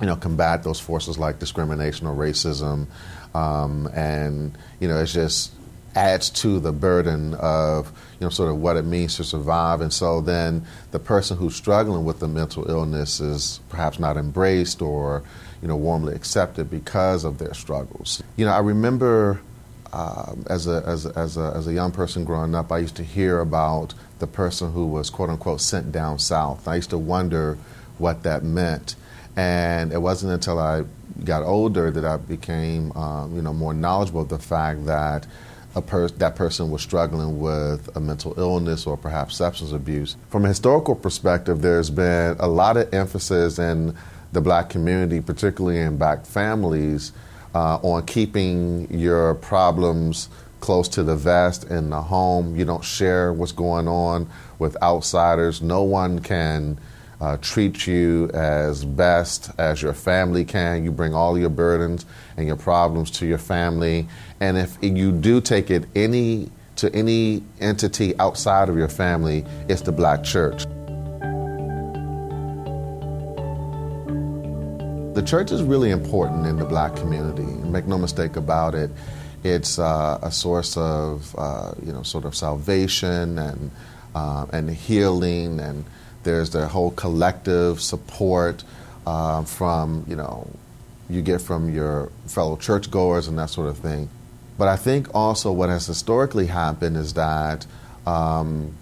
you 0.00 0.06
know, 0.06 0.16
combat 0.16 0.62
those 0.62 0.80
forces 0.80 1.18
like 1.18 1.38
discrimination 1.38 2.06
or 2.06 2.14
racism, 2.14 2.86
um, 3.34 3.86
and 3.94 4.56
you 4.80 4.88
know, 4.88 4.98
it 4.98 5.06
just 5.06 5.52
adds 5.94 6.28
to 6.28 6.58
the 6.58 6.72
burden 6.72 7.34
of 7.34 7.92
you 8.18 8.26
know 8.26 8.28
sort 8.28 8.50
of 8.50 8.58
what 8.58 8.76
it 8.76 8.84
means 8.84 9.16
to 9.16 9.24
survive. 9.24 9.80
And 9.80 9.92
so 9.92 10.20
then 10.20 10.66
the 10.90 10.98
person 10.98 11.36
who's 11.36 11.54
struggling 11.54 12.04
with 12.04 12.18
the 12.18 12.28
mental 12.28 12.68
illness 12.68 13.20
is 13.20 13.60
perhaps 13.68 13.98
not 13.98 14.16
embraced 14.16 14.82
or 14.82 15.22
you 15.64 15.68
know 15.68 15.76
warmly 15.76 16.14
accepted 16.14 16.70
because 16.70 17.24
of 17.24 17.38
their 17.38 17.54
struggles. 17.54 18.22
You 18.36 18.44
know, 18.44 18.52
I 18.52 18.60
remember. 18.60 19.40
Um, 19.92 20.44
as, 20.50 20.66
a, 20.66 20.82
as, 20.84 21.06
a, 21.06 21.16
as, 21.16 21.36
a, 21.36 21.52
as 21.54 21.68
a 21.68 21.72
young 21.72 21.92
person 21.92 22.24
growing 22.24 22.52
up, 22.56 22.72
I 22.72 22.78
used 22.78 22.96
to 22.96 23.04
hear 23.04 23.38
about 23.38 23.94
the 24.18 24.26
person 24.26 24.72
who 24.72 24.88
was 24.88 25.08
quote 25.08 25.30
unquote 25.30 25.60
sent 25.60 25.92
down 25.92 26.18
south. 26.18 26.66
I 26.66 26.74
used 26.74 26.90
to 26.90 26.98
wonder 26.98 27.56
what 27.98 28.24
that 28.24 28.42
meant. 28.42 28.96
And 29.36 29.92
it 29.92 30.02
wasn't 30.02 30.32
until 30.32 30.58
I 30.58 30.82
got 31.24 31.44
older 31.44 31.92
that 31.92 32.04
I 32.04 32.16
became, 32.16 32.90
um, 32.96 33.36
you 33.36 33.42
know, 33.42 33.52
more 33.52 33.72
knowledgeable 33.72 34.22
of 34.22 34.30
the 34.30 34.38
fact 34.40 34.84
that 34.86 35.28
a 35.76 35.82
per- 35.82 36.08
that 36.08 36.34
person 36.34 36.72
was 36.72 36.82
struggling 36.82 37.38
with 37.38 37.96
a 37.96 38.00
mental 38.00 38.34
illness 38.36 38.88
or 38.88 38.96
perhaps 38.96 39.36
substance 39.36 39.70
abuse. 39.70 40.16
From 40.28 40.44
a 40.44 40.48
historical 40.48 40.96
perspective, 40.96 41.62
there's 41.62 41.90
been 41.90 42.36
a 42.40 42.48
lot 42.48 42.76
of 42.76 42.92
emphasis 42.92 43.60
in 43.60 43.94
the 44.34 44.40
black 44.40 44.68
community, 44.68 45.20
particularly 45.20 45.78
in 45.78 45.96
black 45.96 46.26
families, 46.26 47.12
uh, 47.54 47.78
on 47.82 48.04
keeping 48.04 48.86
your 48.90 49.34
problems 49.36 50.28
close 50.60 50.88
to 50.88 51.02
the 51.02 51.16
vest 51.16 51.64
in 51.64 51.90
the 51.90 52.02
home. 52.02 52.56
You 52.56 52.64
don't 52.64 52.84
share 52.84 53.32
what's 53.32 53.52
going 53.52 53.86
on 53.86 54.28
with 54.58 54.76
outsiders. 54.82 55.62
No 55.62 55.82
one 55.82 56.18
can 56.20 56.78
uh, 57.20 57.36
treat 57.38 57.86
you 57.86 58.30
as 58.34 58.84
best 58.84 59.50
as 59.58 59.82
your 59.82 59.94
family 59.94 60.44
can. 60.44 60.84
You 60.84 60.90
bring 60.90 61.14
all 61.14 61.38
your 61.38 61.50
burdens 61.50 62.06
and 62.36 62.46
your 62.46 62.56
problems 62.56 63.10
to 63.12 63.26
your 63.26 63.38
family. 63.38 64.08
And 64.40 64.56
if 64.58 64.76
you 64.82 65.12
do 65.12 65.40
take 65.40 65.70
it 65.70 65.84
any 65.94 66.50
to 66.76 66.92
any 66.92 67.42
entity 67.60 68.18
outside 68.18 68.68
of 68.68 68.76
your 68.76 68.88
family, 68.88 69.44
it's 69.68 69.82
the 69.82 69.92
black 69.92 70.24
church. 70.24 70.64
The 75.14 75.22
church 75.22 75.52
is 75.52 75.62
really 75.62 75.90
important 75.90 76.44
in 76.44 76.56
the 76.56 76.64
black 76.64 76.96
community. 76.96 77.44
Make 77.44 77.86
no 77.86 77.96
mistake 77.96 78.34
about 78.34 78.74
it. 78.74 78.90
It's 79.44 79.78
uh, 79.78 80.18
a 80.20 80.32
source 80.32 80.76
of, 80.76 81.34
uh, 81.38 81.74
you 81.84 81.92
know, 81.92 82.02
sort 82.02 82.24
of 82.24 82.34
salvation 82.34 83.38
and 83.38 83.70
uh, 84.14 84.46
and 84.52 84.68
healing 84.70 85.60
and 85.60 85.84
there's 86.24 86.50
the 86.50 86.66
whole 86.66 86.90
collective 86.90 87.80
support 87.80 88.64
uh, 89.06 89.44
from, 89.44 90.04
you 90.08 90.16
know, 90.16 90.50
you 91.08 91.22
get 91.22 91.40
from 91.40 91.72
your 91.72 92.10
fellow 92.26 92.56
churchgoers 92.56 93.28
and 93.28 93.38
that 93.38 93.50
sort 93.50 93.68
of 93.68 93.78
thing. 93.78 94.08
But 94.58 94.68
I 94.68 94.76
think 94.76 95.14
also 95.14 95.52
what 95.52 95.68
has 95.68 95.86
historically 95.86 96.46
happened 96.46 96.96
is 96.96 97.14
that 97.14 97.66
um, 98.06 98.74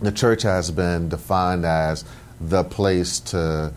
the 0.00 0.12
church 0.12 0.42
has 0.42 0.70
been 0.70 1.08
defined 1.08 1.66
as 1.66 2.04
the 2.40 2.64
place 2.64 3.20
to, 3.20 3.72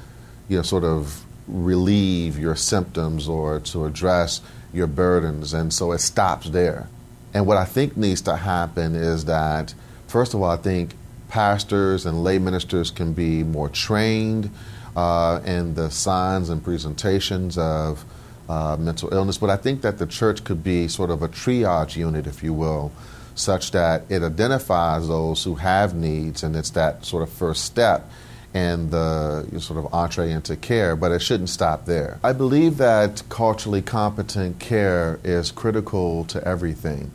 you 0.47 0.57
know, 0.57 0.63
sort 0.63 0.83
of 0.83 1.25
relieve 1.49 2.37
your 2.37 2.55
symptoms 2.55 3.27
or 3.27 3.59
to 3.59 3.85
address 3.85 4.41
your 4.73 4.87
burdens. 4.87 5.53
And 5.53 5.73
so 5.73 5.91
it 5.91 5.99
stops 5.99 6.49
there. 6.49 6.87
And 7.33 7.45
what 7.45 7.57
I 7.57 7.65
think 7.65 7.97
needs 7.97 8.21
to 8.21 8.35
happen 8.35 8.95
is 8.95 9.25
that, 9.25 9.73
first 10.07 10.33
of 10.33 10.41
all, 10.41 10.49
I 10.49 10.57
think 10.57 10.95
pastors 11.27 12.05
and 12.05 12.23
lay 12.23 12.39
ministers 12.39 12.91
can 12.91 13.13
be 13.13 13.43
more 13.43 13.69
trained 13.69 14.49
uh, 14.95 15.41
in 15.45 15.75
the 15.75 15.89
signs 15.91 16.49
and 16.49 16.63
presentations 16.63 17.57
of 17.57 18.03
uh, 18.47 18.75
mental 18.79 19.13
illness. 19.13 19.37
But 19.37 19.51
I 19.51 19.57
think 19.57 19.81
that 19.81 19.99
the 19.99 20.07
church 20.07 20.43
could 20.43 20.63
be 20.63 20.87
sort 20.87 21.11
of 21.11 21.21
a 21.21 21.27
triage 21.27 21.95
unit, 21.95 22.25
if 22.25 22.43
you 22.43 22.53
will, 22.53 22.91
such 23.35 23.71
that 23.71 24.03
it 24.09 24.23
identifies 24.23 25.07
those 25.07 25.43
who 25.43 25.55
have 25.55 25.93
needs, 25.93 26.43
and 26.43 26.55
it's 26.55 26.71
that 26.71 27.05
sort 27.05 27.23
of 27.23 27.29
first 27.29 27.63
step 27.63 28.09
in 28.53 28.89
the 28.89 29.45
sort 29.59 29.77
of 29.83 29.93
entree 29.93 30.31
into 30.31 30.55
care, 30.55 30.95
but 30.95 31.11
it 31.11 31.21
shouldn't 31.21 31.49
stop 31.49 31.85
there. 31.85 32.19
I 32.23 32.33
believe 32.33 32.77
that 32.77 33.21
culturally 33.29 33.81
competent 33.81 34.59
care 34.59 35.19
is 35.23 35.51
critical 35.51 36.25
to 36.25 36.43
everything. 36.47 37.11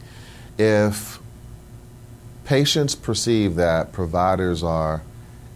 If 0.59 1.19
Patients 2.45 2.95
perceive 2.95 3.55
that 3.55 3.93
providers 3.93 4.63
are 4.63 5.03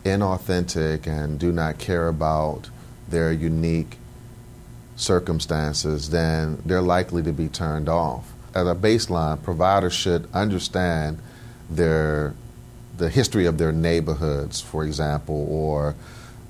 inauthentic 0.04 1.06
and 1.06 1.38
do 1.38 1.52
not 1.52 1.78
care 1.78 2.08
about 2.08 2.70
their 3.08 3.30
unique 3.30 3.98
circumstances, 4.96 6.08
then 6.10 6.62
they're 6.64 6.80
likely 6.80 7.22
to 7.22 7.32
be 7.32 7.46
turned 7.46 7.90
off. 7.90 8.32
At 8.54 8.66
a 8.66 8.74
baseline, 8.74 9.42
providers 9.42 9.92
should 9.92 10.28
understand 10.32 11.18
their 11.68 12.34
the 12.98 13.08
history 13.08 13.46
of 13.46 13.58
their 13.58 13.72
neighborhoods, 13.72 14.60
for 14.60 14.84
example, 14.84 15.46
or 15.50 15.94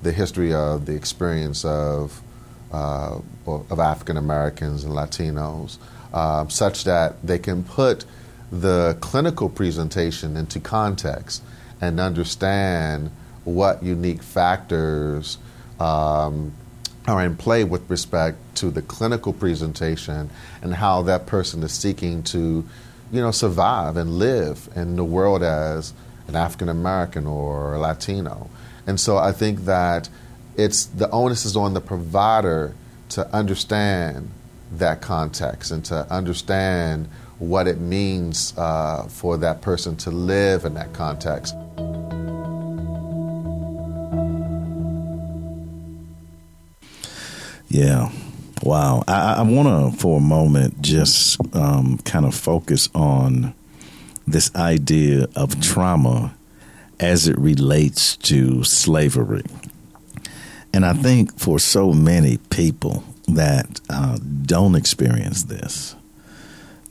the 0.01 0.11
history 0.11 0.53
of 0.53 0.85
the 0.85 0.95
experience 0.95 1.63
of 1.63 2.21
uh, 2.71 3.19
of 3.47 3.79
African 3.79 4.17
Americans 4.17 4.83
and 4.83 4.93
Latinos, 4.93 5.77
uh, 6.13 6.47
such 6.47 6.83
that 6.83 7.15
they 7.25 7.39
can 7.39 7.63
put 7.63 8.05
the 8.51 8.97
clinical 9.01 9.49
presentation 9.49 10.37
into 10.37 10.59
context 10.59 11.41
and 11.81 11.99
understand 11.99 13.11
what 13.43 13.81
unique 13.81 14.21
factors 14.21 15.37
um, 15.79 16.53
are 17.07 17.23
in 17.23 17.35
play 17.35 17.63
with 17.63 17.89
respect 17.89 18.37
to 18.55 18.69
the 18.69 18.81
clinical 18.81 19.33
presentation 19.33 20.29
and 20.61 20.75
how 20.75 21.01
that 21.03 21.25
person 21.25 21.63
is 21.63 21.71
seeking 21.71 22.21
to, 22.21 22.63
you 23.11 23.21
know, 23.21 23.31
survive 23.31 23.97
and 23.97 24.19
live 24.19 24.69
in 24.75 24.95
the 24.95 25.03
world 25.03 25.41
as 25.41 25.93
an 26.29 26.35
African 26.35 26.69
American 26.69 27.27
or 27.27 27.73
a 27.73 27.79
Latino. 27.79 28.49
And 28.87 28.99
so 28.99 29.17
I 29.17 29.31
think 29.31 29.65
that 29.65 30.09
it's 30.55 30.85
the 30.85 31.09
onus 31.09 31.45
is 31.45 31.57
on 31.57 31.73
the 31.73 31.81
provider 31.81 32.75
to 33.09 33.27
understand 33.33 34.29
that 34.71 35.01
context 35.01 35.71
and 35.71 35.83
to 35.85 36.07
understand 36.11 37.07
what 37.39 37.67
it 37.67 37.79
means 37.79 38.53
uh, 38.57 39.03
for 39.09 39.37
that 39.37 39.61
person 39.61 39.95
to 39.95 40.11
live 40.11 40.65
in 40.65 40.75
that 40.75 40.93
context. 40.93 41.55
Yeah. 47.69 48.11
Wow. 48.63 49.03
I, 49.07 49.35
I 49.35 49.41
want 49.43 49.93
to, 49.93 49.99
for 49.99 50.17
a 50.17 50.21
moment, 50.21 50.81
just 50.81 51.39
um, 51.55 51.97
kind 51.99 52.25
of 52.25 52.35
focus 52.35 52.89
on 52.93 53.53
this 54.31 54.53
idea 54.55 55.27
of 55.35 55.59
trauma 55.61 56.33
as 56.99 57.27
it 57.27 57.37
relates 57.37 58.17
to 58.17 58.63
slavery. 58.63 59.43
And 60.73 60.85
I 60.85 60.93
think 60.93 61.37
for 61.39 61.59
so 61.59 61.93
many 61.93 62.37
people 62.49 63.03
that 63.27 63.79
uh, 63.89 64.17
don't 64.43 64.75
experience 64.75 65.43
this, 65.43 65.95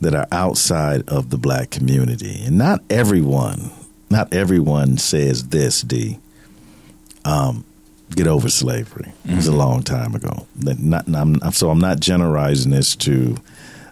that 0.01 0.15
are 0.15 0.27
outside 0.31 1.07
of 1.09 1.29
the 1.29 1.37
black 1.37 1.69
community, 1.69 2.43
and 2.45 2.57
not 2.57 2.81
everyone, 2.89 3.71
not 4.09 4.33
everyone 4.33 4.97
says 4.97 5.49
this, 5.49 5.81
D. 5.81 6.19
Um, 7.25 7.65
get 8.15 8.25
over 8.27 8.49
slavery. 8.49 9.11
It 9.25 9.35
was 9.35 9.47
a 9.47 9.51
mm-hmm. 9.51 9.59
long 9.59 9.83
time 9.83 10.15
ago. 10.15 10.47
That 10.57 10.79
Not, 10.79 11.07
I'm, 11.13 11.35
so 11.51 11.69
I'm 11.69 11.79
not 11.79 11.99
generalizing 11.99 12.71
this 12.71 12.95
to 12.97 13.37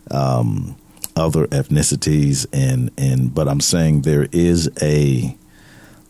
um, 0.10 0.76
other 1.18 1.47
ethnicities, 1.47 2.45
and 2.53 2.91
and 2.97 3.34
but 3.34 3.47
I'm 3.47 3.59
saying 3.59 4.01
there 4.01 4.28
is 4.32 4.70
a 4.82 5.36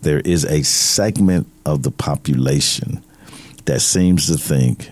there 0.01 0.19
is 0.19 0.45
a 0.45 0.63
segment 0.63 1.47
of 1.65 1.83
the 1.83 1.91
population 1.91 3.03
that 3.65 3.81
seems 3.81 4.27
to 4.27 4.37
think 4.37 4.89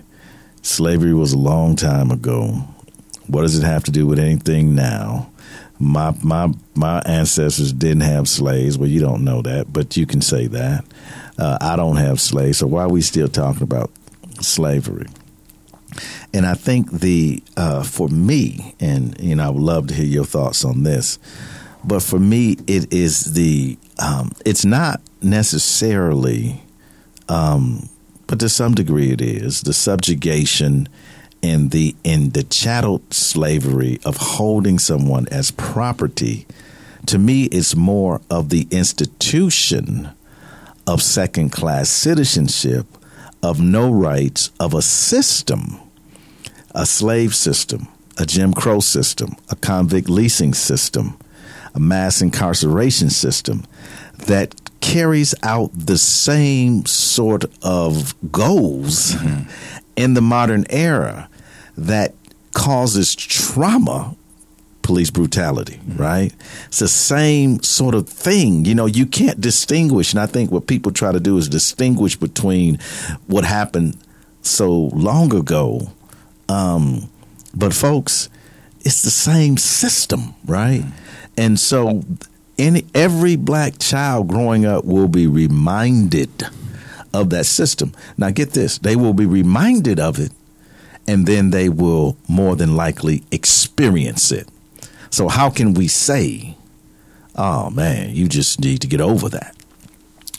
slavery 0.61 1.13
was 1.13 1.34
a 1.34 1.38
long 1.38 1.76
time 1.76 2.11
ago. 2.11 2.68
What 3.28 3.41
does 3.41 3.57
it 3.57 3.66
have 3.66 3.84
to 3.86 3.91
do 3.91 4.07
with 4.07 4.20
anything 4.20 4.76
now? 4.76 5.30
My 5.80 6.16
my 6.24 6.53
my 6.74 7.01
ancestors 7.05 7.74
didn't 7.74 8.01
have 8.01 8.28
slaves. 8.28 8.78
Well, 8.78 8.89
you 8.89 9.01
don't 9.01 9.24
know 9.24 9.41
that, 9.41 9.72
but 9.72 9.97
you 9.97 10.05
can 10.05 10.22
say 10.22 10.47
that. 10.47 10.86
Uh, 11.38 11.57
I 11.59 11.76
don't 11.76 11.97
have 11.97 12.22
slaves, 12.22 12.59
so 12.59 12.68
why 12.68 12.84
are 12.84 12.89
we 12.89 13.01
still 13.01 13.28
talking 13.28 13.63
about 13.63 13.91
slavery? 14.39 15.07
And 16.34 16.46
I 16.46 16.54
think 16.54 16.91
the 16.91 17.43
uh, 17.58 17.84
for 17.84 18.10
me, 18.10 18.76
and 18.80 19.20
you 19.20 19.36
know, 19.36 19.46
I 19.46 19.50
would 19.50 19.62
love 19.62 19.88
to 19.88 19.93
hear 19.93 20.06
your 20.06 20.26
thoughts 20.26 20.66
on 20.66 20.84
this. 20.84 21.20
But 21.84 22.02
for 22.02 22.20
me, 22.20 22.58
it 22.68 22.91
is 22.91 23.34
the 23.34 23.78
um, 24.00 24.32
it's 24.46 24.66
not 24.66 25.02
necessarily, 25.22 26.62
um, 27.30 27.89
but 28.28 28.39
to 28.39 28.50
some 28.50 28.74
degree, 28.74 29.12
it 29.12 29.22
is 29.22 29.62
the 29.62 29.74
subjugation 29.74 30.89
and 31.43 31.72
the 31.72 31.96
in 32.04 32.32
the 32.32 32.43
chattel 32.43 33.02
slavery 33.12 34.00
of 34.04 34.18
holding 34.18 34.80
someone 34.80 35.28
as 35.30 35.52
property. 35.52 36.48
To 37.08 37.20
me, 37.20 37.43
it's 37.46 37.76
more 37.76 38.20
of 38.32 38.50
the 38.50 38.68
institution 38.72 40.10
of 40.88 41.02
second 41.04 41.52
class 41.52 41.89
citizenship, 41.89 42.88
of 43.43 43.62
no 43.62 43.91
rights, 43.91 44.50
of 44.60 44.74
a 44.74 44.82
system, 44.82 45.80
a 46.76 46.86
slave 46.86 47.34
system, 47.34 47.88
a 48.17 48.26
Jim 48.26 48.53
Crow 48.53 48.80
system, 48.80 49.36
a 49.49 49.55
convict 49.55 50.09
leasing 50.09 50.53
system, 50.53 51.17
a 51.73 51.80
mass 51.80 52.21
incarceration 52.21 53.09
system 53.09 53.63
that 54.28 54.53
carries 54.82 55.34
out 55.41 55.71
the 55.73 55.97
same 55.97 56.86
sort 56.86 57.45
of 57.63 58.13
goals 58.32 59.13
mm-hmm. 59.13 59.49
in 59.95 60.13
the 60.13 60.21
modern 60.21 60.65
era 60.69 61.28
that 61.78 62.13
causes 62.53 63.15
trauma 63.15 64.15
police 64.82 65.09
brutality, 65.09 65.78
mm-hmm. 65.78 66.01
right? 66.01 66.34
It's 66.67 66.80
the 66.80 66.88
same 66.88 67.63
sort 67.63 67.95
of 67.95 68.07
thing. 68.07 68.65
You 68.65 68.76
know, 68.76 68.86
you 68.86 69.05
can't 69.05 69.41
distinguish. 69.41 70.13
And 70.13 70.19
I 70.19 70.28
think 70.28 70.51
what 70.51 70.67
people 70.67 70.91
try 70.91 71.11
to 71.11 71.19
do 71.19 71.38
is 71.38 71.49
distinguish 71.49 72.15
between 72.15 72.78
what 73.26 73.43
happened 73.45 73.97
so 74.43 74.91
long 74.93 75.36
ago. 75.36 75.91
Um, 76.50 77.10
but, 77.54 77.74
folks, 77.74 78.30
it's 78.82 79.02
the 79.02 79.12
same 79.12 79.58
system, 79.58 80.36
right? 80.46 80.84
And 81.38 81.60
so, 81.60 82.04
any 82.58 82.86
every 82.93 83.36
black 83.36 83.80
child 83.80 84.28
growing 84.28 84.66
up 84.66 84.86
will 84.86 85.08
be 85.08 85.28
reminded 85.28 86.43
of 87.14 87.30
that 87.32 87.46
system. 87.46 87.93
Now, 88.18 88.30
get 88.30 88.52
this: 88.52 88.78
they 88.78 88.96
will 88.96 89.14
be 89.14 89.26
reminded 89.26 90.00
of 90.00 90.20
it, 90.20 90.32
and 91.08 91.26
then 91.26 91.50
they 91.50 91.70
will 91.70 92.18
more 92.28 92.56
than 92.56 92.76
likely 92.76 93.24
experience 93.32 94.32
it. 94.32 94.48
So 95.10 95.28
how 95.28 95.50
can 95.50 95.74
we 95.74 95.88
say, 95.88 96.58
"Oh 97.36 97.70
man, 97.70 98.16
you 98.16 98.28
just 98.28 98.60
need 98.60 98.82
to 98.82 98.88
get 98.88 99.02
over 99.02 99.30
that"? 99.30 99.56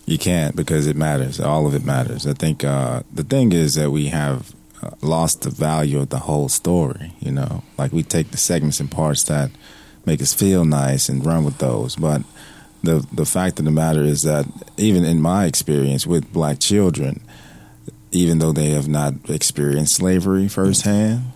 You 0.07 0.19
can't 0.19 0.55
because 0.55 0.87
it 0.87 0.97
matters. 0.97 1.41
All 1.41 1.67
of 1.67 1.75
it 1.75 1.85
matters. 1.85 2.27
I 2.27 2.33
think 2.33 2.63
uh, 2.63 3.03
the 3.13 3.25
thing 3.25 3.53
is 3.53 3.75
that 3.75 3.91
we 3.91 4.07
have 4.07 4.55
lost 5.01 5.43
the 5.43 5.51
value 5.51 6.01
of 6.01 6.11
the 6.11 6.21
whole 6.21 6.49
story. 6.49 7.13
You 7.21 7.33
know, 7.33 7.63
like 7.79 7.93
we 7.93 8.03
take 8.03 8.31
the 8.31 8.37
segments 8.37 8.81
and 8.81 8.91
parts 8.91 9.25
that 9.25 9.51
make 10.05 10.21
us 10.23 10.35
feel 10.35 10.65
nice 10.65 11.09
and 11.09 11.25
run 11.25 11.45
with 11.45 11.59
those, 11.59 11.97
but 11.97 12.23
the 12.83 13.07
the 13.13 13.27
fact 13.27 13.59
of 13.59 13.65
the 13.65 13.71
matter 13.71 14.03
is 14.03 14.23
that 14.23 14.47
even 14.77 15.05
in 15.05 15.21
my 15.21 15.47
experience 15.47 16.07
with 16.07 16.33
black 16.33 16.61
children, 16.61 17.21
even 18.13 18.39
though 18.39 18.53
they 18.53 18.71
have 18.71 18.89
not 18.89 19.15
experienced 19.29 19.97
slavery 19.97 20.49
firsthand, 20.49 21.33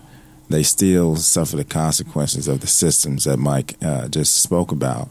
they 0.49 0.63
still 0.63 1.15
suffer 1.15 1.57
the 1.57 1.63
consequences 1.63 2.47
of 2.47 2.61
the 2.61 2.67
systems 2.67 3.25
that 3.25 3.37
Mike 3.37 3.75
uh, 3.81 4.07
just 4.07 4.41
spoke 4.41 4.71
about 4.71 5.09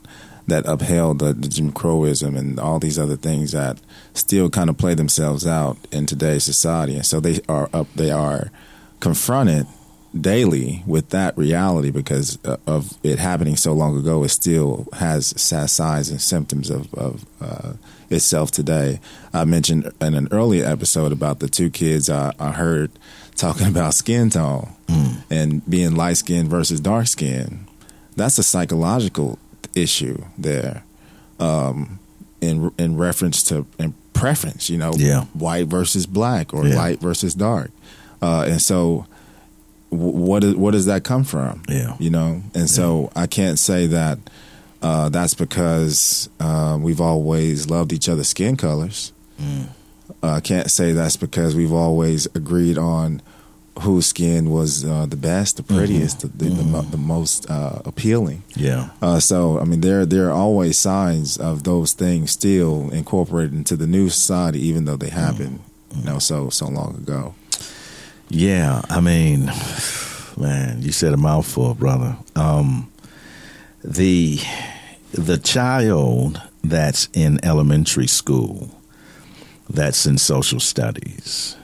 that 0.51 0.67
upheld 0.67 1.21
the, 1.21 1.33
the, 1.33 1.49
Jim 1.49 1.73
Crowism 1.73 2.37
and 2.37 2.61
all 2.61 2.79
these 2.79 2.99
other 2.99 3.17
things 3.17 3.53
that 3.53 3.81
still 4.13 4.51
kind 4.51 4.69
of 4.69 4.77
play 4.77 4.95
themselves 4.95 5.47
out 5.47 5.79
in 5.91 6.07
today's 6.07 6.45
society. 6.45 6.97
And 6.97 7.07
so 7.07 7.21
they 7.21 7.41
are 7.49 7.71
up, 7.73 7.87
they 7.95 8.11
are 8.11 8.51
confronted 9.01 9.67
daily 10.19 10.83
with 10.87 11.11
that 11.11 11.39
reality 11.39 11.91
because 11.91 12.39
uh, 12.45 12.57
of 12.67 12.99
it 13.03 13.19
happening 13.19 13.57
so 13.57 13.73
long 13.73 13.97
ago. 13.97 14.25
It 14.25 14.31
still 14.31 14.89
has 14.95 15.41
signs 15.41 16.11
and 16.11 16.21
symptoms 16.21 16.69
of, 16.69 16.93
of 16.95 17.25
uh, 17.41 17.73
itself 18.11 18.51
today. 18.51 19.01
I 19.33 19.45
mentioned 19.45 19.91
in 20.01 20.15
an 20.15 20.29
earlier 20.31 20.67
episode 20.67 21.13
about 21.13 21.39
the 21.39 21.49
two 21.49 21.71
kids 21.71 22.11
I, 22.11 22.35
I 22.39 22.53
heard 22.53 22.91
talking 23.37 23.67
about 23.69 23.95
skin 23.95 24.31
tone 24.31 24.75
mm. 24.87 25.23
and 25.31 25.69
being 25.69 25.95
light 25.95 26.17
skin 26.17 26.49
versus 26.49 26.81
dark 26.81 27.07
skin. 27.07 27.67
That's 28.17 28.39
a 28.39 28.43
psychological 28.43 29.39
issue 29.75 30.25
there, 30.39 30.85
um, 31.39 31.99
in 32.41 32.73
in 32.79 32.97
reference 32.97 33.43
to 33.45 33.67
in 33.79 33.95
preference. 34.13 34.71
You 34.71 34.79
know, 34.79 34.93
yeah. 34.97 35.25
white 35.35 35.67
versus 35.67 36.07
black 36.07 36.53
or 36.55 36.67
yeah. 36.67 36.77
light 36.77 37.01
versus 37.01 37.35
dark, 37.35 37.71
uh, 38.23 38.47
and 38.49 38.61
so 38.61 39.07
what 39.91 40.45
is 40.45 40.55
what 40.55 40.73
does 40.73 40.87
that 40.87 41.05
come 41.05 41.25
from? 41.25 41.63
Yeah, 41.69 41.97
you 41.99 42.11
know, 42.11 42.43
and 42.55 42.55
yeah. 42.55 42.67
so 42.67 43.13
I 43.15 43.27
can't 43.27 43.59
say 43.59 43.87
that. 43.89 44.19
Uh, 44.83 45.11
that's 45.11 45.35
because 45.35 46.31
uh, 46.41 46.79
we've 46.81 47.03
always 47.03 47.69
loved 47.69 47.93
each 47.93 48.09
other's 48.09 48.29
skin 48.29 48.57
colors. 48.57 49.13
Mm. 49.39 49.67
Uh, 50.23 50.33
I 50.33 50.41
can't 50.41 50.71
say 50.71 50.93
that's 50.93 51.19
because 51.19 51.55
we've 51.55 51.73
always 51.73 52.27
agreed 52.35 52.79
on 52.79 53.21
whose 53.81 54.07
skin 54.07 54.51
was 54.51 54.85
uh, 54.85 55.07
the 55.07 55.17
best, 55.17 55.57
the 55.57 55.63
prettiest, 55.63 56.19
mm-hmm. 56.19 56.39
the, 56.39 56.45
the, 56.45 56.63
mm-hmm. 56.63 56.91
the, 56.91 56.97
most 56.97 57.51
uh, 57.51 57.81
appealing. 57.85 58.43
Yeah. 58.55 58.91
Uh, 59.01 59.21
so 59.21 59.59
I 59.59 59.65
mean, 59.65 59.81
there 59.81 60.07
there 60.07 60.29
are 60.29 60.33
always 60.33 60.79
signs 60.79 61.37
of 61.37 61.65
those 61.65 61.93
things 61.93 62.31
still 62.31 62.91
incorporated 62.91 63.55
into 63.55 63.77
the 63.77 63.87
new 63.87 64.09
society, 64.09 64.61
even 64.61 64.85
though 64.85 64.97
they 64.97 65.11
happened, 65.11 65.61
mm-hmm. 65.61 66.01
you 66.01 66.05
know, 66.05 66.19
so 66.19 66.51
so 66.51 66.67
long 66.69 66.97
ago. 66.97 67.35
Yeah, 68.29 68.83
I 68.89 69.01
mean, 69.01 69.47
man, 70.37 70.83
you 70.83 70.93
said 70.93 71.13
a 71.13 71.17
mouthful, 71.17 71.75
brother. 71.75 72.17
Um, 72.37 72.91
the 73.83 74.39
the 75.13 75.39
child 75.39 76.41
that's 76.63 77.09
in 77.13 77.45
elementary 77.45 78.07
school, 78.07 78.71
that's 79.69 80.07
in 80.07 80.19
social 80.19 80.61
studies, 80.61 81.57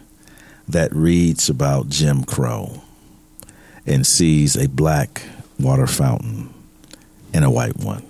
that 0.68 0.94
reads 0.94 1.48
about 1.48 1.88
Jim 1.88 2.24
Crow 2.24 2.82
and 3.86 4.06
sees 4.06 4.56
a 4.56 4.68
black 4.68 5.22
water 5.58 5.86
fountain 5.86 6.52
and 7.32 7.44
a 7.44 7.50
white 7.50 7.76
one, 7.76 8.04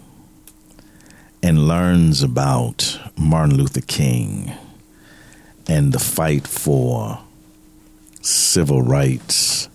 and 1.43 1.69
learns 1.69 2.23
about 2.23 2.99
Martin 3.17 3.57
Luther 3.57 3.81
King 3.81 4.53
and 5.69 5.93
the 5.93 5.99
fight 5.99 6.47
for 6.47 7.21
civil 8.23 8.83
rights 8.83 9.69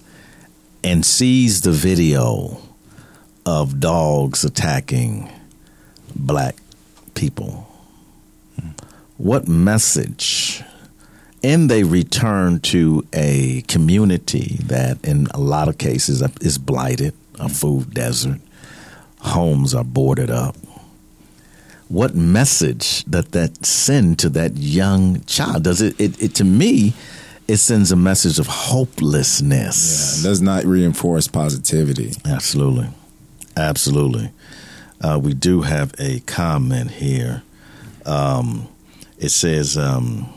and 0.83 1.05
sees 1.05 1.61
the 1.61 1.71
video 1.71 2.61
of 3.45 3.79
dogs 3.79 4.43
attacking 4.43 5.29
black 6.15 6.55
people. 7.13 7.67
What 9.17 9.47
message? 9.47 10.63
And 11.43 11.69
they 11.69 11.83
return 11.83 12.59
to 12.59 13.05
a 13.13 13.63
community 13.67 14.57
that, 14.65 15.03
in 15.03 15.27
a 15.33 15.39
lot 15.39 15.67
of 15.67 15.77
cases, 15.77 16.21
is 16.39 16.57
blighted, 16.57 17.13
a 17.39 17.49
food 17.49 17.93
desert. 17.93 18.39
Homes 19.19 19.73
are 19.73 19.83
boarded 19.83 20.29
up. 20.29 20.55
What 21.87 22.15
message 22.15 23.03
does 23.05 23.25
that 23.29 23.65
send 23.65 24.19
to 24.19 24.29
that 24.29 24.55
young 24.55 25.23
child? 25.25 25.63
Does 25.63 25.81
it, 25.81 25.99
it, 25.99 26.21
it 26.21 26.35
to 26.35 26.43
me, 26.43 26.93
it 27.47 27.57
sends 27.57 27.91
a 27.91 27.95
message 27.95 28.39
of 28.39 28.47
hopelessness. 28.47 30.13
Yeah, 30.15 30.21
it 30.21 30.23
does 30.29 30.41
not 30.41 30.63
reinforce 30.63 31.27
positivity. 31.27 32.13
Absolutely. 32.23 32.87
Absolutely. 33.57 34.31
Uh, 35.01 35.19
we 35.21 35.33
do 35.33 35.61
have 35.61 35.93
a 35.99 36.19
comment 36.21 36.91
here. 36.91 37.43
Um, 38.05 38.69
it 39.17 39.29
says, 39.29 39.77
um, 39.77 40.31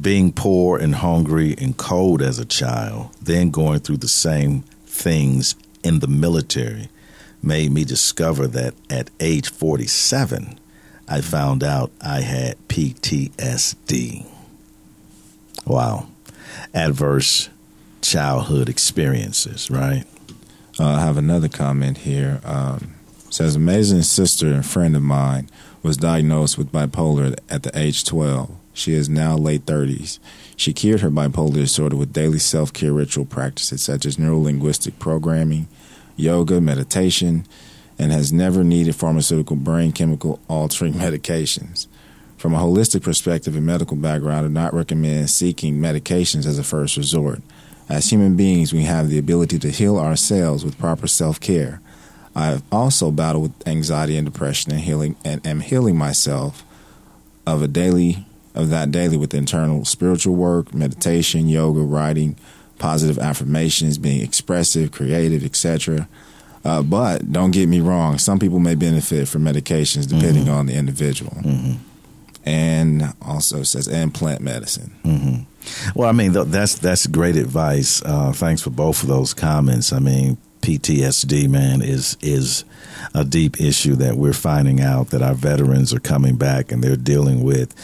being 0.00 0.32
poor 0.32 0.78
and 0.78 0.96
hungry 0.96 1.54
and 1.58 1.76
cold 1.76 2.22
as 2.22 2.38
a 2.38 2.44
child, 2.44 3.10
then 3.20 3.50
going 3.50 3.80
through 3.80 3.98
the 3.98 4.08
same 4.08 4.62
things 4.86 5.54
in 5.82 6.00
the 6.00 6.06
military, 6.08 6.88
made 7.42 7.70
me 7.72 7.84
discover 7.84 8.46
that 8.46 8.74
at 8.88 9.10
age 9.20 9.50
47, 9.50 10.58
I 11.08 11.20
found 11.20 11.62
out 11.62 11.90
I 12.00 12.20
had 12.20 12.56
PTSD. 12.68 14.26
Wow. 15.66 16.06
Adverse 16.74 17.48
childhood 18.00 18.68
experiences, 18.68 19.70
right? 19.70 20.04
Uh, 20.78 20.86
I 20.86 21.00
have 21.00 21.16
another 21.16 21.48
comment 21.48 21.98
here. 21.98 22.40
Um, 22.44 22.94
says 23.30 23.56
amazing 23.56 24.02
sister 24.02 24.46
and 24.46 24.64
friend 24.64 24.94
of 24.96 25.02
mine 25.02 25.48
was 25.82 25.96
diagnosed 25.96 26.58
with 26.58 26.72
bipolar 26.72 27.38
at 27.48 27.62
the 27.62 27.76
age 27.78 28.04
12. 28.04 28.50
She 28.74 28.94
is 28.94 29.08
now 29.08 29.36
late 29.36 29.66
30s. 29.66 30.18
She 30.56 30.72
cured 30.72 31.00
her 31.00 31.10
bipolar 31.10 31.54
disorder 31.54 31.96
with 31.96 32.12
daily 32.12 32.38
self 32.38 32.72
care 32.72 32.92
ritual 32.92 33.24
practices 33.24 33.82
such 33.82 34.06
as 34.06 34.18
neuro 34.18 34.38
linguistic 34.38 34.98
programming, 34.98 35.68
yoga, 36.16 36.60
meditation, 36.60 37.46
and 37.98 38.12
has 38.12 38.32
never 38.32 38.64
needed 38.64 38.96
pharmaceutical 38.96 39.56
brain 39.56 39.92
chemical 39.92 40.40
altering 40.48 40.94
medications. 40.94 41.86
From 42.36 42.54
a 42.54 42.58
holistic 42.58 43.02
perspective 43.02 43.54
and 43.54 43.64
medical 43.64 43.96
background, 43.96 44.38
I 44.38 44.42
do 44.42 44.48
not 44.48 44.74
recommend 44.74 45.30
seeking 45.30 45.76
medications 45.76 46.44
as 46.44 46.58
a 46.58 46.64
first 46.64 46.96
resort. 46.96 47.40
As 47.88 48.10
human 48.10 48.36
beings, 48.36 48.72
we 48.72 48.82
have 48.82 49.10
the 49.10 49.18
ability 49.18 49.58
to 49.60 49.70
heal 49.70 49.98
ourselves 49.98 50.64
with 50.64 50.78
proper 50.78 51.06
self 51.06 51.38
care. 51.38 51.80
I 52.34 52.46
have 52.46 52.62
also 52.72 53.10
battled 53.10 53.42
with 53.42 53.68
anxiety 53.68 54.16
and 54.16 54.24
depression 54.24 54.72
and 54.72 54.80
healing 54.80 55.16
and 55.24 55.46
am 55.46 55.60
healing 55.60 55.96
myself 55.96 56.64
of 57.46 57.62
a 57.62 57.68
daily 57.68 58.26
of 58.54 58.70
that 58.70 58.90
daily 58.90 59.16
with 59.16 59.34
internal 59.34 59.84
spiritual 59.84 60.34
work, 60.34 60.74
meditation, 60.74 61.48
yoga, 61.48 61.80
writing, 61.80 62.36
positive 62.78 63.18
affirmations, 63.18 63.98
being 63.98 64.20
expressive, 64.20 64.92
creative, 64.92 65.44
etc. 65.44 66.08
Uh, 66.64 66.82
but 66.82 67.32
don't 67.32 67.50
get 67.50 67.68
me 67.68 67.80
wrong, 67.80 68.18
some 68.18 68.38
people 68.38 68.58
may 68.58 68.74
benefit 68.74 69.28
from 69.28 69.42
medications 69.42 70.08
depending 70.08 70.44
mm-hmm. 70.44 70.52
on 70.52 70.66
the 70.66 70.74
individual. 70.74 71.32
Mm-hmm. 71.32 71.72
And 72.44 73.04
also 73.22 73.62
says 73.62 73.86
and 73.86 74.12
plant 74.12 74.40
medicine. 74.40 74.92
Mm-hmm. 75.04 75.98
Well, 75.98 76.08
I 76.08 76.12
mean 76.12 76.32
that's 76.32 76.74
that's 76.74 77.06
great 77.06 77.36
advice. 77.36 78.02
Uh, 78.04 78.32
thanks 78.32 78.62
for 78.62 78.70
both 78.70 79.02
of 79.02 79.08
those 79.08 79.32
comments. 79.32 79.92
I 79.92 80.00
mean, 80.00 80.38
PTSD, 80.62 81.48
man, 81.48 81.82
is 81.82 82.16
is 82.20 82.64
a 83.14 83.24
deep 83.24 83.60
issue 83.60 83.94
that 83.96 84.16
we're 84.16 84.32
finding 84.32 84.80
out 84.80 85.08
that 85.08 85.22
our 85.22 85.34
veterans 85.34 85.92
are 85.92 86.00
coming 86.00 86.36
back 86.36 86.72
and 86.72 86.82
they're 86.82 86.96
dealing 86.96 87.42
with, 87.42 87.74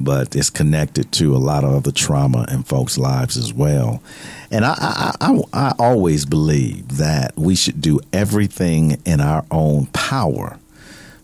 but 0.00 0.34
it's 0.34 0.50
connected 0.50 1.10
to 1.12 1.34
a 1.34 1.38
lot 1.38 1.64
of 1.64 1.74
other 1.74 1.92
trauma 1.92 2.46
in 2.50 2.62
folks' 2.62 2.96
lives 2.96 3.36
as 3.36 3.52
well. 3.52 4.02
And 4.50 4.64
I, 4.64 4.74
I, 4.78 5.14
I, 5.20 5.42
I 5.52 5.74
always 5.78 6.24
believe 6.24 6.96
that 6.96 7.36
we 7.36 7.54
should 7.54 7.80
do 7.80 8.00
everything 8.12 9.00
in 9.04 9.20
our 9.20 9.44
own 9.50 9.86
power 9.86 10.58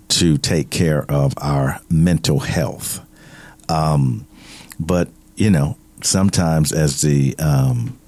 to 0.09 0.37
take 0.37 0.71
care 0.71 1.05
of 1.11 1.33
our 1.39 1.81
mental 1.89 2.41
health. 2.41 3.01
Um, 3.69 4.27
but 4.79 5.09
you 5.37 5.51
know, 5.51 5.77
sometimes 6.03 6.73
as 6.73 7.01
the 7.01 7.35
um, 7.39 7.99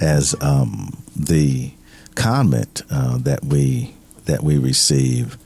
as 0.00 0.34
um, 0.40 0.96
the 1.16 1.72
comment 2.14 2.82
uh, 2.90 3.18
that 3.18 3.44
we 3.44 3.94
that 4.26 4.42
we 4.42 4.58
receive, 4.58 5.36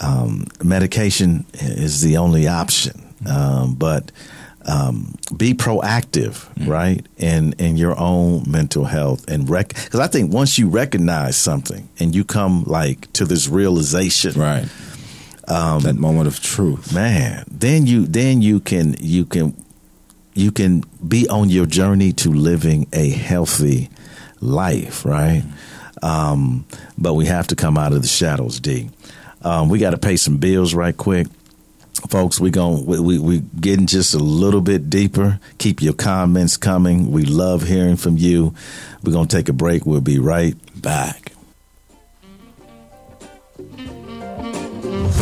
um, 0.00 0.46
medication 0.62 1.44
is 1.54 2.00
the 2.00 2.16
only 2.16 2.48
option. 2.48 3.02
Um, 3.28 3.74
but 3.74 4.10
um, 4.66 5.14
be 5.36 5.54
proactive, 5.54 6.48
mm-hmm. 6.54 6.70
right, 6.70 7.06
in 7.18 7.54
in 7.54 7.76
your 7.76 7.98
own 7.98 8.44
mental 8.50 8.84
health 8.84 9.28
and 9.28 9.48
rec. 9.48 9.68
Because 9.68 10.00
I 10.00 10.06
think 10.06 10.32
once 10.32 10.58
you 10.58 10.68
recognize 10.68 11.36
something 11.36 11.88
and 11.98 12.14
you 12.14 12.24
come 12.24 12.64
like 12.64 13.12
to 13.14 13.24
this 13.24 13.48
realization, 13.48 14.38
right, 14.40 14.68
um, 15.48 15.80
that 15.80 15.96
moment 15.96 16.28
of 16.28 16.40
truth, 16.40 16.94
man, 16.94 17.44
then 17.50 17.86
you 17.86 18.06
then 18.06 18.42
you 18.42 18.60
can 18.60 18.96
you 19.00 19.24
can 19.24 19.56
you 20.34 20.52
can 20.52 20.84
be 21.06 21.28
on 21.28 21.48
your 21.48 21.66
journey 21.66 22.12
to 22.12 22.30
living 22.32 22.86
a 22.92 23.10
healthy 23.10 23.90
life, 24.40 25.04
right? 25.04 25.42
Mm-hmm. 25.42 25.71
Um, 26.02 26.66
but 26.98 27.14
we 27.14 27.26
have 27.26 27.46
to 27.48 27.56
come 27.56 27.78
out 27.78 27.92
of 27.92 28.02
the 28.02 28.08
shadows, 28.08 28.60
D. 28.60 28.90
Um, 29.42 29.68
we 29.68 29.78
got 29.78 29.90
to 29.90 29.98
pay 29.98 30.16
some 30.16 30.36
bills 30.36 30.74
right 30.74 30.96
quick. 30.96 31.28
Folks, 32.08 32.40
we 32.40 32.50
going 32.50 32.84
we, 32.86 32.98
we 32.98 33.18
we 33.18 33.38
getting 33.60 33.86
just 33.86 34.14
a 34.14 34.18
little 34.18 34.60
bit 34.62 34.90
deeper. 34.90 35.38
Keep 35.58 35.82
your 35.82 35.92
comments 35.92 36.56
coming. 36.56 37.12
We 37.12 37.24
love 37.24 37.62
hearing 37.62 37.96
from 37.96 38.16
you. 38.16 38.54
We're 39.04 39.12
gonna 39.12 39.28
take 39.28 39.48
a 39.48 39.52
break. 39.52 39.86
We'll 39.86 40.00
be 40.00 40.18
right 40.18 40.56
back. 40.80 41.31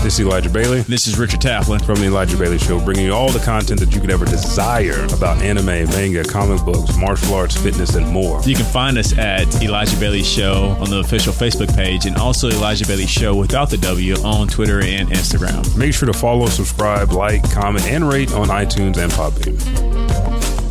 This 0.02 0.18
is 0.18 0.20
Elijah 0.20 0.48
Bailey. 0.50 0.80
This 0.82 1.06
is 1.06 1.18
Richard 1.18 1.40
Taplin 1.40 1.84
from 1.84 1.96
the 1.96 2.06
Elijah 2.06 2.36
Bailey 2.36 2.58
Show, 2.58 2.80
bringing 2.82 3.04
you 3.04 3.12
all 3.12 3.30
the 3.30 3.38
content 3.40 3.78
that 3.80 3.94
you 3.94 4.00
could 4.00 4.10
ever 4.10 4.24
desire 4.24 5.04
about 5.12 5.42
anime, 5.42 5.66
manga, 5.90 6.24
comic 6.24 6.64
books, 6.64 6.96
martial 6.96 7.34
arts, 7.34 7.56
fitness, 7.56 7.94
and 7.94 8.08
more. 8.08 8.40
You 8.42 8.54
can 8.54 8.64
find 8.64 8.96
us 8.96 9.16
at 9.18 9.62
Elijah 9.62 9.98
Bailey 9.98 10.22
Show 10.22 10.76
on 10.80 10.88
the 10.88 11.00
official 11.00 11.32
Facebook 11.32 11.74
page, 11.76 12.06
and 12.06 12.16
also 12.16 12.48
Elijah 12.48 12.86
Bailey 12.86 13.06
Show 13.06 13.36
without 13.36 13.68
the 13.68 13.78
W 13.78 14.14
on 14.24 14.48
Twitter 14.48 14.80
and 14.82 15.08
Instagram. 15.10 15.76
Make 15.76 15.92
sure 15.92 16.06
to 16.06 16.18
follow, 16.18 16.46
subscribe, 16.46 17.12
like, 17.12 17.48
comment, 17.52 17.84
and 17.86 18.08
rate 18.08 18.32
on 18.32 18.48
iTunes 18.48 18.96
and 18.96 19.12
Podbean. 19.12 20.69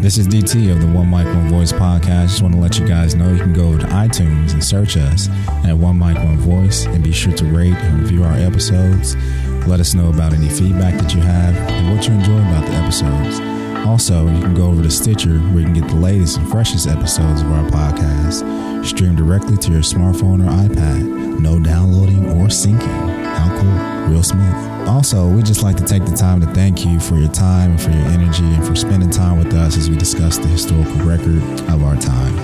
This 0.00 0.16
is 0.16 0.28
DT 0.28 0.70
of 0.70 0.80
the 0.80 0.86
One 0.86 1.10
Mic 1.10 1.26
One 1.26 1.48
Voice 1.48 1.72
podcast. 1.72 2.28
Just 2.28 2.42
want 2.42 2.54
to 2.54 2.60
let 2.60 2.78
you 2.78 2.86
guys 2.86 3.16
know 3.16 3.32
you 3.32 3.40
can 3.40 3.52
go 3.52 3.66
over 3.66 3.78
to 3.78 3.86
iTunes 3.86 4.52
and 4.52 4.62
search 4.62 4.96
us 4.96 5.28
at 5.66 5.76
One 5.76 5.98
Mic 5.98 6.16
One 6.18 6.38
Voice 6.38 6.86
and 6.86 7.02
be 7.02 7.10
sure 7.10 7.32
to 7.32 7.44
rate 7.44 7.74
and 7.74 8.02
review 8.02 8.22
our 8.22 8.34
episodes. 8.34 9.16
Let 9.66 9.80
us 9.80 9.94
know 9.94 10.08
about 10.10 10.34
any 10.34 10.48
feedback 10.48 10.94
that 11.00 11.12
you 11.14 11.20
have 11.20 11.56
and 11.56 11.96
what 11.96 12.06
you 12.06 12.14
enjoy 12.14 12.38
about 12.38 12.64
the 12.66 12.74
episodes. 12.74 13.40
Also, 13.88 14.28
you 14.28 14.40
can 14.40 14.54
go 14.54 14.68
over 14.68 14.82
to 14.82 14.90
Stitcher 14.90 15.40
where 15.40 15.58
you 15.58 15.64
can 15.64 15.74
get 15.74 15.88
the 15.88 15.96
latest 15.96 16.38
and 16.38 16.48
freshest 16.48 16.86
episodes 16.86 17.42
of 17.42 17.50
our 17.50 17.68
podcast 17.68 18.86
streamed 18.86 19.16
directly 19.16 19.56
to 19.56 19.72
your 19.72 19.82
smartphone 19.82 20.46
or 20.46 20.68
iPad. 20.68 21.40
No 21.40 21.58
downloading 21.58 22.24
or 22.30 22.46
syncing. 22.46 22.80
How 23.24 23.60
cool 23.60 23.97
real 24.08 24.22
smooth. 24.22 24.88
Also, 24.88 25.28
we 25.28 25.42
just 25.42 25.62
like 25.62 25.76
to 25.76 25.84
take 25.84 26.04
the 26.04 26.16
time 26.16 26.40
to 26.40 26.46
thank 26.48 26.84
you 26.84 26.98
for 26.98 27.16
your 27.16 27.30
time 27.30 27.72
and 27.72 27.80
for 27.80 27.90
your 27.90 28.06
energy 28.06 28.44
and 28.44 28.66
for 28.66 28.74
spending 28.74 29.10
time 29.10 29.38
with 29.38 29.52
us 29.54 29.76
as 29.76 29.90
we 29.90 29.96
discuss 29.96 30.38
the 30.38 30.48
historical 30.48 30.96
record 31.04 31.42
of 31.70 31.82
our 31.82 31.96
time. 31.96 32.36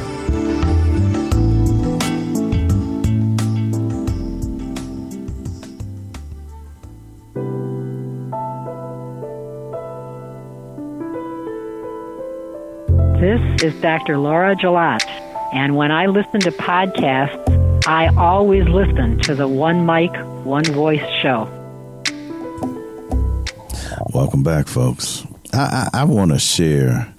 This 13.20 13.62
is 13.62 13.80
Dr. 13.80 14.18
Laura 14.18 14.54
Gelat, 14.54 15.06
and 15.54 15.76
when 15.76 15.90
I 15.90 16.06
listen 16.06 16.40
to 16.40 16.50
podcasts, 16.50 17.86
I 17.86 18.14
always 18.16 18.68
listen 18.68 19.18
to 19.20 19.34
the 19.34 19.48
One 19.48 19.86
Mic 19.86 20.12
one 20.44 20.64
Voice 20.66 21.00
show. 21.22 21.48
Welcome 24.12 24.42
back, 24.42 24.68
folks. 24.68 25.26
I, 25.54 25.88
I, 25.94 26.00
I 26.00 26.04
want 26.04 26.32
to 26.32 26.38
share 26.38 27.14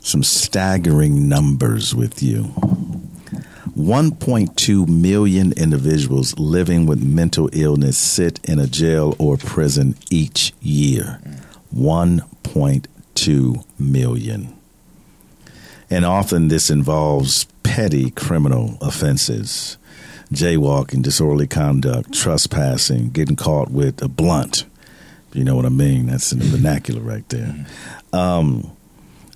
some 0.00 0.22
staggering 0.22 1.28
numbers 1.28 1.94
with 1.94 2.22
you. 2.22 2.44
1.2 3.76 4.88
million 4.88 5.52
individuals 5.52 6.38
living 6.38 6.86
with 6.86 7.02
mental 7.02 7.50
illness 7.52 7.98
sit 7.98 8.40
in 8.48 8.58
a 8.58 8.66
jail 8.66 9.14
or 9.18 9.36
prison 9.36 9.94
each 10.10 10.54
year. 10.62 11.20
1.2 11.76 13.64
million. 13.78 14.58
And 15.90 16.06
often 16.06 16.48
this 16.48 16.70
involves 16.70 17.44
petty 17.62 18.10
criminal 18.12 18.78
offenses 18.80 19.76
jaywalking, 20.32 21.02
disorderly 21.02 21.46
conduct, 21.46 22.12
trespassing, 22.12 23.10
getting 23.10 23.36
caught 23.36 23.70
with 23.70 24.02
a 24.02 24.08
blunt. 24.08 24.64
You 25.32 25.44
know 25.44 25.56
what 25.56 25.64
I 25.64 25.70
mean? 25.70 26.06
That's 26.06 26.32
in 26.32 26.40
the 26.40 26.44
vernacular 26.44 27.00
right 27.00 27.26
there. 27.28 27.66
Um, 28.12 28.70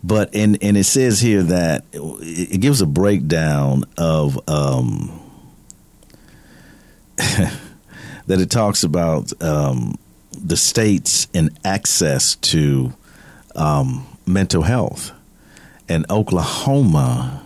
but 0.05 0.35
and 0.35 0.63
and 0.63 0.77
it 0.77 0.85
says 0.85 1.21
here 1.21 1.43
that 1.43 1.85
it 1.93 2.61
gives 2.61 2.81
a 2.81 2.87
breakdown 2.87 3.85
of 3.97 4.39
um, 4.49 5.21
that 7.17 7.51
it 8.29 8.51
talks 8.51 8.85
about 8.85 9.33
um, 9.43 9.99
the 10.31 10.57
states 10.57 11.29
and 11.35 11.59
access 11.65 12.37
to 12.37 12.93
um, 13.55 14.07
mental 14.27 14.63
health, 14.63 15.13
and 15.89 16.09
Oklahoma 16.11 17.43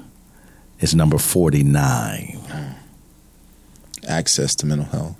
is 0.80 0.94
number 0.94 1.18
forty 1.18 1.62
nine. 1.62 2.40
Access 4.10 4.56
to 4.56 4.66
mental 4.66 4.86
health. 4.86 5.16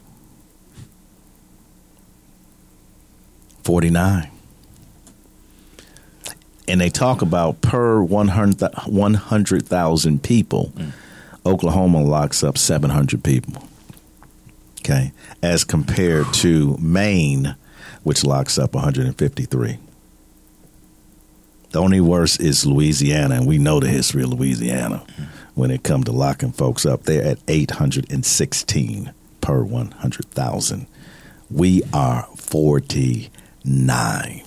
49. 3.63 4.29
And 6.67 6.81
they 6.81 6.89
talk 6.89 7.23
about 7.23 7.61
per 7.61 8.03
100,000 8.03 8.93
100, 8.93 10.23
people, 10.23 10.73
Oklahoma 11.47 12.03
locks 12.03 12.43
up 12.43 12.59
700 12.59 13.23
people. 13.23 13.63
Okay. 14.81 15.13
As 15.43 15.63
compared 15.65 16.33
to 16.35 16.77
Maine, 16.79 17.55
which 18.03 18.25
locks 18.25 18.59
up 18.59 18.75
153. 18.75 19.79
The 21.71 21.79
only 21.79 22.01
worse 22.01 22.41
is 22.41 22.67
Louisiana, 22.67 23.37
and 23.37 23.47
we 23.47 23.59
know 23.59 23.79
the 23.79 23.89
history 23.89 24.25
of 24.25 24.31
Louisiana 24.31 25.05
when 25.55 25.71
it 25.71 25.83
comes 25.83 26.07
to 26.07 26.13
locking 26.13 26.53
folks 26.53 26.87
up. 26.87 27.05
They're 27.05 27.25
at 27.25 27.39
816 27.49 29.13
per 29.41 29.63
100,000. 29.63 30.87
We 31.51 31.83
are 31.93 32.29
49. 32.37 34.43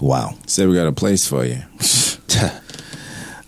Wow. 0.00 0.34
Say 0.46 0.66
we 0.66 0.74
got 0.74 0.86
a 0.86 0.92
place 0.92 1.26
for 1.26 1.44
you. 1.44 1.62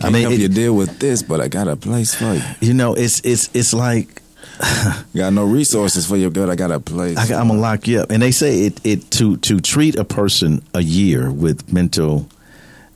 I 0.01 0.11
mean, 0.11 0.23
help 0.23 0.39
you 0.39 0.49
deal 0.49 0.75
with 0.75 0.99
this, 0.99 1.23
but 1.23 1.41
I 1.41 1.49
got 1.49 1.69
a 1.69 1.77
place 1.77 2.15
for 2.15 2.35
you. 2.35 2.43
You 2.61 2.75
know, 2.75 2.95
it's 2.95 3.21
it's 3.21 3.49
it's 3.55 3.73
like 3.73 4.21
got 5.17 5.33
no 5.33 5.45
resources 5.45 6.07
for 6.07 6.17
your 6.17 6.31
but 6.31 6.51
I 6.51 6.57
got 6.57 6.71
a 6.71 6.81
place. 6.81 7.19
I, 7.19 7.41
am 7.41 7.49
gonna 7.49 7.61
lock 7.61 7.87
you 7.87 8.01
up. 8.01 8.11
And 8.11 8.23
they 8.23 8.33
say 8.33 8.67
it 8.67 8.81
it 8.85 9.11
to 9.13 9.37
to 9.39 9.61
treat 9.61 9.97
a 9.97 10.05
person 10.05 10.63
a 10.75 10.83
year 10.83 11.31
with 11.31 11.73
mental 11.73 12.29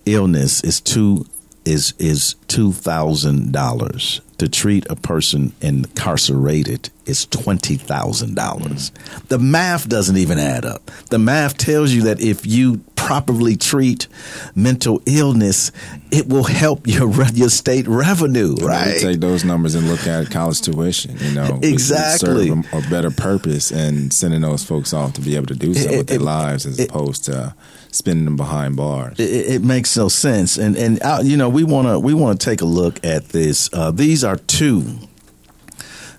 illness 0.04 0.62
is 0.62 0.80
two 0.80 1.26
is 1.66 1.94
is 1.98 2.34
two 2.48 2.72
thousand 2.72 3.52
dollars. 3.52 4.20
To 4.38 4.48
treat 4.50 4.84
a 4.90 4.96
person 4.96 5.54
incarcerated 5.62 6.90
is 7.06 7.24
twenty 7.26 7.76
thousand 7.76 8.34
dollars. 8.34 8.92
The 9.28 9.38
math 9.38 9.88
doesn't 9.88 10.16
even 10.18 10.38
add 10.38 10.64
up. 10.66 10.90
The 11.10 11.18
math 11.18 11.56
tells 11.56 11.92
you 11.92 12.02
that 12.02 12.20
if 12.20 12.46
you 12.46 12.78
properly 12.96 13.56
treat 13.56 14.08
mental 14.54 15.00
illness, 15.06 15.72
it 16.10 16.28
will 16.28 16.44
help 16.44 16.86
your 16.86 17.10
your 17.34 17.48
state 17.48 17.88
revenue. 17.88 18.48
You 18.58 18.60
know, 18.60 18.66
right? 18.66 19.00
take 19.00 19.20
those 19.20 19.42
numbers 19.42 19.74
and 19.74 19.88
look 19.88 20.06
at 20.06 20.30
college 20.30 20.60
tuition. 20.60 21.16
You 21.18 21.32
know, 21.32 21.58
Exactly. 21.62 22.48
serve 22.48 22.72
a, 22.74 22.78
a 22.78 22.90
better 22.90 23.10
purpose 23.10 23.70
and 23.70 24.12
sending 24.12 24.42
those 24.42 24.62
folks 24.64 24.92
off 24.92 25.14
to 25.14 25.22
be 25.22 25.34
able 25.36 25.46
to 25.46 25.56
do 25.56 25.72
something 25.72 25.96
with 25.98 26.06
their 26.08 26.16
it- 26.18 26.22
lives 26.22 26.66
as 26.66 26.78
opposed 26.78 27.24
to 27.24 27.54
spending 27.96 28.24
them 28.24 28.36
behind 28.36 28.76
bars. 28.76 29.18
it, 29.18 29.54
it 29.54 29.62
makes 29.62 29.96
no 29.96 30.08
sense. 30.08 30.56
And 30.56 30.76
and 30.76 31.02
uh, 31.02 31.20
you 31.22 31.36
know 31.36 31.48
we 31.48 31.64
want 31.64 31.88
to 31.88 31.98
we 31.98 32.14
want 32.14 32.40
to 32.40 32.44
take 32.44 32.60
a 32.60 32.66
look 32.66 33.04
at 33.04 33.30
this. 33.30 33.70
Uh, 33.72 33.90
these 33.90 34.24
are 34.24 34.36
two 34.36 34.98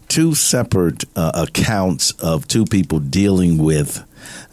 two 0.07 0.33
separate 0.35 1.03
uh, 1.15 1.31
accounts 1.35 2.11
of 2.13 2.47
two 2.47 2.65
people 2.65 2.99
dealing 2.99 3.57
with 3.57 4.03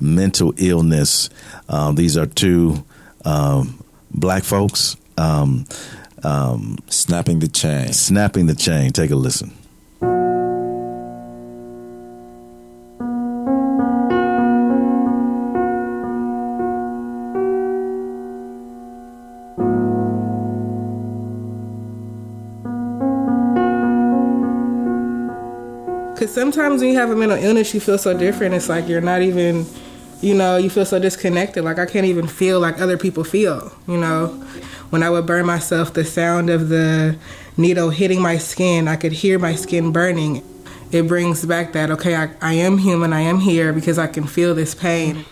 mental 0.00 0.52
illness. 0.56 1.30
Uh, 1.68 1.92
these 1.92 2.16
are 2.16 2.26
two 2.26 2.84
um, 3.24 3.82
black 4.10 4.44
folks. 4.44 4.96
Um, 5.16 5.66
um, 6.24 6.78
snapping 6.88 7.38
the 7.38 7.48
chain. 7.48 7.92
Snapping 7.92 8.46
the 8.46 8.54
chain. 8.54 8.92
Take 8.92 9.10
a 9.10 9.16
listen. 9.16 9.52
Because 26.24 26.36
sometimes 26.36 26.80
when 26.80 26.88
you 26.88 26.96
have 26.96 27.10
a 27.10 27.16
mental 27.16 27.36
illness, 27.36 27.74
you 27.74 27.80
feel 27.80 27.98
so 27.98 28.16
different. 28.16 28.54
It's 28.54 28.70
like 28.70 28.88
you're 28.88 29.02
not 29.02 29.20
even, 29.20 29.66
you 30.22 30.32
know, 30.32 30.56
you 30.56 30.70
feel 30.70 30.86
so 30.86 30.98
disconnected. 30.98 31.62
Like 31.64 31.78
I 31.78 31.84
can't 31.84 32.06
even 32.06 32.26
feel 32.26 32.60
like 32.60 32.80
other 32.80 32.96
people 32.96 33.24
feel, 33.24 33.70
you 33.86 33.98
know. 33.98 34.28
When 34.88 35.02
I 35.02 35.10
would 35.10 35.26
burn 35.26 35.44
myself, 35.44 35.92
the 35.92 36.02
sound 36.02 36.48
of 36.48 36.70
the 36.70 37.18
needle 37.58 37.90
hitting 37.90 38.22
my 38.22 38.38
skin, 38.38 38.88
I 38.88 38.96
could 38.96 39.12
hear 39.12 39.38
my 39.38 39.54
skin 39.54 39.92
burning. 39.92 40.42
It 40.92 41.06
brings 41.06 41.44
back 41.44 41.74
that, 41.74 41.90
okay, 41.90 42.16
I, 42.16 42.30
I 42.40 42.54
am 42.54 42.78
human, 42.78 43.12
I 43.12 43.20
am 43.20 43.40
here 43.40 43.74
because 43.74 43.98
I 43.98 44.06
can 44.06 44.26
feel 44.26 44.54
this 44.54 44.74
pain. 44.74 45.26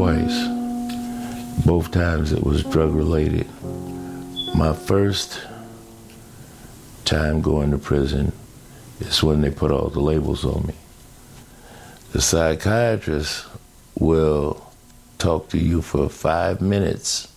Twice. 0.00 0.48
Both 1.66 1.90
times 1.90 2.32
it 2.32 2.42
was 2.42 2.64
drug 2.64 2.94
related. 2.94 3.46
My 4.54 4.72
first 4.72 5.42
time 7.04 7.42
going 7.42 7.70
to 7.72 7.76
prison 7.76 8.32
is 9.00 9.22
when 9.22 9.42
they 9.42 9.50
put 9.50 9.70
all 9.70 9.90
the 9.90 10.00
labels 10.00 10.42
on 10.42 10.66
me. 10.66 10.74
The 12.12 12.22
psychiatrist 12.22 13.44
will 13.94 14.72
talk 15.18 15.50
to 15.50 15.58
you 15.58 15.82
for 15.82 16.08
five 16.08 16.62
minutes 16.62 17.28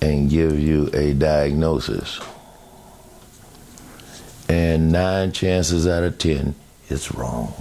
and 0.00 0.30
give 0.30 0.58
you 0.58 0.88
a 0.94 1.12
diagnosis. 1.12 2.18
And 4.48 4.90
nine 4.90 5.32
chances 5.32 5.86
out 5.86 6.02
of 6.02 6.16
ten, 6.16 6.54
it's 6.88 7.12
wrong 7.12 7.52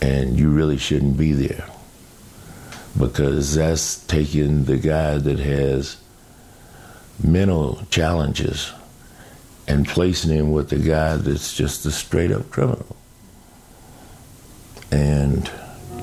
and 0.00 0.38
you 0.38 0.48
really 0.48 0.78
shouldn't 0.78 1.16
be 1.16 1.32
there 1.32 1.71
because 2.98 3.54
that's 3.54 4.04
taking 4.06 4.64
the 4.64 4.76
guy 4.76 5.18
that 5.18 5.38
has 5.38 5.96
mental 7.22 7.82
challenges 7.90 8.72
and 9.68 9.86
placing 9.86 10.30
him 10.30 10.52
with 10.52 10.70
the 10.70 10.78
guy 10.78 11.16
that's 11.16 11.54
just 11.54 11.86
a 11.86 11.90
straight 11.90 12.30
up 12.30 12.50
criminal. 12.50 12.96
And 14.90 15.50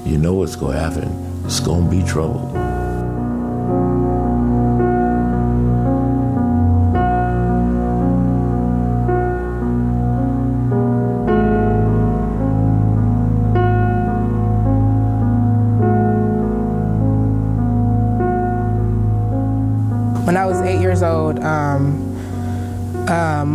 you 0.05 0.17
know 0.17 0.33
what's 0.33 0.55
going 0.55 0.73
to 0.73 0.79
happen. 0.79 1.43
It's 1.45 1.59
going 1.59 1.89
to 1.89 1.95
be 1.95 2.03
trouble. 2.03 2.78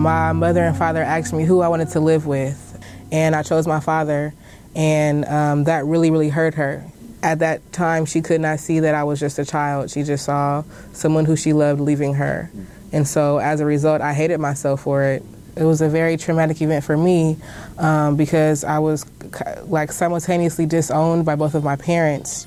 My 0.04 0.32
mother 0.32 0.62
and 0.62 0.76
father 0.76 1.02
asked 1.02 1.32
me 1.32 1.44
who 1.44 1.62
I 1.62 1.68
wanted 1.68 1.88
to 1.90 2.00
live 2.00 2.26
with, 2.26 2.78
and 3.10 3.34
I 3.34 3.42
chose 3.42 3.66
my 3.66 3.80
father, 3.80 4.34
and 4.76 5.24
um, 5.24 5.64
that 5.64 5.86
really, 5.86 6.10
really 6.10 6.28
hurt 6.28 6.54
her. 6.54 6.84
at 7.24 7.38
that 7.38 7.72
time, 7.72 8.04
she 8.04 8.20
could 8.20 8.40
not 8.42 8.60
see 8.60 8.80
that 8.80 8.94
I 8.94 9.02
was 9.02 9.18
just 9.18 9.38
a 9.38 9.46
child. 9.46 9.90
She 9.90 10.02
just 10.02 10.26
saw 10.26 10.62
someone 10.92 11.24
who 11.24 11.36
she 11.36 11.54
loved 11.54 11.80
leaving 11.80 12.14
her. 12.14 12.50
And 12.92 13.08
so 13.08 13.38
as 13.38 13.60
a 13.60 13.64
result, 13.64 14.02
I 14.02 14.12
hated 14.12 14.38
myself 14.38 14.82
for 14.82 15.02
it. 15.02 15.22
It 15.56 15.64
was 15.64 15.80
a 15.80 15.88
very 15.88 16.18
traumatic 16.18 16.60
event 16.60 16.84
for 16.84 16.96
me 16.96 17.38
um, 17.78 18.16
because 18.16 18.62
I 18.62 18.78
was 18.78 19.06
like 19.64 19.90
simultaneously 19.90 20.66
disowned 20.66 21.24
by 21.24 21.34
both 21.34 21.54
of 21.54 21.64
my 21.64 21.76
parents. 21.76 22.46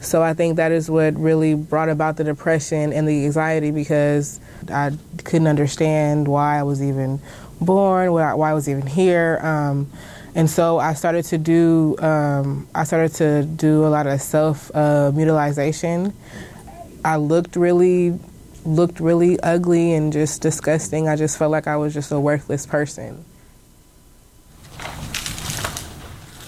So 0.00 0.22
I 0.22 0.32
think 0.32 0.56
that 0.56 0.72
is 0.72 0.90
what 0.90 1.14
really 1.18 1.54
brought 1.54 1.90
about 1.90 2.16
the 2.16 2.24
depression 2.24 2.92
and 2.92 3.06
the 3.06 3.26
anxiety 3.26 3.70
because 3.70 4.40
I 4.68 4.92
couldn't 5.24 5.46
understand 5.46 6.26
why 6.26 6.58
I 6.58 6.62
was 6.62 6.82
even 6.82 7.20
born, 7.60 8.12
why 8.12 8.32
I 8.32 8.54
was 8.54 8.68
even 8.68 8.86
here. 8.86 9.38
Um, 9.42 9.90
and 10.34 10.48
so 10.48 10.78
I 10.78 10.94
started 10.94 11.24
to 11.26 11.38
do 11.38 11.96
um, 11.98 12.68
I 12.74 12.84
started 12.84 13.14
to 13.16 13.42
do 13.44 13.84
a 13.84 13.88
lot 13.88 14.06
of 14.06 14.20
self 14.22 14.74
uh, 14.74 15.10
mutilization. 15.14 16.14
I 17.04 17.16
looked 17.16 17.56
really 17.56 18.18
looked 18.64 19.00
really 19.00 19.38
ugly 19.40 19.92
and 19.92 20.12
just 20.12 20.40
disgusting. 20.40 21.08
I 21.08 21.16
just 21.16 21.36
felt 21.36 21.50
like 21.50 21.66
I 21.66 21.76
was 21.76 21.92
just 21.92 22.10
a 22.12 22.20
worthless 22.20 22.64
person. 22.64 23.24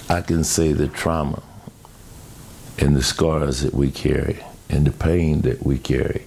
I 0.09 0.21
can 0.21 0.45
say 0.45 0.73
the 0.73 0.89
trauma 0.89 1.43
and 2.83 2.97
the 2.97 3.03
scars 3.03 3.61
that 3.61 3.73
we 3.73 3.93
carry 3.93 4.41
and 4.69 4.85
the 4.85 4.91
pain 4.91 5.43
that 5.43 5.65
we 5.65 5.79
carry. 5.79 6.27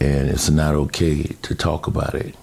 And 0.00 0.28
it's 0.28 0.48
not 0.48 0.76
okay 0.76 1.24
to 1.24 1.54
talk 1.56 1.88
about 1.88 2.14
it, 2.14 2.36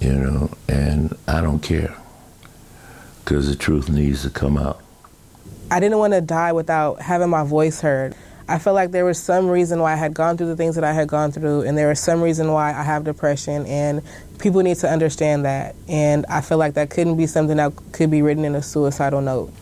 you 0.00 0.14
know, 0.14 0.50
and 0.70 1.14
I 1.28 1.42
don't 1.42 1.58
care 1.58 1.94
because 3.22 3.46
the 3.46 3.56
truth 3.56 3.90
needs 3.90 4.22
to 4.22 4.30
come 4.30 4.56
out. 4.56 4.80
I 5.70 5.78
didn't 5.78 5.98
want 5.98 6.14
to 6.14 6.22
die 6.22 6.52
without 6.52 7.02
having 7.02 7.28
my 7.28 7.44
voice 7.44 7.82
heard. 7.82 8.14
I 8.48 8.58
felt 8.58 8.74
like 8.74 8.92
there 8.92 9.04
was 9.04 9.22
some 9.22 9.46
reason 9.46 9.80
why 9.80 9.92
I 9.92 9.96
had 9.96 10.14
gone 10.14 10.38
through 10.38 10.46
the 10.46 10.56
things 10.56 10.76
that 10.76 10.84
I 10.84 10.94
had 10.94 11.08
gone 11.08 11.30
through, 11.30 11.62
and 11.62 11.76
there 11.76 11.88
was 11.88 12.00
some 12.00 12.22
reason 12.22 12.52
why 12.52 12.72
I 12.72 12.84
have 12.84 13.04
depression, 13.04 13.66
and 13.66 14.00
people 14.38 14.62
need 14.62 14.76
to 14.78 14.88
understand 14.88 15.44
that. 15.44 15.74
And 15.88 16.24
I 16.30 16.40
feel 16.40 16.56
like 16.56 16.74
that 16.74 16.88
couldn't 16.88 17.18
be 17.18 17.26
something 17.26 17.58
that 17.58 17.72
could 17.92 18.10
be 18.10 18.22
written 18.22 18.46
in 18.46 18.54
a 18.54 18.62
suicidal 18.62 19.20
note. 19.20 19.52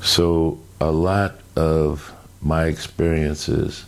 So, 0.00 0.58
a 0.80 0.90
lot 0.90 1.43
of 1.56 2.12
my 2.40 2.66
experiences, 2.66 3.86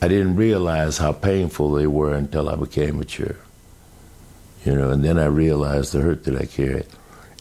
I 0.00 0.08
didn't 0.08 0.36
realize 0.36 0.98
how 0.98 1.12
painful 1.12 1.72
they 1.72 1.86
were 1.86 2.14
until 2.14 2.48
I 2.48 2.56
became 2.56 2.98
mature. 2.98 3.36
You 4.64 4.74
know, 4.74 4.90
and 4.90 5.04
then 5.04 5.18
I 5.18 5.26
realized 5.26 5.92
the 5.92 6.00
hurt 6.00 6.24
that 6.24 6.36
I 6.36 6.46
carried 6.46 6.86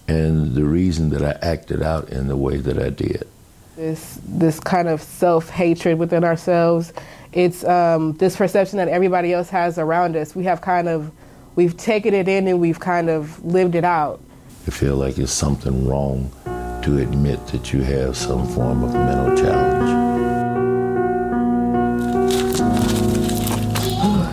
and 0.08 0.56
the 0.56 0.64
reason 0.64 1.10
that 1.10 1.24
I 1.24 1.38
acted 1.46 1.82
out 1.82 2.10
in 2.10 2.28
the 2.28 2.38
way 2.38 2.58
that 2.58 2.80
I 2.80 2.90
did. 2.90 3.28
This 3.76 4.20
this 4.26 4.60
kind 4.60 4.88
of 4.88 5.02
self 5.02 5.50
hatred 5.50 6.00
within 6.00 6.24
ourselves. 6.24 6.94
It's 7.34 7.64
um, 7.66 8.14
this 8.14 8.36
perception 8.36 8.78
that 8.78 8.88
everybody 8.88 9.34
else 9.34 9.50
has 9.50 9.78
around 9.78 10.16
us. 10.16 10.36
We 10.36 10.46
have 10.46 10.62
kind 10.62 10.88
of 10.88 11.12
we've 11.56 11.78
taken 11.78 12.14
it 12.14 12.28
in 12.28 12.48
and 12.48 12.60
we've 12.60 12.80
kind 12.80 13.10
of 13.10 13.44
lived 13.44 13.76
it 13.76 13.84
out. 13.84 14.20
I 14.66 14.72
feel 14.72 14.96
like 14.96 15.18
it's 15.18 15.32
something 15.32 15.88
wrong 15.88 16.32
to 16.88 17.00
admit 17.00 17.46
that 17.48 17.74
you 17.74 17.82
have 17.82 18.16
some 18.16 18.48
form 18.48 18.82
of 18.82 18.94
mental 18.94 19.36
challenge. 19.36 19.90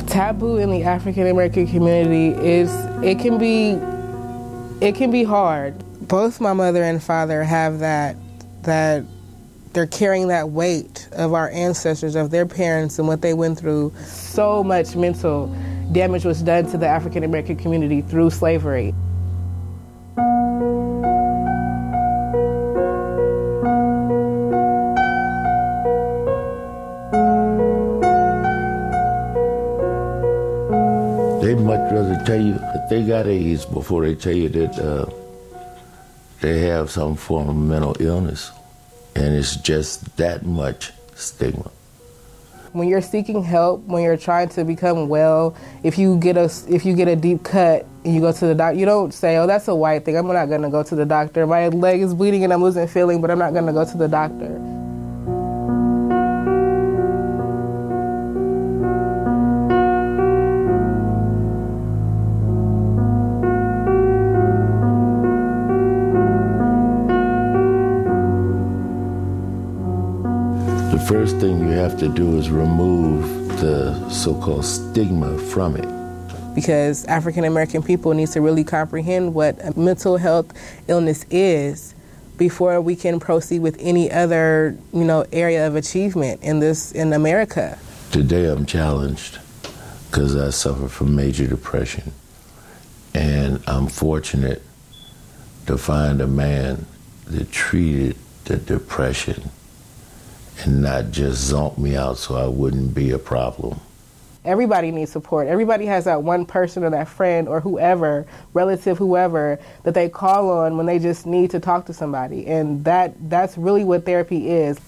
Taboo 0.08 0.58
in 0.58 0.70
the 0.70 0.84
African 0.84 1.26
American 1.26 1.66
community 1.66 2.28
is 2.46 2.72
it 3.02 3.18
can 3.18 3.38
be 3.38 3.70
it 4.80 4.94
can 4.94 5.10
be 5.10 5.24
hard. 5.24 5.74
Both 6.06 6.40
my 6.40 6.52
mother 6.52 6.84
and 6.84 7.02
father 7.02 7.42
have 7.42 7.80
that 7.80 8.14
that 8.62 9.04
they're 9.72 9.88
carrying 9.88 10.28
that 10.28 10.50
weight 10.50 11.08
of 11.10 11.34
our 11.34 11.50
ancestors, 11.50 12.14
of 12.14 12.30
their 12.30 12.46
parents 12.46 13.00
and 13.00 13.08
what 13.08 13.20
they 13.20 13.34
went 13.34 13.58
through. 13.58 13.92
So 14.04 14.62
much 14.62 14.94
mental 14.94 15.48
damage 15.90 16.24
was 16.24 16.40
done 16.40 16.70
to 16.70 16.78
the 16.78 16.86
African 16.86 17.24
American 17.24 17.56
community 17.56 18.00
through 18.02 18.30
slavery. 18.30 18.94
Tell 32.24 32.40
you 32.40 32.54
that 32.54 32.88
they 32.88 33.02
got 33.02 33.26
AIDS 33.26 33.66
before 33.66 34.06
they 34.06 34.14
tell 34.14 34.34
you 34.34 34.48
that 34.48 34.78
uh, 34.78 35.10
they 36.40 36.60
have 36.60 36.90
some 36.90 37.16
form 37.16 37.48
of 37.48 37.56
mental 37.56 37.96
illness. 38.00 38.50
And 39.14 39.34
it's 39.34 39.56
just 39.56 40.16
that 40.16 40.44
much 40.44 40.92
stigma. 41.14 41.70
When 42.72 42.88
you're 42.88 43.02
seeking 43.02 43.44
help, 43.44 43.82
when 43.82 44.02
you're 44.02 44.16
trying 44.16 44.48
to 44.50 44.64
become 44.64 45.08
well, 45.08 45.56
if 45.84 45.96
you 45.96 46.18
get 46.18 46.36
a 46.36 46.50
if 46.68 46.84
you 46.84 46.96
get 46.96 47.06
a 47.06 47.14
deep 47.14 47.44
cut 47.44 47.86
and 48.04 48.12
you 48.12 48.20
go 48.20 48.32
to 48.32 48.46
the 48.46 48.54
doctor, 48.54 48.76
you 48.76 48.84
don't 48.84 49.14
say, 49.14 49.36
"Oh, 49.36 49.46
that's 49.46 49.68
a 49.68 49.74
white 49.76 50.04
thing. 50.04 50.16
I'm 50.16 50.26
not 50.26 50.46
going 50.46 50.62
to 50.62 50.70
go 50.70 50.82
to 50.82 50.94
the 50.96 51.06
doctor. 51.06 51.46
My 51.46 51.68
leg 51.68 52.00
is 52.00 52.12
bleeding 52.14 52.42
and 52.42 52.52
I'm 52.52 52.64
losing 52.64 52.88
feeling, 52.88 53.20
but 53.20 53.30
I'm 53.30 53.38
not 53.38 53.52
going 53.52 53.66
to 53.66 53.72
go 53.72 53.84
to 53.84 53.96
the 53.96 54.08
doctor." 54.08 54.73
First 71.24 71.38
thing 71.38 71.58
you 71.58 71.68
have 71.68 71.98
to 71.98 72.06
do 72.06 72.36
is 72.36 72.50
remove 72.50 73.26
the 73.58 74.10
so 74.10 74.34
called 74.34 74.62
stigma 74.62 75.38
from 75.38 75.74
it. 75.74 75.88
because 76.54 77.06
African 77.06 77.44
American 77.44 77.82
people 77.82 78.12
need 78.12 78.28
to 78.32 78.42
really 78.42 78.62
comprehend 78.62 79.32
what 79.32 79.58
a 79.64 79.72
mental 79.74 80.18
health 80.18 80.52
illness 80.86 81.24
is 81.30 81.94
before 82.36 82.78
we 82.78 82.94
can 82.94 83.18
proceed 83.18 83.60
with 83.60 83.74
any 83.80 84.12
other, 84.12 84.76
you 84.92 85.02
know, 85.02 85.24
area 85.32 85.66
of 85.66 85.76
achievement 85.76 86.42
in 86.42 86.60
this 86.60 86.92
in 86.92 87.14
America. 87.14 87.78
Today 88.12 88.44
I'm 88.44 88.66
challenged 88.66 89.38
because 90.10 90.36
I 90.36 90.50
suffer 90.50 90.88
from 90.88 91.16
major 91.16 91.46
depression. 91.46 92.12
And 93.14 93.62
I'm 93.66 93.86
fortunate 93.86 94.60
to 95.68 95.78
find 95.78 96.20
a 96.20 96.26
man 96.26 96.84
that 97.28 97.50
treated 97.50 98.18
the 98.44 98.58
depression 98.58 99.50
and 100.62 100.82
not 100.82 101.10
just 101.10 101.50
zonked 101.52 101.78
me 101.78 101.96
out 101.96 102.18
so 102.18 102.36
I 102.36 102.46
wouldn't 102.46 102.94
be 102.94 103.10
a 103.10 103.18
problem. 103.18 103.80
Everybody 104.44 104.90
needs 104.90 105.10
support. 105.10 105.48
Everybody 105.48 105.86
has 105.86 106.04
that 106.04 106.22
one 106.22 106.44
person 106.44 106.84
or 106.84 106.90
that 106.90 107.08
friend 107.08 107.48
or 107.48 107.60
whoever, 107.60 108.26
relative, 108.52 108.98
whoever, 108.98 109.58
that 109.84 109.94
they 109.94 110.10
call 110.10 110.50
on 110.50 110.76
when 110.76 110.84
they 110.84 110.98
just 110.98 111.24
need 111.24 111.50
to 111.52 111.60
talk 111.60 111.86
to 111.86 111.94
somebody. 111.94 112.46
And 112.46 112.84
that 112.84 113.14
that's 113.30 113.56
really 113.56 113.84
what 113.84 114.04
therapy 114.04 114.50
is. 114.50 114.78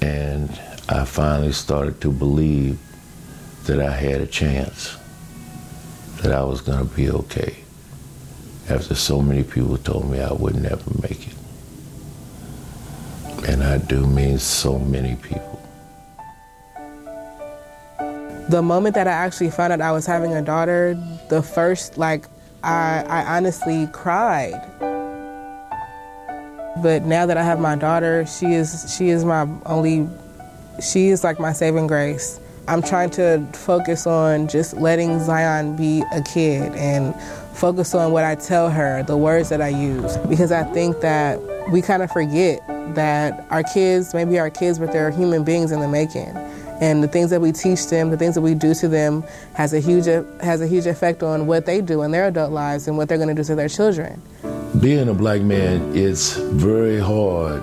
And 0.00 0.50
I 0.88 1.04
finally 1.04 1.52
started 1.52 2.00
to 2.00 2.10
believe 2.10 2.78
that 3.64 3.80
I 3.80 3.90
had 3.90 4.22
a 4.22 4.26
chance, 4.26 4.96
that 6.22 6.32
I 6.32 6.42
was 6.42 6.62
going 6.62 6.78
to 6.78 6.94
be 6.94 7.10
okay. 7.10 7.56
After 8.70 8.94
so 8.94 9.20
many 9.20 9.42
people 9.42 9.76
told 9.76 10.10
me 10.10 10.20
I 10.20 10.32
would 10.32 10.56
never 10.56 10.90
make 11.02 11.28
it. 11.28 11.35
And 13.44 13.62
I 13.62 13.78
do 13.78 14.06
mean 14.06 14.38
so 14.38 14.78
many 14.78 15.16
people. 15.16 15.60
The 18.48 18.62
moment 18.62 18.94
that 18.94 19.08
I 19.08 19.12
actually 19.12 19.50
found 19.50 19.72
out 19.72 19.80
I 19.80 19.92
was 19.92 20.06
having 20.06 20.32
a 20.34 20.42
daughter, 20.42 20.94
the 21.28 21.42
first 21.42 21.98
like 21.98 22.26
I 22.62 23.04
I 23.08 23.36
honestly 23.36 23.88
cried. 23.92 24.54
But 26.82 27.04
now 27.04 27.26
that 27.26 27.36
I 27.36 27.42
have 27.42 27.58
my 27.58 27.76
daughter, 27.76 28.26
she 28.26 28.54
is 28.54 28.94
she 28.96 29.08
is 29.08 29.24
my 29.24 29.48
only 29.66 30.08
she 30.80 31.08
is 31.08 31.24
like 31.24 31.40
my 31.40 31.52
saving 31.52 31.86
grace. 31.86 32.38
I'm 32.68 32.82
trying 32.82 33.10
to 33.10 33.46
focus 33.52 34.06
on 34.06 34.48
just 34.48 34.74
letting 34.74 35.20
Zion 35.20 35.76
be 35.76 36.02
a 36.12 36.20
kid 36.22 36.74
and 36.74 37.14
focus 37.54 37.94
on 37.94 38.12
what 38.12 38.24
I 38.24 38.34
tell 38.34 38.70
her, 38.70 39.02
the 39.04 39.16
words 39.16 39.48
that 39.50 39.62
I 39.62 39.68
use. 39.68 40.16
Because 40.28 40.50
I 40.50 40.64
think 40.64 41.00
that 41.00 41.38
we 41.70 41.82
kind 41.82 42.02
of 42.02 42.10
forget 42.10 42.66
that 42.94 43.46
our 43.50 43.62
kids, 43.62 44.14
maybe 44.14 44.38
our 44.38 44.50
kids, 44.50 44.78
but 44.78 44.92
they're 44.92 45.10
human 45.10 45.44
beings 45.44 45.72
in 45.72 45.80
the 45.80 45.88
making. 45.88 46.36
And 46.80 47.02
the 47.02 47.08
things 47.08 47.30
that 47.30 47.40
we 47.40 47.52
teach 47.52 47.86
them, 47.86 48.10
the 48.10 48.18
things 48.18 48.34
that 48.34 48.42
we 48.42 48.54
do 48.54 48.74
to 48.74 48.88
them, 48.88 49.24
has 49.54 49.72
a 49.72 49.80
huge 49.80 50.04
has 50.04 50.60
a 50.60 50.66
huge 50.66 50.86
effect 50.86 51.22
on 51.22 51.46
what 51.46 51.64
they 51.64 51.80
do 51.80 52.02
in 52.02 52.10
their 52.10 52.26
adult 52.26 52.52
lives 52.52 52.86
and 52.86 52.98
what 52.98 53.08
they're 53.08 53.16
going 53.16 53.34
to 53.34 53.34
do 53.34 53.44
to 53.44 53.54
their 53.54 53.68
children. 53.68 54.20
Being 54.78 55.08
a 55.08 55.14
black 55.14 55.40
man, 55.40 55.96
it's 55.96 56.36
very 56.36 57.00
hard 57.00 57.62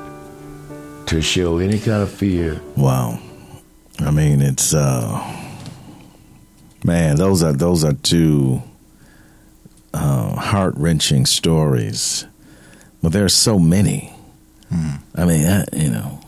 to 1.08 1.22
show 1.22 1.60
any 1.60 1.78
kind 1.78 2.02
of 2.02 2.12
fear. 2.12 2.60
Wow. 2.76 3.20
I 4.00 4.10
mean, 4.10 4.42
it's 4.42 4.74
uh 4.74 5.22
man, 6.84 7.18
those 7.18 7.44
are 7.44 7.54
those 7.54 7.84
are 7.84 7.94
two 7.94 8.64
uh, 9.94 10.36
heart 10.36 10.74
wrenching 10.76 11.28
stories. 11.28 12.26
But 13.04 13.12
there 13.12 13.26
are 13.26 13.30
so 13.30 13.60
many. 13.60 14.12
I 15.16 15.26
mean, 15.26 15.46
I, 15.46 15.66
you 15.72 15.92
know, 15.92 16.20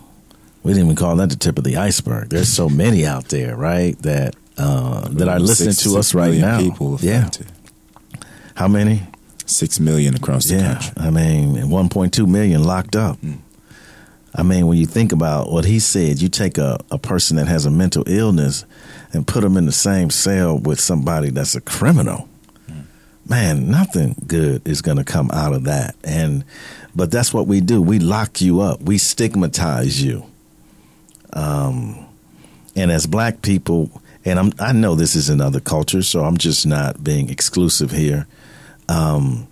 we 0.61 0.73
didn't 0.73 0.85
even 0.85 0.95
call 0.95 1.15
that 1.15 1.29
the 1.29 1.35
tip 1.35 1.57
of 1.57 1.63
the 1.63 1.77
iceberg. 1.77 2.29
There's 2.29 2.49
so 2.49 2.69
many 2.69 3.03
out 3.03 3.29
there, 3.29 3.55
right? 3.55 3.97
That 4.03 4.35
uh, 4.57 5.07
that 5.09 5.27
are 5.27 5.39
listening 5.39 5.71
Six- 5.71 5.83
to 5.83 5.89
six 5.89 5.99
us 5.99 6.13
right 6.13 6.35
now. 6.35 6.59
People 6.59 6.99
yeah. 7.01 7.21
affected. 7.21 7.47
How 8.53 8.67
many? 8.67 9.01
Six 9.47 9.79
million 9.79 10.15
across 10.15 10.45
the 10.45 10.55
yeah, 10.55 10.73
country. 10.73 10.93
I 10.97 11.09
mean, 11.11 11.55
1.2 11.55 12.27
million 12.27 12.63
locked 12.63 12.95
up. 12.95 13.19
I 14.33 14.43
mean, 14.43 14.67
when 14.67 14.77
you 14.77 14.85
think 14.85 15.11
about 15.11 15.51
what 15.51 15.65
he 15.65 15.79
said, 15.79 16.21
you 16.21 16.29
take 16.29 16.57
a, 16.57 16.79
a 16.91 16.97
person 16.97 17.37
that 17.37 17.47
has 17.47 17.65
a 17.65 17.71
mental 17.71 18.03
illness 18.07 18.65
and 19.13 19.25
put 19.25 19.41
them 19.41 19.55
in 19.55 19.65
the 19.65 19.71
same 19.71 20.09
cell 20.09 20.57
with 20.57 20.79
somebody 20.79 21.29
that's 21.29 21.55
a 21.55 21.61
criminal. 21.61 22.27
Man, 23.27 23.71
nothing 23.71 24.15
good 24.27 24.67
is 24.67 24.81
going 24.81 24.97
to 24.97 25.03
come 25.03 25.31
out 25.31 25.53
of 25.53 25.63
that. 25.63 25.95
And 26.03 26.45
but 26.95 27.11
that's 27.11 27.33
what 27.33 27.47
we 27.47 27.59
do. 27.59 27.81
We 27.81 27.99
lock 27.99 28.39
you 28.41 28.61
up. 28.61 28.81
We 28.81 28.97
stigmatize 28.97 30.01
you. 30.01 30.25
Um, 31.33 32.05
and 32.75 32.91
as 32.91 33.05
black 33.05 33.41
people, 33.41 34.01
and 34.23 34.39
I'm, 34.39 34.53
I 34.59 34.71
know 34.71 34.95
this 34.95 35.15
is 35.15 35.29
in 35.29 35.41
other 35.41 35.59
cultures, 35.59 36.07
so 36.07 36.23
I'm 36.23 36.37
just 36.37 36.65
not 36.65 37.03
being 37.03 37.29
exclusive 37.29 37.91
here. 37.91 38.27
Um, 38.87 39.47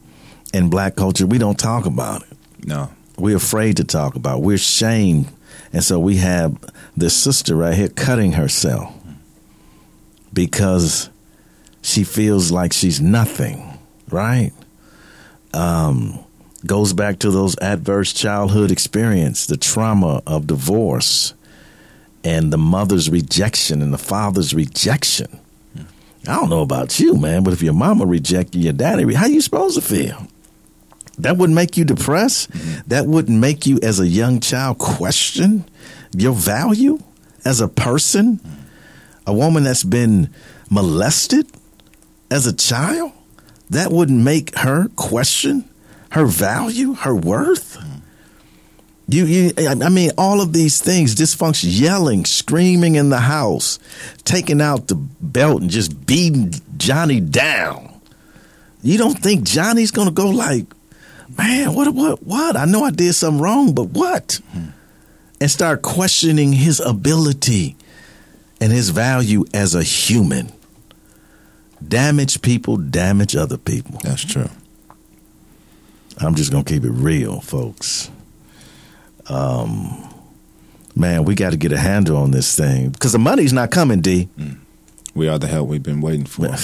in 0.53 0.69
black 0.69 0.95
culture, 0.95 1.25
we 1.25 1.37
don't 1.37 1.59
talk 1.59 1.85
about 1.85 2.21
it. 2.23 2.37
No. 2.65 2.91
We're 3.17 3.37
afraid 3.37 3.77
to 3.77 3.83
talk 3.83 4.15
about. 4.15 4.39
it. 4.39 4.43
We're 4.43 4.57
shamed, 4.57 5.27
and 5.71 5.83
so 5.83 5.99
we 5.99 6.17
have 6.17 6.57
this 6.95 7.15
sister 7.15 7.55
right 7.55 7.73
here 7.73 7.89
cutting 7.89 8.33
herself 8.33 8.93
because 10.31 11.09
she 11.83 12.03
feels 12.03 12.51
like 12.51 12.73
she's 12.73 12.99
nothing. 12.99 13.77
Right? 14.09 14.51
Um, 15.53 16.23
goes 16.65 16.93
back 16.93 17.19
to 17.19 17.29
those 17.29 17.57
adverse 17.59 18.13
childhood 18.13 18.71
experience, 18.71 19.45
the 19.45 19.57
trauma 19.57 20.23
of 20.25 20.47
divorce, 20.47 21.33
and 22.23 22.51
the 22.51 22.57
mother's 22.57 23.09
rejection 23.09 23.81
and 23.81 23.93
the 23.93 23.97
father's 23.97 24.53
rejection. 24.53 25.39
I 26.27 26.35
don't 26.35 26.49
know 26.49 26.61
about 26.61 26.99
you, 26.99 27.17
man, 27.17 27.43
but 27.43 27.53
if 27.53 27.61
your 27.61 27.73
mama 27.73 28.05
rejected 28.05 28.63
your 28.63 28.73
daddy, 28.73 29.13
how 29.13 29.25
you 29.25 29.41
supposed 29.41 29.75
to 29.75 29.81
feel? 29.81 30.27
That 31.17 31.37
wouldn't 31.37 31.55
make 31.55 31.75
you 31.75 31.83
depressed. 31.83 32.49
That 32.87 33.05
wouldn't 33.07 33.37
make 33.37 33.65
you, 33.65 33.77
as 33.83 33.99
a 33.99 34.07
young 34.07 34.39
child, 34.39 34.77
question 34.79 35.65
your 36.15 36.33
value 36.33 36.99
as 37.45 37.61
a 37.61 37.67
person. 37.67 38.39
A 39.27 39.33
woman 39.33 39.63
that's 39.63 39.83
been 39.83 40.33
molested 40.69 41.47
as 42.29 42.47
a 42.47 42.53
child, 42.53 43.11
that 43.69 43.91
wouldn't 43.91 44.23
make 44.23 44.55
her 44.57 44.87
question 44.95 45.69
her 46.13 46.25
value, 46.27 46.93
her 46.93 47.15
worth. 47.15 47.83
You, 49.07 49.25
you, 49.25 49.51
I 49.57 49.89
mean, 49.89 50.11
all 50.15 50.41
of 50.41 50.53
these 50.53 50.79
things, 50.79 51.15
dysfunction, 51.15 51.69
yelling, 51.69 52.25
screaming 52.25 52.95
in 52.95 53.09
the 53.09 53.19
house, 53.19 53.79
taking 54.23 54.61
out 54.61 54.87
the 54.87 54.95
belt 54.95 55.61
and 55.61 55.71
just 55.71 56.05
beating 56.05 56.53
Johnny 56.77 57.19
down. 57.19 57.99
You 58.83 58.99
don't 58.99 59.17
think 59.17 59.43
Johnny's 59.43 59.89
gonna 59.89 60.11
go 60.11 60.29
like, 60.29 60.67
man, 61.35 61.73
what, 61.73 61.91
what, 61.93 62.21
what? 62.21 62.55
I 62.55 62.65
know 62.65 62.83
I 62.83 62.91
did 62.91 63.13
something 63.13 63.41
wrong, 63.41 63.73
but 63.73 63.85
what? 63.85 64.39
And 65.41 65.49
start 65.49 65.81
questioning 65.81 66.53
his 66.53 66.79
ability 66.79 67.75
and 68.61 68.71
his 68.71 68.89
value 68.89 69.45
as 69.51 69.73
a 69.73 69.83
human. 69.83 70.51
Damage 71.87 72.41
people, 72.41 72.77
damage 72.77 73.35
other 73.35 73.57
people. 73.57 73.99
That's 74.03 74.23
true. 74.23 74.49
I'm 76.19 76.35
just 76.35 76.51
gonna 76.51 76.63
keep 76.63 76.83
it 76.83 76.91
real, 76.91 77.41
folks. 77.41 78.09
Um, 79.27 80.13
man, 80.95 81.23
we 81.23 81.35
got 81.35 81.51
to 81.51 81.57
get 81.57 81.71
a 81.71 81.77
handle 81.79 82.17
on 82.17 82.31
this 82.31 82.55
thing 82.55 82.89
because 82.89 83.13
the 83.13 83.19
money's 83.19 83.53
not 83.53 83.71
coming. 83.71 84.01
D. 84.01 84.29
We 85.15 85.27
are 85.27 85.39
the 85.39 85.47
help 85.47 85.69
we've 85.69 85.83
been 85.83 86.01
waiting 86.01 86.25
for. 86.25 86.55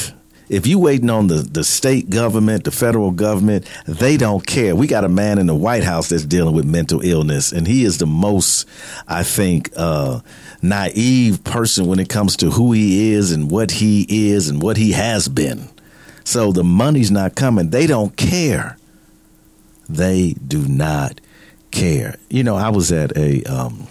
If 0.50 0.66
you 0.66 0.80
waiting 0.80 1.12
on 1.12 1.28
the, 1.28 1.36
the 1.36 1.64
state 1.64 2.10
government, 2.10 2.64
the 2.64 2.72
federal 2.72 3.12
government, 3.12 3.68
they 3.88 4.18
don't 4.18 4.46
care. 4.46 4.76
We 4.76 4.88
got 4.88 5.04
a 5.04 5.10
man 5.10 5.38
in 5.38 5.46
the 5.46 5.54
White 5.54 5.84
House 5.84 6.10
that's 6.10 6.26
dealing 6.26 6.56
with 6.56 6.66
mental 6.66 7.02
illness, 7.02 7.52
and 7.52 7.68
he 7.68 7.84
is 7.86 8.00
the 8.00 8.08
most, 8.08 8.68
I 9.08 9.22
think, 9.22 9.70
uh, 9.76 10.22
naive 10.62 11.44
person 11.44 11.88
when 11.88 12.00
it 12.00 12.10
comes 12.10 12.36
to 12.38 12.52
who 12.52 12.72
he 12.72 13.14
is 13.14 13.32
and 13.32 13.50
what 13.50 13.72
he 13.72 14.06
is 14.30 14.50
and 14.50 14.62
what 14.62 14.78
he 14.78 14.92
has 14.92 15.28
been. 15.28 15.70
So 16.24 16.52
the 16.52 16.64
money's 16.64 17.12
not 17.12 17.36
coming. 17.36 17.70
They 17.70 17.88
don't 17.88 18.16
care. 18.16 18.78
They 19.88 20.34
do 20.34 20.68
not 20.68 21.20
care. 21.72 22.16
You 22.30 22.44
know, 22.44 22.56
I 22.56 22.70
was 22.70 22.92
at 22.92 23.16
a 23.18 23.44
um, 23.44 23.88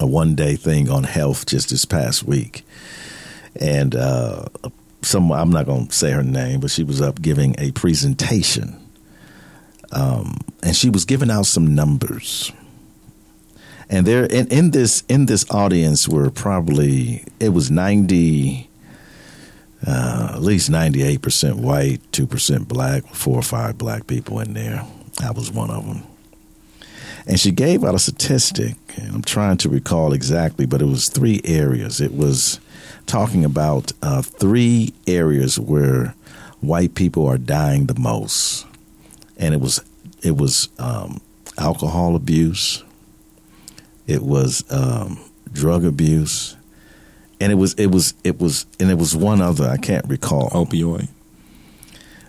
a 0.00 0.06
one 0.06 0.34
day 0.34 0.56
thing 0.56 0.90
on 0.90 1.04
health 1.04 1.46
just 1.46 1.70
this 1.70 1.84
past 1.84 2.24
week, 2.24 2.64
and 3.58 3.94
uh, 3.94 4.44
some 5.00 5.32
I'm 5.32 5.50
not 5.50 5.66
going 5.66 5.86
to 5.86 5.94
say 5.94 6.10
her 6.10 6.22
name, 6.22 6.60
but 6.60 6.70
she 6.70 6.84
was 6.84 7.00
up 7.00 7.22
giving 7.22 7.54
a 7.58 7.70
presentation, 7.72 8.78
um, 9.92 10.36
and 10.62 10.76
she 10.76 10.90
was 10.90 11.04
giving 11.04 11.30
out 11.30 11.46
some 11.46 11.74
numbers. 11.74 12.52
And 13.88 14.06
there, 14.06 14.24
in, 14.24 14.46
in 14.48 14.70
this 14.70 15.02
in 15.08 15.26
this 15.26 15.44
audience 15.50 16.08
were 16.08 16.30
probably 16.30 17.24
it 17.40 17.50
was 17.50 17.70
ninety, 17.70 18.68
uh, 19.86 20.32
at 20.34 20.42
least 20.42 20.70
ninety 20.70 21.02
eight 21.02 21.22
percent 21.22 21.56
white, 21.56 22.00
two 22.12 22.26
percent 22.26 22.68
black, 22.68 23.04
four 23.14 23.38
or 23.38 23.42
five 23.42 23.76
black 23.78 24.06
people 24.06 24.40
in 24.40 24.54
there. 24.54 24.86
I 25.22 25.30
was 25.32 25.50
one 25.50 25.70
of 25.70 25.86
them. 25.86 26.02
And 27.26 27.38
she 27.38 27.52
gave 27.52 27.84
out 27.84 27.94
a 27.94 28.00
statistic, 28.00 28.74
and 28.96 29.14
I'm 29.14 29.22
trying 29.22 29.56
to 29.58 29.68
recall 29.68 30.12
exactly, 30.12 30.66
but 30.66 30.82
it 30.82 30.86
was 30.86 31.08
three 31.08 31.40
areas. 31.44 32.00
It 32.00 32.14
was 32.14 32.58
talking 33.06 33.44
about 33.44 33.92
uh, 34.02 34.22
three 34.22 34.92
areas 35.06 35.58
where 35.58 36.14
white 36.60 36.94
people 36.94 37.26
are 37.26 37.38
dying 37.38 37.86
the 37.86 37.98
most, 37.98 38.66
and 39.36 39.54
it 39.54 39.60
was 39.60 39.80
it 40.22 40.36
was 40.36 40.68
um, 40.78 41.20
alcohol 41.58 42.16
abuse, 42.16 42.82
it 44.12 44.22
was 44.22 44.62
um, 44.70 45.18
drug 45.50 45.84
abuse, 45.86 46.54
and 47.40 47.50
it 47.50 47.54
was 47.54 47.72
it 47.74 47.86
was 47.86 48.12
it 48.22 48.38
was 48.38 48.66
and 48.78 48.90
it 48.90 48.98
was 48.98 49.16
one 49.16 49.40
other 49.40 49.66
I 49.66 49.78
can't 49.78 50.06
recall. 50.06 50.50
Opioid. 50.50 51.08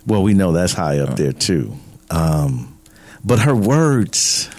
Well, 0.06 0.22
we 0.22 0.32
know 0.34 0.52
that's 0.52 0.72
high 0.72 0.98
up 0.98 1.16
there 1.16 1.32
too. 1.32 1.74
Um, 2.10 2.78
but 3.24 3.40
her 3.40 3.54
words 3.54 4.50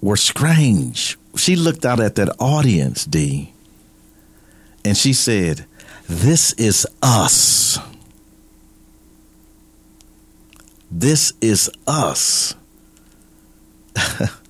were 0.00 0.16
strange. 0.16 1.18
She 1.36 1.56
looked 1.56 1.84
out 1.84 2.00
at 2.00 2.14
that 2.16 2.30
audience, 2.38 3.04
D, 3.04 3.52
and 4.84 4.96
she 4.96 5.12
said, 5.12 5.66
This 6.08 6.52
is 6.54 6.86
us. 7.02 7.78
This 10.90 11.32
is 11.40 11.70
us. 11.86 12.54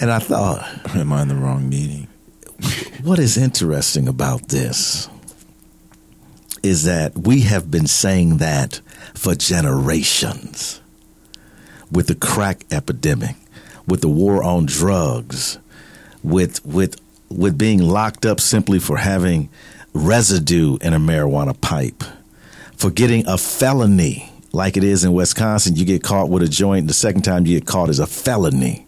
and 0.00 0.10
I 0.10 0.18
thought, 0.18 0.66
Am 0.96 1.12
I 1.12 1.22
in 1.22 1.28
the 1.28 1.34
wrong 1.34 1.68
meeting? 1.68 2.08
what 3.02 3.18
is 3.18 3.36
interesting 3.36 4.08
about 4.08 4.48
this 4.48 5.08
is 6.62 6.84
that 6.84 7.16
we 7.16 7.40
have 7.40 7.70
been 7.70 7.86
saying 7.86 8.38
that 8.38 8.80
for 9.14 9.34
generations 9.34 10.80
with 11.90 12.06
the 12.06 12.14
crack 12.14 12.64
epidemic, 12.70 13.36
with 13.86 14.02
the 14.02 14.08
war 14.08 14.42
on 14.42 14.66
drugs, 14.66 15.58
with 16.22 16.64
with 16.66 17.00
with 17.28 17.56
being 17.56 17.80
locked 17.80 18.26
up 18.26 18.40
simply 18.40 18.78
for 18.78 18.98
having 18.98 19.48
residue 19.94 20.76
in 20.82 20.92
a 20.92 20.98
marijuana 20.98 21.58
pipe, 21.60 22.04
for 22.76 22.90
getting 22.90 23.26
a 23.26 23.38
felony 23.38 24.30
like 24.52 24.76
it 24.76 24.84
is 24.84 25.04
in 25.04 25.12
Wisconsin, 25.12 25.76
you 25.76 25.84
get 25.84 26.02
caught 26.02 26.28
with 26.28 26.42
a 26.42 26.48
joint, 26.48 26.88
the 26.88 26.94
second 26.94 27.22
time 27.22 27.46
you 27.46 27.58
get 27.58 27.66
caught 27.66 27.88
is 27.88 28.00
a 28.00 28.06
felony 28.06 28.86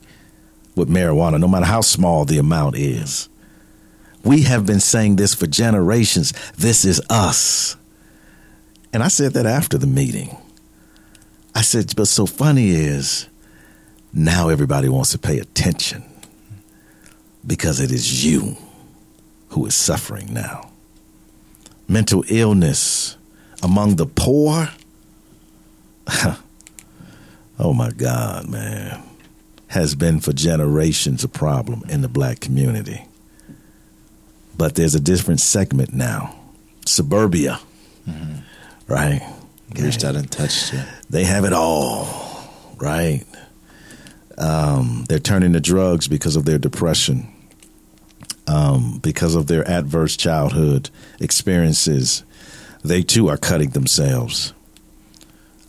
with 0.75 0.89
marijuana, 0.89 1.39
no 1.39 1.49
matter 1.49 1.67
how 1.67 1.81
small 1.81 2.25
the 2.25 2.39
amount 2.39 2.77
is. 2.77 3.29
We 4.25 4.43
have 4.43 4.67
been 4.67 4.81
saying 4.81 5.17
this 5.17 5.35
for 5.35 5.47
generations. 5.47 6.33
This 6.57 6.85
is 6.85 7.01
us. 7.11 7.77
And 8.93 9.03
I 9.03 9.09
said 9.09 9.33
that 9.35 9.47
after 9.47 9.79
the 9.79 9.87
meeting. 9.87 10.37
I 11.55 11.63
said, 11.63 11.93
but 11.97 12.09
so 12.09 12.27
funny 12.27 12.71
is 12.71 13.29
now 14.13 14.49
everybody 14.49 14.89
wants 14.89 15.11
to 15.13 15.19
pay 15.19 15.39
attention 15.39 16.05
because 17.47 17.81
it 17.81 17.91
is 17.91 18.25
you 18.25 18.57
who 19.49 19.67
is 19.67 19.75
suffering 19.75 20.33
now. 20.33 20.71
Mental 21.89 22.25
illness 22.29 23.17
among 23.63 23.97
the 23.97 24.07
poor. 24.07 24.69
oh 27.59 27.75
my 27.75 27.91
God, 27.91 28.49
man. 28.49 29.03
Has 29.73 29.95
been 29.95 30.21
for 30.21 30.33
generations 30.33 31.25
a 31.25 31.29
problem 31.29 31.83
in 31.89 32.03
the 32.03 32.09
black 32.09 32.41
community. 32.41 33.07
But 34.57 34.75
there's 34.75 34.95
a 34.95 35.01
different 35.01 35.41
segment 35.41 35.95
now. 35.95 36.37
Suburbia. 36.87 37.59
Right? 38.87 39.23
Wish 39.75 40.05
I 40.05 40.13
didn't 40.13 40.31
touch 40.31 40.75
it. 40.75 40.87
They 41.09 41.25
have 41.25 41.47
it 41.47 41.55
all, 41.55 42.07
right? 42.77 43.25
Um, 44.37 45.07
they're 45.09 45.19
turning 45.19 45.55
to 45.55 45.61
drugs 45.61 46.07
because 46.07 46.37
of 46.37 46.45
their 46.45 46.59
depression, 46.59 47.33
um, 48.47 48.99
because 49.03 49.35
of 49.35 49.47
their 49.47 49.67
adverse 49.67 50.17
childhood 50.19 50.91
experiences. 51.19 52.25
They 52.85 53.03
too 53.03 53.29
are 53.29 53.39
cutting 53.39 53.71
themselves. 53.71 54.53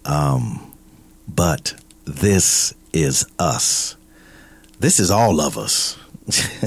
Um, 0.04 0.74
but 1.28 1.76
this 2.04 2.74
is 2.94 3.26
us. 3.40 3.98
This 4.80 5.00
is 5.00 5.12
all 5.12 5.42
of 5.42 5.58
us. 5.58 5.98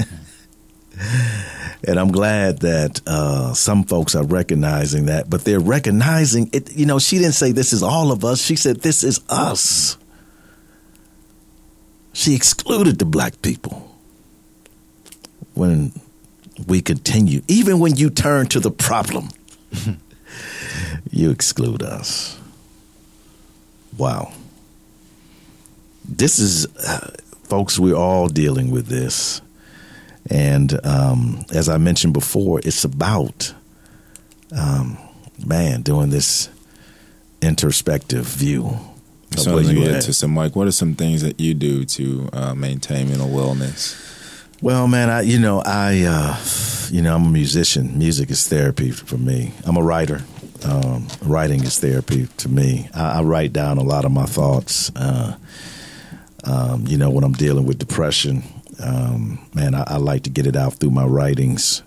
and 1.87 1.99
I'm 1.99 2.11
glad 2.11 2.59
that 2.59 3.01
uh, 3.07 3.53
some 3.53 3.83
folks 3.83 4.15
are 4.15 4.25
recognizing 4.25 5.05
that, 5.05 5.29
but 5.29 5.45
they're 5.45 5.59
recognizing 5.59 6.49
it. 6.53 6.75
You 6.75 6.85
know, 6.85 6.99
she 6.99 7.17
didn't 7.17 7.33
say 7.33 7.51
this 7.51 7.73
is 7.73 7.81
all 7.81 8.11
of 8.11 8.25
us. 8.25 8.41
She 8.41 8.55
said 8.55 8.81
this 8.81 9.03
is 9.03 9.21
us. 9.29 9.97
She 12.13 12.35
excluded 12.35 12.99
the 12.99 13.05
black 13.05 13.41
people 13.41 13.95
when 15.53 15.91
we 16.67 16.81
continue, 16.81 17.41
even 17.47 17.79
when 17.79 17.95
you 17.95 18.09
turn 18.09 18.47
to 18.47 18.59
the 18.59 18.71
problem, 18.71 19.29
you 21.11 21.29
exclude 21.29 21.83
us. 21.83 22.39
Wow. 23.97 24.33
This 26.07 26.39
is, 26.39 26.65
uh, 26.77 27.11
folks, 27.43 27.77
we're 27.77 27.95
all 27.95 28.27
dealing 28.27 28.71
with 28.71 28.87
this. 28.87 29.41
And 30.29 30.85
um, 30.85 31.45
as 31.53 31.69
I 31.69 31.77
mentioned 31.77 32.13
before, 32.13 32.59
it's 32.59 32.83
about, 32.83 33.53
um, 34.57 34.97
man, 35.45 35.81
doing 35.81 36.09
this 36.09 36.49
introspective 37.41 38.25
view. 38.25 38.77
So 39.35 39.55
let 39.55 39.65
me 39.65 39.73
you 39.73 39.85
get 39.85 40.01
to 40.03 40.13
some 40.13 40.31
Mike. 40.31 40.55
What 40.55 40.67
are 40.67 40.71
some 40.71 40.95
things 40.95 41.21
that 41.21 41.39
you 41.39 41.53
do 41.53 41.85
to 41.85 42.29
uh, 42.33 42.53
maintain 42.55 43.09
mental 43.09 43.27
wellness? 43.27 44.03
Well, 44.61 44.87
man, 44.87 45.09
I 45.09 45.21
you 45.21 45.37
know 45.37 45.61
I 45.63 46.03
uh, 46.07 46.37
you 46.89 47.01
know 47.01 47.13
I'm 47.13 47.25
a 47.25 47.29
musician. 47.29 47.97
Music 47.97 48.31
is 48.31 48.47
therapy 48.47 48.89
for 48.91 49.17
me. 49.17 49.53
I'm 49.65 49.77
a 49.77 49.83
writer. 49.83 50.21
Um, 50.65 51.07
writing 51.21 51.63
is 51.63 51.77
therapy 51.77 52.27
to 52.37 52.49
me. 52.49 52.89
I, 52.95 53.19
I 53.19 53.21
write 53.21 53.53
down 53.53 53.77
a 53.77 53.83
lot 53.83 54.05
of 54.05 54.11
my 54.11 54.25
thoughts. 54.25 54.91
Uh, 54.95 55.35
um, 56.47 56.85
you 56.87 56.97
know, 56.97 57.09
when 57.09 57.23
I'm 57.23 57.33
dealing 57.33 57.65
with 57.65 57.77
depression, 57.77 58.43
um, 58.81 59.39
man, 59.53 59.75
I, 59.75 59.83
I 59.87 59.97
like 59.97 60.23
to 60.23 60.29
get 60.29 60.47
it 60.47 60.55
out 60.55 60.75
through 60.75 60.91
my 60.91 61.05
writings. 61.05 61.83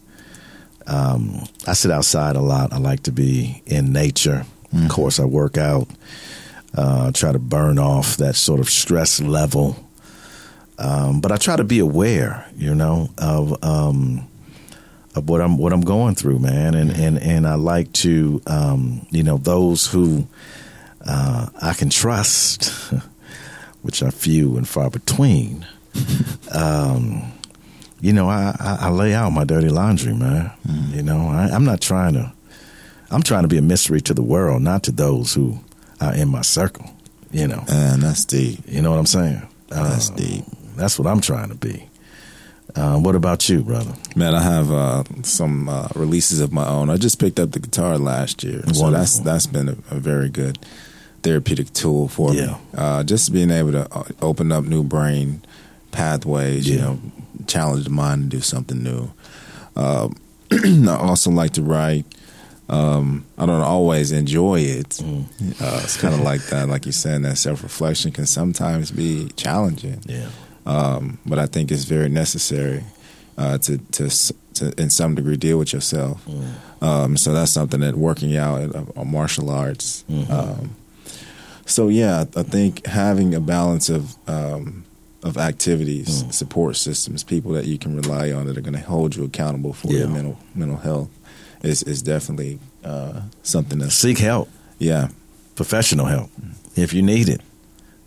Um, 0.87 1.47
I 1.67 1.73
sit 1.75 1.91
outside 1.91 2.37
a 2.37 2.41
lot. 2.41 2.73
I 2.73 2.79
like 2.79 3.05
to 3.05 3.13
be 3.13 3.63
in 3.67 3.93
nature. 3.93 4.45
Of 4.73 4.89
course, 4.89 5.19
I 5.19 5.25
work 5.25 5.59
out. 5.59 5.89
Uh, 6.75 7.11
try 7.11 7.33
to 7.33 7.39
burn 7.41 7.79
off 7.79 8.17
that 8.19 8.37
sort 8.37 8.61
of 8.61 8.71
stress 8.71 9.21
level. 9.21 9.77
Um, 10.79 11.21
but 11.21 11.33
I 11.33 11.37
try 11.37 11.57
to 11.57 11.65
be 11.65 11.81
aware, 11.81 12.47
you 12.57 12.75
know, 12.75 13.11
of 13.19 13.63
um, 13.65 14.29
of 15.15 15.29
what 15.29 15.41
I'm 15.41 15.59
what 15.59 15.73
I'm 15.73 15.81
going 15.81 16.15
through, 16.15 16.39
man, 16.39 16.75
and 16.75 16.91
and 16.91 17.19
and 17.19 17.47
I 17.47 17.55
like 17.57 17.93
to, 17.95 18.41
um, 18.47 19.07
you 19.11 19.23
know, 19.23 19.37
those 19.39 19.87
who 19.87 20.27
uh, 21.05 21.49
I 21.61 21.75
can 21.75 21.91
trust, 21.91 22.73
which 23.83 24.03
are 24.03 24.11
few 24.11 24.57
and 24.57 24.69
far 24.69 24.91
between. 24.91 25.67
um, 26.53 27.33
you 28.01 28.13
know, 28.13 28.29
I, 28.29 28.55
I, 28.59 28.77
I 28.83 28.91
lay 28.91 29.15
out 29.15 29.31
my 29.31 29.45
dirty 29.45 29.69
laundry, 29.69 30.15
man. 30.15 30.51
You 30.91 31.03
know, 31.03 31.29
I, 31.29 31.49
I'm 31.53 31.65
not 31.65 31.81
trying 31.81 32.15
to. 32.15 32.33
I'm 33.11 33.23
trying 33.23 33.43
to 33.43 33.49
be 33.49 33.59
a 33.59 33.63
mystery 33.63 34.01
to 34.03 34.15
the 34.15 34.23
world, 34.23 34.63
not 34.63 34.85
to 34.85 34.93
those 34.93 35.35
who 35.35 35.59
are 36.01 36.15
in 36.15 36.29
my 36.29 36.43
circle. 36.43 36.89
You 37.33 37.47
know, 37.49 37.65
and 37.69 38.03
that's 38.03 38.25
deep. 38.25 38.61
You 38.67 38.83
know 38.83 38.91
what 38.91 38.99
I'm 38.99 39.07
saying? 39.07 39.43
That's 39.69 40.11
Uh, 40.11 40.15
deep. 40.17 40.45
That's 40.77 40.99
what 40.99 41.07
I'm 41.09 41.21
trying 41.21 41.49
to 41.51 41.55
be. 41.55 41.87
Uh, 42.75 42.99
what 42.99 43.15
about 43.17 43.49
you, 43.49 43.63
brother? 43.63 43.93
Man, 44.15 44.35
I 44.35 44.43
have 44.43 44.71
uh, 44.71 45.03
some 45.23 45.69
uh, 45.69 45.89
releases 45.97 46.41
of 46.41 46.53
my 46.53 46.67
own. 46.67 46.89
I 46.89 46.97
just 46.97 47.19
picked 47.19 47.39
up 47.41 47.51
the 47.51 47.59
guitar 47.61 47.99
last 47.99 48.43
year, 48.45 48.63
so 48.73 48.91
that's 48.91 49.19
that's 49.21 49.47
been 49.47 49.69
a, 49.69 49.77
a 49.91 49.99
very 49.99 50.29
good 50.29 50.59
therapeutic 51.23 51.73
tool 51.73 52.09
for 52.09 52.35
Yeah. 52.35 52.47
me. 52.47 52.55
Uh, 52.77 53.03
just 53.05 53.33
being 53.33 53.51
able 53.51 53.73
to 53.73 53.89
uh, 53.95 54.05
open 54.23 54.53
up 54.53 54.65
new 54.65 54.83
brain 54.83 55.43
pathways, 55.93 56.69
you 56.69 56.79
know, 56.79 56.99
challenge 57.47 57.85
the 57.85 57.91
mind 57.91 58.31
to 58.31 58.37
do 58.37 58.41
something 58.43 58.83
new. 58.83 59.11
Uh, 59.77 60.09
I 60.53 60.97
also 61.01 61.31
like 61.31 61.53
to 61.53 61.63
write. 61.63 62.05
Um, 62.69 63.27
I 63.37 63.47
don't 63.47 63.63
always 63.63 64.13
enjoy 64.13 64.61
it. 64.61 64.91
Mm. 64.91 65.25
Uh, 65.61 65.81
it's 65.83 65.97
kind 65.97 66.15
of 66.15 66.21
like 66.31 66.41
that, 66.47 66.69
like 66.69 66.85
you're 66.87 66.93
saying, 66.93 67.23
that 67.23 67.37
self 67.39 67.63
reflection 67.63 68.13
can 68.13 68.27
sometimes 68.27 68.91
be 68.93 69.29
challenging. 69.37 70.01
Yeah. 70.07 70.29
Um, 70.67 71.19
but 71.27 71.39
I 71.39 71.47
think 71.47 71.73
it's 71.73 71.85
very 71.85 72.09
necessary 72.09 72.85
uh, 73.37 73.59
to, 73.59 73.79
to 73.79 74.09
to 74.55 74.73
in 74.81 74.91
some 74.91 75.15
degree 75.17 75.37
deal 75.37 75.59
with 75.59 75.73
yourself. 75.73 76.25
Um, 76.81 77.17
so 77.17 77.33
that's 77.33 77.51
something 77.51 77.81
that 77.81 77.97
working 77.97 78.37
out 78.37 78.75
uh, 78.97 79.05
martial 79.05 79.51
arts. 79.51 80.05
Um, 80.29 80.77
so 81.71 81.89
yeah, 81.89 82.25
I 82.37 82.43
think 82.43 82.87
having 82.87 83.35
a 83.35 83.41
balance 83.41 83.89
of 83.89 84.15
um, 84.29 84.85
of 85.23 85.37
activities, 85.37 86.25
support 86.35 86.77
systems, 86.77 87.23
people 87.25 87.53
that 87.53 87.67
you 87.67 87.79
can 87.79 87.97
rely 87.97 88.33
on 88.33 88.47
that 88.47 88.57
are 88.57 88.63
going 88.63 88.75
to 88.75 88.81
hold 88.81 89.15
you 89.17 89.25
accountable 89.25 89.73
for 89.73 89.89
your 89.93 90.09
mental 90.09 90.39
mental 90.55 90.79
health 90.79 91.11
is 91.63 91.83
is 91.83 92.03
definitely 92.03 92.59
uh, 92.85 93.23
something 93.43 93.79
that 93.81 93.91
Seek 93.91 94.19
help. 94.19 94.49
Yeah, 94.79 95.09
professional 95.57 96.07
help 96.07 96.31
if 96.77 96.93
you 96.93 97.03
need 97.03 97.29
it. 97.29 97.41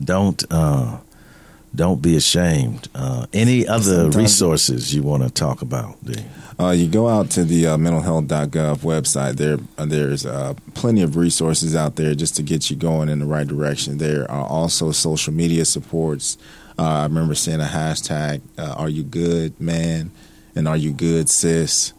Don't 0.03 0.43
uh, 0.51 0.97
don't 1.75 2.01
be 2.01 2.15
ashamed. 2.15 2.87
Uh, 2.95 3.25
any 3.33 3.67
other 3.67 3.83
Sometimes- 4.03 4.15
resources 4.15 4.93
you 4.93 5.03
want 5.03 5.23
to 5.23 5.29
talk 5.29 5.61
about? 5.61 6.03
D? 6.03 6.15
Uh, 6.59 6.69
you 6.71 6.87
go 6.87 7.07
out 7.07 7.29
to 7.31 7.43
the 7.43 7.67
uh, 7.67 7.77
mentalhealth.gov 7.77 8.77
website. 8.77 9.35
There, 9.37 9.57
uh, 9.77 9.85
there's 9.85 10.25
uh, 10.25 10.53
plenty 10.73 11.01
of 11.01 11.15
resources 11.15 11.75
out 11.75 11.95
there 11.95 12.13
just 12.15 12.35
to 12.35 12.43
get 12.43 12.69
you 12.69 12.75
going 12.75 13.09
in 13.09 13.19
the 13.19 13.25
right 13.25 13.47
direction. 13.47 13.97
There 13.97 14.29
are 14.29 14.45
also 14.45 14.91
social 14.91 15.33
media 15.33 15.65
supports. 15.65 16.37
Uh, 16.77 16.83
I 16.83 17.03
remember 17.03 17.35
seeing 17.35 17.61
a 17.61 17.65
hashtag, 17.65 18.41
uh, 18.57 18.73
"Are 18.77 18.89
you 18.89 19.03
good, 19.03 19.59
man?" 19.59 20.11
and 20.55 20.67
"Are 20.67 20.77
you 20.77 20.91
good, 20.91 21.29
sis?" 21.29 21.93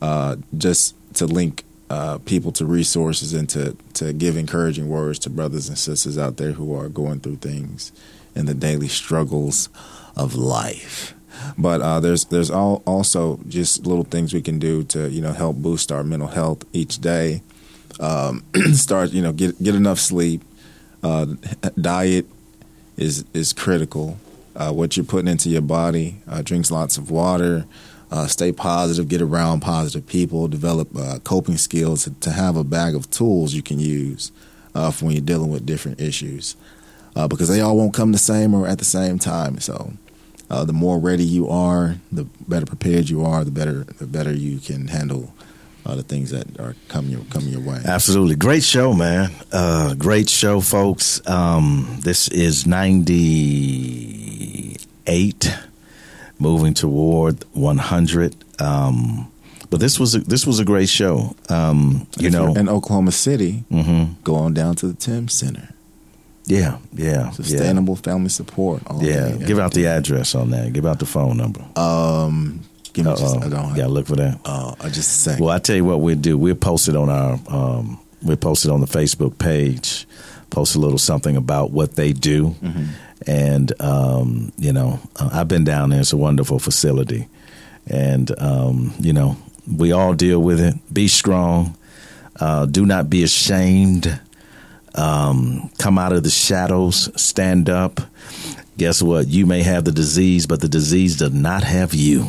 Uh, 0.00 0.36
just 0.56 0.94
to 1.14 1.26
link 1.26 1.64
uh, 1.90 2.18
people 2.18 2.52
to 2.52 2.64
resources 2.64 3.34
and 3.34 3.48
to 3.50 3.76
to 3.94 4.12
give 4.12 4.36
encouraging 4.36 4.88
words 4.88 5.18
to 5.20 5.30
brothers 5.30 5.68
and 5.68 5.78
sisters 5.78 6.16
out 6.18 6.38
there 6.38 6.52
who 6.52 6.74
are 6.74 6.88
going 6.88 7.20
through 7.20 7.36
things 7.36 7.92
in 8.34 8.46
the 8.46 8.54
daily 8.54 8.88
struggles 8.88 9.68
of 10.16 10.34
life. 10.34 11.14
But 11.58 11.80
uh, 11.80 12.00
there's 12.00 12.24
there's 12.26 12.50
all, 12.50 12.82
also 12.86 13.40
just 13.48 13.86
little 13.86 14.04
things 14.04 14.32
we 14.32 14.42
can 14.42 14.58
do 14.58 14.84
to 14.84 15.08
you 15.10 15.20
know 15.20 15.32
help 15.32 15.56
boost 15.56 15.92
our 15.92 16.04
mental 16.04 16.28
health 16.28 16.64
each 16.72 16.98
day. 17.00 17.42
Um, 18.00 18.44
start 18.72 19.10
you 19.10 19.22
know 19.22 19.32
get 19.32 19.62
get 19.62 19.74
enough 19.74 19.98
sleep. 19.98 20.42
Uh, 21.02 21.26
diet 21.80 22.26
is 22.96 23.24
is 23.32 23.52
critical. 23.52 24.18
Uh, 24.54 24.70
what 24.70 24.96
you're 24.96 25.04
putting 25.06 25.28
into 25.28 25.48
your 25.48 25.62
body. 25.62 26.16
Uh, 26.28 26.42
drinks 26.42 26.70
lots 26.70 26.98
of 26.98 27.10
water. 27.10 27.64
Uh, 28.10 28.26
stay 28.26 28.52
positive. 28.52 29.08
Get 29.08 29.22
around 29.22 29.60
positive 29.60 30.06
people. 30.06 30.46
Develop 30.46 30.94
uh, 30.94 31.18
coping 31.24 31.56
skills 31.56 32.08
to, 32.20 32.30
have 32.30 32.56
a 32.56 32.64
bag 32.64 32.94
of 32.94 33.10
tools 33.10 33.54
you 33.54 33.62
can 33.62 33.80
use 33.80 34.30
for 34.74 35.06
when 35.06 35.12
you're 35.12 35.24
dealing 35.24 35.50
with 35.50 35.64
different 35.64 35.98
issues. 35.98 36.54
Uh, 37.14 37.28
because 37.28 37.48
they 37.48 37.60
all 37.60 37.76
won't 37.76 37.92
come 37.92 38.12
the 38.12 38.18
same 38.18 38.54
or 38.54 38.66
at 38.66 38.78
the 38.78 38.84
same 38.84 39.18
time. 39.18 39.58
So 39.60 39.92
uh, 40.52 40.64
the 40.64 40.72
more 40.72 40.98
ready 40.98 41.24
you 41.24 41.48
are, 41.48 41.96
the 42.12 42.24
better 42.46 42.66
prepared 42.66 43.08
you 43.08 43.24
are, 43.24 43.44
the 43.44 43.50
better 43.50 43.84
the 43.98 44.06
better 44.06 44.32
you 44.32 44.58
can 44.60 44.86
handle 44.88 45.32
uh, 45.86 45.94
the 45.96 46.02
things 46.02 46.30
that 46.30 46.60
are 46.60 46.76
coming 46.88 47.10
your 47.12 47.22
coming 47.30 47.48
your 47.48 47.62
way. 47.62 47.80
Absolutely. 47.84 48.36
Great 48.36 48.62
show, 48.62 48.92
man. 48.92 49.30
Uh, 49.50 49.94
great 49.94 50.28
show, 50.28 50.60
folks. 50.60 51.20
Um, 51.28 51.98
this 52.02 52.28
is 52.28 52.66
98, 52.66 55.58
moving 56.38 56.74
toward 56.74 57.44
100. 57.52 58.36
Um, 58.60 59.28
but 59.70 59.80
this 59.80 59.98
was 59.98 60.14
a, 60.14 60.18
this 60.20 60.46
was 60.46 60.58
a 60.60 60.64
great 60.64 60.88
show. 60.88 61.34
Um, 61.48 62.06
you 62.18 62.30
know, 62.30 62.54
in 62.54 62.68
Oklahoma 62.68 63.12
City, 63.12 63.64
Mhm. 63.70 64.22
go 64.22 64.34
on 64.34 64.52
down 64.54 64.74
to 64.76 64.86
the 64.88 64.94
Tim 64.94 65.28
Center. 65.28 65.70
Yeah, 66.46 66.78
yeah, 66.92 67.30
Sustainable 67.30 67.96
family 67.96 68.28
support. 68.28 68.82
Yeah, 69.00 69.36
give 69.36 69.58
out 69.58 69.72
the 69.74 69.86
address 69.86 70.34
on 70.34 70.50
that. 70.50 70.72
Give 70.72 70.86
out 70.86 70.98
the 70.98 71.06
phone 71.06 71.36
number. 71.36 71.64
Um, 71.76 72.60
give 72.92 73.06
me. 73.06 73.12
Uh-oh. 73.12 73.38
I 73.40 73.48
don't. 73.48 73.74
Gotta 73.74 73.88
look 73.88 74.06
for 74.06 74.16
that. 74.16 74.38
Uh, 74.44 74.74
just 74.88 74.98
a 74.98 75.02
second. 75.30 75.44
Well, 75.44 75.54
I 75.54 75.58
tell 75.58 75.76
you 75.76 75.84
what 75.84 76.00
we'll 76.00 76.16
do. 76.16 76.36
We'll 76.36 76.54
post 76.54 76.88
it 76.88 76.96
on 76.96 77.08
our 77.08 77.38
um, 77.48 77.98
we'll 78.22 78.36
post 78.36 78.64
it 78.64 78.70
on 78.70 78.80
the 78.80 78.86
Facebook 78.86 79.38
page. 79.38 80.06
Post 80.50 80.74
a 80.74 80.78
little 80.78 80.98
something 80.98 81.36
about 81.36 81.70
what 81.70 81.94
they 81.96 82.12
do, 82.12 82.54
Mhm. 82.62 82.88
and 83.26 83.72
um, 83.80 84.52
you 84.58 84.72
know, 84.72 85.00
uh, 85.16 85.30
I've 85.32 85.48
been 85.48 85.64
down 85.64 85.90
there. 85.90 86.00
It's 86.00 86.12
a 86.12 86.16
wonderful 86.18 86.58
facility, 86.58 87.28
and 87.86 88.30
um, 88.38 88.92
you 89.00 89.12
know, 89.14 89.36
we 89.66 89.92
all 89.92 90.12
deal 90.12 90.42
with 90.42 90.60
it. 90.60 90.74
Be 90.92 91.08
strong. 91.08 91.74
Uh, 92.38 92.66
do 92.66 92.84
not 92.84 93.08
be 93.08 93.22
ashamed. 93.22 94.20
Um, 94.94 95.70
come 95.78 95.98
out 95.98 96.12
of 96.12 96.22
the 96.22 96.30
shadows. 96.30 97.10
Stand 97.20 97.70
up. 97.70 98.00
guess 98.76 99.02
what? 99.02 99.28
You 99.28 99.46
may 99.46 99.62
have 99.62 99.84
the 99.84 99.92
disease, 99.92 100.46
but 100.46 100.60
the 100.60 100.68
disease 100.68 101.16
does 101.16 101.32
not 101.32 101.64
have 101.64 101.94
you. 101.94 102.28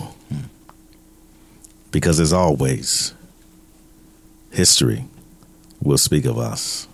Because 1.91 2.19
as 2.19 2.33
always, 2.33 3.13
history 4.51 5.05
will 5.81 5.97
speak 5.97 6.25
of 6.25 6.37
us. 6.37 6.87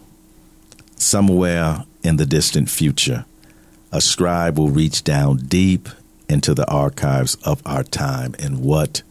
Somewhere 0.96 1.86
in 2.04 2.18
the 2.18 2.26
distant 2.26 2.70
future, 2.70 3.26
a 3.92 4.02
scribe 4.02 4.58
will 4.58 4.70
reach 4.70 5.04
down 5.04 5.38
deep 5.38 5.88
into 6.28 6.54
the 6.54 6.70
archives 6.70 7.36
of 7.44 7.62
our 7.66 7.84
time, 7.84 8.36
and 8.40 8.60
what 8.60 9.02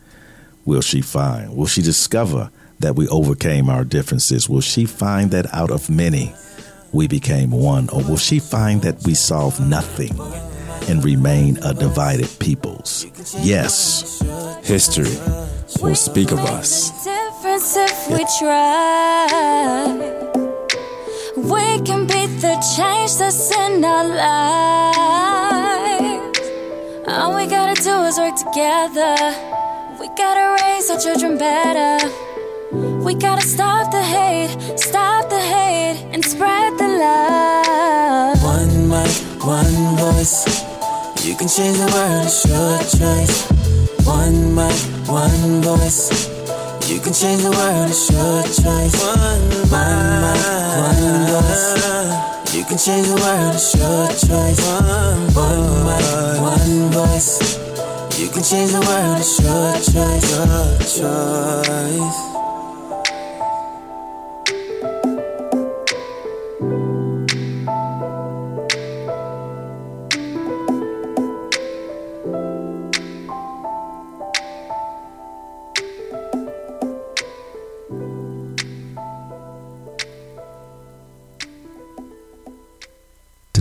will 0.64 0.82
she 0.82 1.00
find? 1.00 1.56
Will 1.56 1.66
she 1.66 1.82
discover 1.82 2.50
that 2.78 2.94
we 2.94 3.08
overcame 3.08 3.68
our 3.68 3.84
differences? 3.84 4.48
Will 4.48 4.60
she 4.60 4.84
find 4.84 5.30
that 5.30 5.52
out 5.52 5.70
of 5.70 5.90
many 5.90 6.32
we 6.92 7.06
became 7.08 7.50
one? 7.50 7.88
Or 7.90 8.02
will 8.02 8.16
she 8.16 8.38
find 8.38 8.82
that 8.82 9.02
we 9.04 9.14
solved 9.14 9.60
nothing 9.60 10.18
and 10.88 11.04
remain 11.04 11.58
a 11.62 11.74
divided 11.74 12.28
peoples? 12.38 13.06
Yes, 13.40 14.20
history 14.62 15.16
will 15.82 15.94
speak 15.94 16.32
of 16.32 16.38
us. 16.40 16.90
Difference 17.04 17.76
if 17.76 18.10
we 18.10 18.24
try. 18.38 19.26
We 21.36 21.80
can 21.84 22.06
beat 22.06 22.40
the 22.40 22.56
change 22.76 23.16
that's 23.18 23.50
in 23.56 23.84
our 23.84 24.08
lives. 24.08 25.18
All 27.06 27.34
we 27.36 27.46
gotta 27.46 27.80
do 27.80 28.02
is 28.02 28.18
work 28.18 28.36
together. 28.36 29.16
We 30.00 30.08
gotta 30.16 30.62
raise 30.62 30.90
our 30.90 30.98
children 30.98 31.38
better. 31.38 32.27
We 32.70 33.14
gotta 33.14 33.40
stop 33.40 33.90
the 33.90 34.02
hate, 34.02 34.78
stop 34.78 35.30
the 35.30 35.40
hate, 35.40 36.04
and 36.12 36.22
spread 36.22 36.76
the 36.76 36.86
love. 37.00 38.42
One 38.44 38.88
mic, 38.90 39.08
one 39.42 39.96
voice. 39.96 40.44
You 41.24 41.34
can 41.34 41.48
change 41.48 41.78
the 41.78 41.88
world, 41.88 42.26
it's 42.26 42.44
your 42.44 42.78
choice. 42.92 43.48
One 44.04 44.54
mic, 44.54 44.76
one 45.08 45.62
voice. 45.62 46.28
You 46.90 47.00
can 47.00 47.14
change 47.14 47.40
the 47.40 47.52
world, 47.56 47.88
it's 47.88 48.10
your 48.10 48.42
choice. 48.44 49.00
One 49.00 49.48
mic, 49.72 50.28
one 50.84 51.24
voice. 51.24 52.54
You 52.54 52.64
can 52.64 52.76
change 52.76 53.08
the 53.08 53.16
world, 53.16 53.54
it's 53.54 53.74
your 53.76 54.08
choice. 54.08 54.60
One 55.34 55.64
mic, 55.88 56.04
one 56.42 56.90
voice. 56.92 57.56
You 58.20 58.28
can 58.28 58.42
change 58.42 58.72
the 58.72 58.80
world, 58.84 59.20
it's 59.20 59.40
your 59.40 59.72
choice. 59.88 60.98
Your 60.98 61.08
choice. 61.08 62.37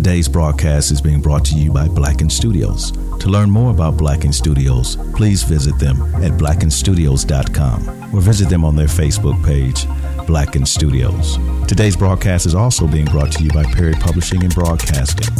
Today's 0.07 0.29
broadcast 0.29 0.91
is 0.91 1.01
being 1.01 1.19
brought 1.19 1.43
to 1.43 1.55
you 1.55 1.69
by 1.69 1.89
Blacken 1.89 2.29
Studios. 2.29 2.93
To 3.19 3.27
learn 3.27 3.49
more 3.49 3.71
about 3.71 3.97
Blacken 3.97 4.31
Studios, 4.31 4.95
please 5.13 5.43
visit 5.43 5.77
them 5.79 6.01
at 6.23 6.31
blackenstudios.com 6.31 8.15
or 8.15 8.21
visit 8.21 8.47
them 8.47 8.63
on 8.63 8.77
their 8.77 8.87
Facebook 8.87 9.45
page, 9.45 9.85
Blacken 10.25 10.65
Studios. 10.65 11.37
Today's 11.67 11.97
broadcast 11.97 12.45
is 12.45 12.55
also 12.55 12.87
being 12.87 13.07
brought 13.07 13.33
to 13.33 13.43
you 13.43 13.49
by 13.49 13.65
Perry 13.65 13.95
Publishing 13.95 14.45
and 14.45 14.55
Broadcasting. 14.55 15.35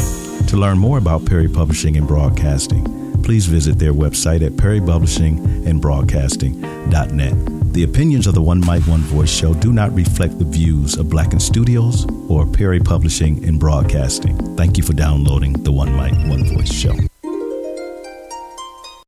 To 0.48 0.58
learn 0.58 0.78
more 0.78 0.98
about 0.98 1.26
Perry 1.26 1.48
Publishing 1.48 1.96
and 1.96 2.06
Broadcasting, 2.06 3.24
please 3.24 3.46
visit 3.46 3.80
their 3.80 3.94
website 3.94 4.46
at 4.46 4.52
perrypublishingandbroadcasting.net. 4.58 7.57
The 7.78 7.84
opinions 7.84 8.26
of 8.26 8.34
the 8.34 8.42
One 8.42 8.60
Mic 8.62 8.88
One 8.88 9.02
Voice 9.02 9.30
show 9.30 9.54
do 9.54 9.72
not 9.72 9.94
reflect 9.94 10.40
the 10.40 10.46
views 10.46 10.98
of 10.98 11.10
Blacken 11.10 11.40
Studios 11.40 12.08
or 12.28 12.44
Perry 12.44 12.80
Publishing 12.80 13.46
and 13.46 13.60
Broadcasting. 13.60 14.36
Thank 14.58 14.78
you 14.78 14.84
for 14.84 14.94
downloading 14.94 15.54
the 15.54 15.72
One 15.72 15.96
Mic 15.96 16.14
One 16.28 16.44
Voice 16.56 16.74
show. 16.74 16.96